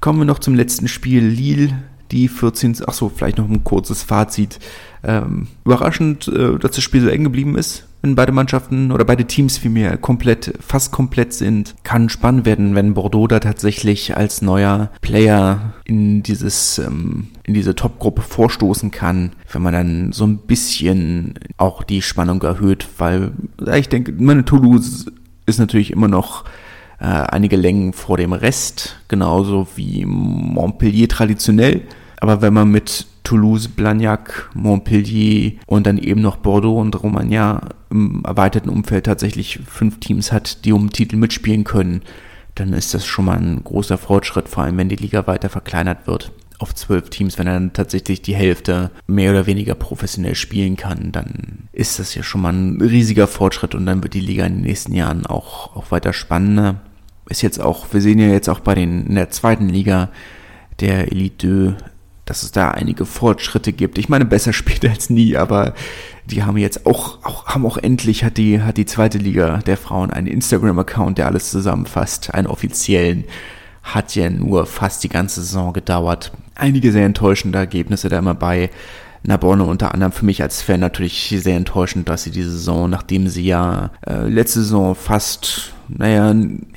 Kommen 0.00 0.20
wir 0.20 0.26
noch 0.26 0.38
zum 0.38 0.54
letzten 0.54 0.88
Spiel. 0.88 1.24
Lille, 1.24 1.70
die 2.10 2.28
14. 2.28 2.84
Achso, 2.86 3.10
vielleicht 3.14 3.38
noch 3.38 3.48
ein 3.48 3.64
kurzes 3.64 4.02
Fazit. 4.02 4.58
Ähm, 5.04 5.48
überraschend, 5.64 6.28
äh, 6.28 6.58
dass 6.58 6.72
das 6.72 6.82
Spiel 6.82 7.02
so 7.02 7.08
eng 7.08 7.24
geblieben 7.24 7.56
ist 7.56 7.87
wenn 8.02 8.14
beide 8.14 8.32
Mannschaften 8.32 8.92
oder 8.92 9.04
beide 9.04 9.24
Teams 9.24 9.58
vielmehr 9.58 9.96
komplett, 9.96 10.54
fast 10.60 10.92
komplett 10.92 11.32
sind. 11.32 11.74
Kann 11.82 12.08
spannend 12.08 12.46
werden, 12.46 12.74
wenn 12.74 12.94
Bordeaux 12.94 13.26
da 13.26 13.40
tatsächlich 13.40 14.16
als 14.16 14.42
neuer 14.42 14.90
Player 15.00 15.74
in 15.84 16.22
dieses, 16.22 16.78
ähm, 16.78 17.28
in 17.44 17.54
diese 17.54 17.74
Top-Gruppe 17.74 18.22
vorstoßen 18.22 18.90
kann, 18.90 19.32
wenn 19.50 19.62
man 19.62 19.72
dann 19.72 20.12
so 20.12 20.26
ein 20.26 20.38
bisschen 20.38 21.34
auch 21.56 21.82
die 21.82 22.02
Spannung 22.02 22.42
erhöht, 22.42 22.88
weil 22.98 23.32
ich 23.74 23.88
denke, 23.88 24.12
meine 24.16 24.44
Toulouse 24.44 25.06
ist 25.46 25.58
natürlich 25.58 25.90
immer 25.90 26.08
noch 26.08 26.44
äh, 27.00 27.04
einige 27.04 27.56
Längen 27.56 27.92
vor 27.92 28.16
dem 28.16 28.32
Rest, 28.32 28.96
genauso 29.08 29.66
wie 29.76 30.04
Montpellier 30.04 31.08
traditionell. 31.08 31.82
Aber 32.20 32.42
wenn 32.42 32.54
man 32.54 32.70
mit 32.70 33.06
Toulouse, 33.24 33.68
Blagnac, 33.68 34.50
Montpellier 34.54 35.52
und 35.66 35.86
dann 35.86 35.98
eben 35.98 36.20
noch 36.20 36.36
Bordeaux 36.36 36.80
und 36.80 37.00
Romagna 37.02 37.60
im 37.90 38.22
erweiterten 38.24 38.70
Umfeld 38.70 39.06
tatsächlich 39.06 39.60
fünf 39.66 40.00
Teams 40.00 40.32
hat, 40.32 40.64
die 40.64 40.72
um 40.72 40.90
Titel 40.90 41.16
mitspielen 41.16 41.64
können, 41.64 42.02
dann 42.54 42.72
ist 42.72 42.94
das 42.94 43.06
schon 43.06 43.26
mal 43.26 43.38
ein 43.38 43.62
großer 43.62 43.98
Fortschritt, 43.98 44.48
vor 44.48 44.64
allem 44.64 44.78
wenn 44.78 44.88
die 44.88 44.96
Liga 44.96 45.26
weiter 45.26 45.48
verkleinert 45.48 46.06
wird 46.06 46.32
auf 46.58 46.74
zwölf 46.74 47.08
Teams, 47.10 47.38
wenn 47.38 47.46
er 47.46 47.54
dann 47.54 47.72
tatsächlich 47.72 48.20
die 48.22 48.34
Hälfte 48.34 48.90
mehr 49.06 49.30
oder 49.30 49.46
weniger 49.46 49.74
professionell 49.74 50.34
spielen 50.34 50.76
kann, 50.76 51.12
dann 51.12 51.68
ist 51.72 51.98
das 51.98 52.14
ja 52.14 52.22
schon 52.22 52.42
mal 52.42 52.52
ein 52.52 52.80
riesiger 52.80 53.26
Fortschritt 53.26 53.74
und 53.74 53.86
dann 53.86 54.02
wird 54.02 54.14
die 54.14 54.20
Liga 54.20 54.44
in 54.44 54.54
den 54.54 54.62
nächsten 54.62 54.92
Jahren 54.92 55.24
auch, 55.24 55.76
auch 55.76 55.90
weiter 55.90 56.12
spannender. 56.12 56.80
Ist 57.28 57.42
jetzt 57.42 57.60
auch, 57.60 57.86
wir 57.92 58.00
sehen 58.00 58.18
ja 58.18 58.28
jetzt 58.28 58.48
auch 58.48 58.60
bei 58.60 58.74
den, 58.74 59.06
in 59.06 59.14
der 59.14 59.30
zweiten 59.30 59.68
Liga 59.68 60.10
der 60.80 61.12
Elite 61.12 61.76
dass 62.28 62.42
es 62.42 62.52
da 62.52 62.70
einige 62.70 63.06
Fortschritte 63.06 63.72
gibt. 63.72 63.98
Ich 63.98 64.08
meine, 64.08 64.24
besser 64.24 64.52
später 64.54 64.90
als 64.90 65.10
nie, 65.10 65.36
aber 65.36 65.74
die 66.26 66.42
haben 66.44 66.58
jetzt 66.58 66.86
auch, 66.86 67.24
auch 67.24 67.46
haben 67.46 67.64
auch 67.64 67.78
endlich 67.78 68.24
hat 68.24 68.36
die, 68.36 68.60
hat 68.60 68.76
die 68.76 68.86
zweite 68.86 69.18
Liga 69.18 69.58
der 69.58 69.76
Frauen 69.76 70.10
einen 70.10 70.26
Instagram-Account, 70.26 71.18
der 71.18 71.26
alles 71.26 71.50
zusammenfasst, 71.50 72.34
einen 72.34 72.46
offiziellen. 72.46 73.24
Hat 73.82 74.14
ja 74.14 74.28
nur 74.28 74.66
fast 74.66 75.02
die 75.04 75.08
ganze 75.08 75.40
Saison 75.40 75.72
gedauert. 75.72 76.32
Einige 76.54 76.92
sehr 76.92 77.06
enttäuschende 77.06 77.58
Ergebnisse 77.58 78.08
da 78.10 78.18
immer 78.18 78.34
bei. 78.34 78.70
Nabonne 79.22 79.64
unter 79.64 79.94
anderem 79.94 80.12
für 80.12 80.24
mich 80.24 80.42
als 80.42 80.62
Fan 80.62 80.80
natürlich 80.80 81.34
sehr 81.36 81.56
enttäuschend, 81.56 82.08
dass 82.08 82.22
sie 82.22 82.30
diese 82.30 82.50
Saison, 82.50 82.88
nachdem 82.88 83.28
sie 83.28 83.44
ja 83.44 83.90
äh, 84.06 84.28
letzte 84.28 84.60
Saison 84.60 84.94
fast, 84.94 85.72
naja, 85.88 86.34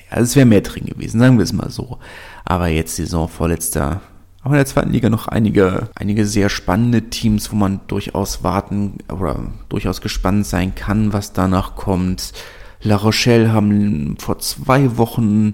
es 0.10 0.36
wäre 0.36 0.46
mehr 0.46 0.62
drin 0.62 0.86
gewesen, 0.86 1.20
sagen 1.20 1.38
wir 1.38 1.44
es 1.44 1.54
mal 1.54 1.70
so. 1.70 2.00
Aber 2.44 2.68
jetzt 2.68 2.96
Saison 2.96 3.28
vorletzter 3.28 4.02
aber 4.44 4.56
in 4.56 4.60
der 4.60 4.66
zweiten 4.66 4.92
Liga 4.92 5.10
noch 5.10 5.28
einige, 5.28 5.90
einige 5.96 6.26
sehr 6.26 6.50
spannende 6.50 7.10
Teams, 7.10 7.52
wo 7.52 7.56
man 7.56 7.82
durchaus 7.88 8.44
warten 8.44 8.98
oder 9.12 9.40
durchaus 9.70 10.02
gespannt 10.02 10.48
sein 10.48 10.74
kann, 10.74 11.14
was 11.14 11.34
danach 11.34 11.76
kommt. 11.76 12.34
La 12.82 12.96
Rochelle 12.96 13.54
haben 13.54 14.16
vor 14.18 14.40
zwei 14.40 14.98
Wochen 14.98 15.54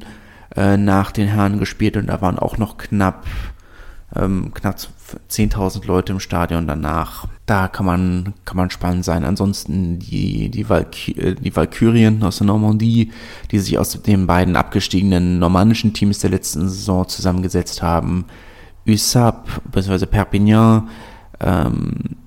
äh, 0.55 0.77
nach 0.77 1.11
den 1.11 1.27
Herren 1.27 1.59
gespielt 1.59 1.97
und 1.97 2.07
da 2.07 2.21
waren 2.21 2.39
auch 2.39 2.57
noch 2.57 2.77
knapp, 2.77 3.25
ähm, 4.15 4.53
knapp 4.53 4.77
10.000 5.29 5.85
Leute 5.85 6.13
im 6.13 6.21
Stadion 6.21 6.65
danach. 6.67 7.27
Da 7.45 7.67
kann 7.67 7.85
man, 7.85 8.33
kann 8.45 8.55
man 8.55 8.69
spannend 8.69 9.03
sein. 9.03 9.25
Ansonsten 9.25 9.99
die, 9.99 10.49
die, 10.49 10.69
Valky 10.69 11.11
äh, 11.19 11.35
die 11.35 11.53
Valkyrien 11.53 12.23
aus 12.23 12.37
der 12.37 12.47
Normandie, 12.47 13.11
die 13.51 13.59
sich 13.59 13.77
aus 13.77 14.01
den 14.01 14.27
beiden 14.27 14.55
abgestiegenen 14.55 15.39
normannischen 15.39 15.93
Teams 15.93 16.19
der 16.19 16.29
letzten 16.29 16.69
Saison 16.69 17.05
zusammengesetzt 17.07 17.81
haben, 17.81 18.25
USAP 18.87 19.61
bzw. 19.71 20.05
Perpignan 20.05 20.89
ähm, 21.39 22.17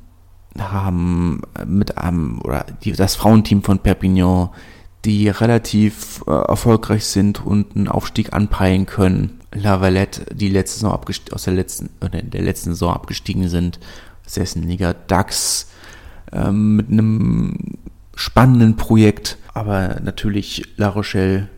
haben 0.59 1.43
mit 1.67 1.97
einem, 1.99 2.41
oder 2.43 2.67
die, 2.83 2.93
das 2.93 3.17
Frauenteam 3.17 3.63
von 3.63 3.79
Perpignan, 3.79 4.51
die 5.05 5.29
relativ 5.29 6.23
äh, 6.27 6.31
erfolgreich 6.31 7.07
sind 7.07 7.45
und 7.45 7.75
einen 7.77 7.89
Aufstieg 7.89 8.33
anpeilen 8.33 8.87
können. 8.87 9.41
La 9.53 9.81
Valette, 9.81 10.27
die 10.35 10.49
letzte 10.49 10.81
Saison 10.81 11.01
aus 11.33 11.45
der 11.45 11.55
letzten, 11.55 11.91
oder 12.05 12.23
der 12.23 12.43
letzten 12.43 12.71
Saison 12.71 12.95
abgestiegen 12.95 13.49
sind, 13.49 13.81
Sessenliga 14.27 14.93
DAX, 14.93 15.69
ähm, 16.33 16.77
mit 16.77 16.91
einem 16.91 17.79
spannenden 18.15 18.77
Projekt, 18.77 19.39
aber 19.55 20.01
natürlich 20.01 20.69
La 20.77 20.89
Rochelle, 20.89 21.49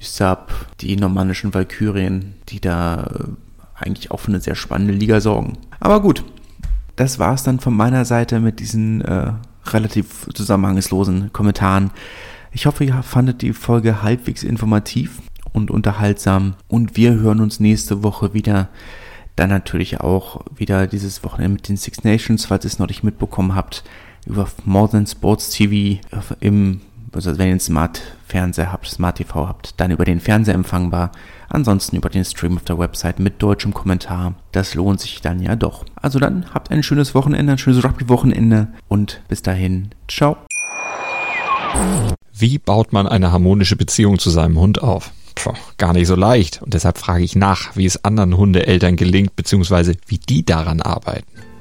USAP, 0.00 0.52
die 0.80 0.96
normannischen 0.96 1.54
Valkyrien, 1.54 2.34
die 2.48 2.60
da 2.60 3.04
äh, 3.04 3.45
eigentlich 3.76 4.10
auch 4.10 4.20
für 4.20 4.28
eine 4.28 4.40
sehr 4.40 4.54
spannende 4.54 4.94
Liga 4.94 5.20
sorgen. 5.20 5.58
Aber 5.80 6.00
gut, 6.00 6.24
das 6.96 7.18
war 7.18 7.34
es 7.34 7.42
dann 7.42 7.60
von 7.60 7.76
meiner 7.76 8.04
Seite 8.04 8.40
mit 8.40 8.60
diesen 8.60 9.02
äh, 9.02 9.32
relativ 9.66 10.28
zusammenhangslosen 10.34 11.32
Kommentaren. 11.32 11.90
Ich 12.52 12.66
hoffe, 12.66 12.84
ihr 12.84 13.02
fandet 13.02 13.42
die 13.42 13.52
Folge 13.52 14.02
halbwegs 14.02 14.42
informativ 14.42 15.20
und 15.52 15.70
unterhaltsam 15.70 16.54
und 16.68 16.96
wir 16.96 17.14
hören 17.14 17.40
uns 17.40 17.60
nächste 17.60 18.02
Woche 18.02 18.34
wieder. 18.34 18.68
Dann 19.36 19.50
natürlich 19.50 20.00
auch 20.00 20.42
wieder 20.54 20.86
dieses 20.86 21.22
Wochenende 21.22 21.54
mit 21.54 21.68
den 21.68 21.76
Six 21.76 22.04
Nations, 22.04 22.46
falls 22.46 22.64
ihr 22.64 22.68
es 22.68 22.78
noch 22.78 22.88
nicht 22.88 23.04
mitbekommen 23.04 23.54
habt, 23.54 23.84
über 24.24 24.48
More 24.64 24.88
Than 24.88 25.06
Sports 25.06 25.50
TV 25.50 26.00
im, 26.40 26.80
also 27.16 27.38
wenn 27.38 27.46
ihr 27.46 27.52
einen 27.52 27.60
Smart 27.60 28.02
Fernseher 28.26 28.72
habt, 28.72 28.86
Smart 28.86 29.16
TV 29.16 29.48
habt, 29.48 29.80
dann 29.80 29.90
über 29.90 30.04
den 30.04 30.20
Fernseher 30.20 30.54
empfangbar. 30.54 31.12
Ansonsten 31.48 31.96
über 31.96 32.08
den 32.08 32.24
Stream 32.24 32.56
auf 32.56 32.64
der 32.64 32.78
Website 32.78 33.20
mit 33.20 33.42
deutschem 33.42 33.72
Kommentar. 33.72 34.34
Das 34.52 34.74
lohnt 34.74 35.00
sich 35.00 35.20
dann 35.20 35.40
ja 35.40 35.56
doch. 35.56 35.84
Also 35.94 36.18
dann 36.18 36.46
habt 36.52 36.70
ein 36.70 36.82
schönes 36.82 37.14
Wochenende, 37.14 37.52
ein 37.52 37.58
schönes 37.58 37.84
Rugby-Wochenende 37.84 38.68
und 38.88 39.22
bis 39.28 39.42
dahin, 39.42 39.90
ciao. 40.08 40.36
Wie 42.32 42.58
baut 42.58 42.92
man 42.92 43.06
eine 43.06 43.32
harmonische 43.32 43.76
Beziehung 43.76 44.18
zu 44.18 44.30
seinem 44.30 44.58
Hund 44.58 44.82
auf? 44.82 45.12
Puh, 45.36 45.52
gar 45.78 45.92
nicht 45.92 46.06
so 46.06 46.16
leicht. 46.16 46.62
Und 46.62 46.74
deshalb 46.74 46.98
frage 46.98 47.22
ich 47.22 47.36
nach, 47.36 47.76
wie 47.76 47.86
es 47.86 48.04
anderen 48.04 48.36
Hundeeltern 48.36 48.96
gelingt, 48.96 49.36
beziehungsweise 49.36 49.94
wie 50.06 50.18
die 50.18 50.44
daran 50.44 50.80
arbeiten. 50.82 51.35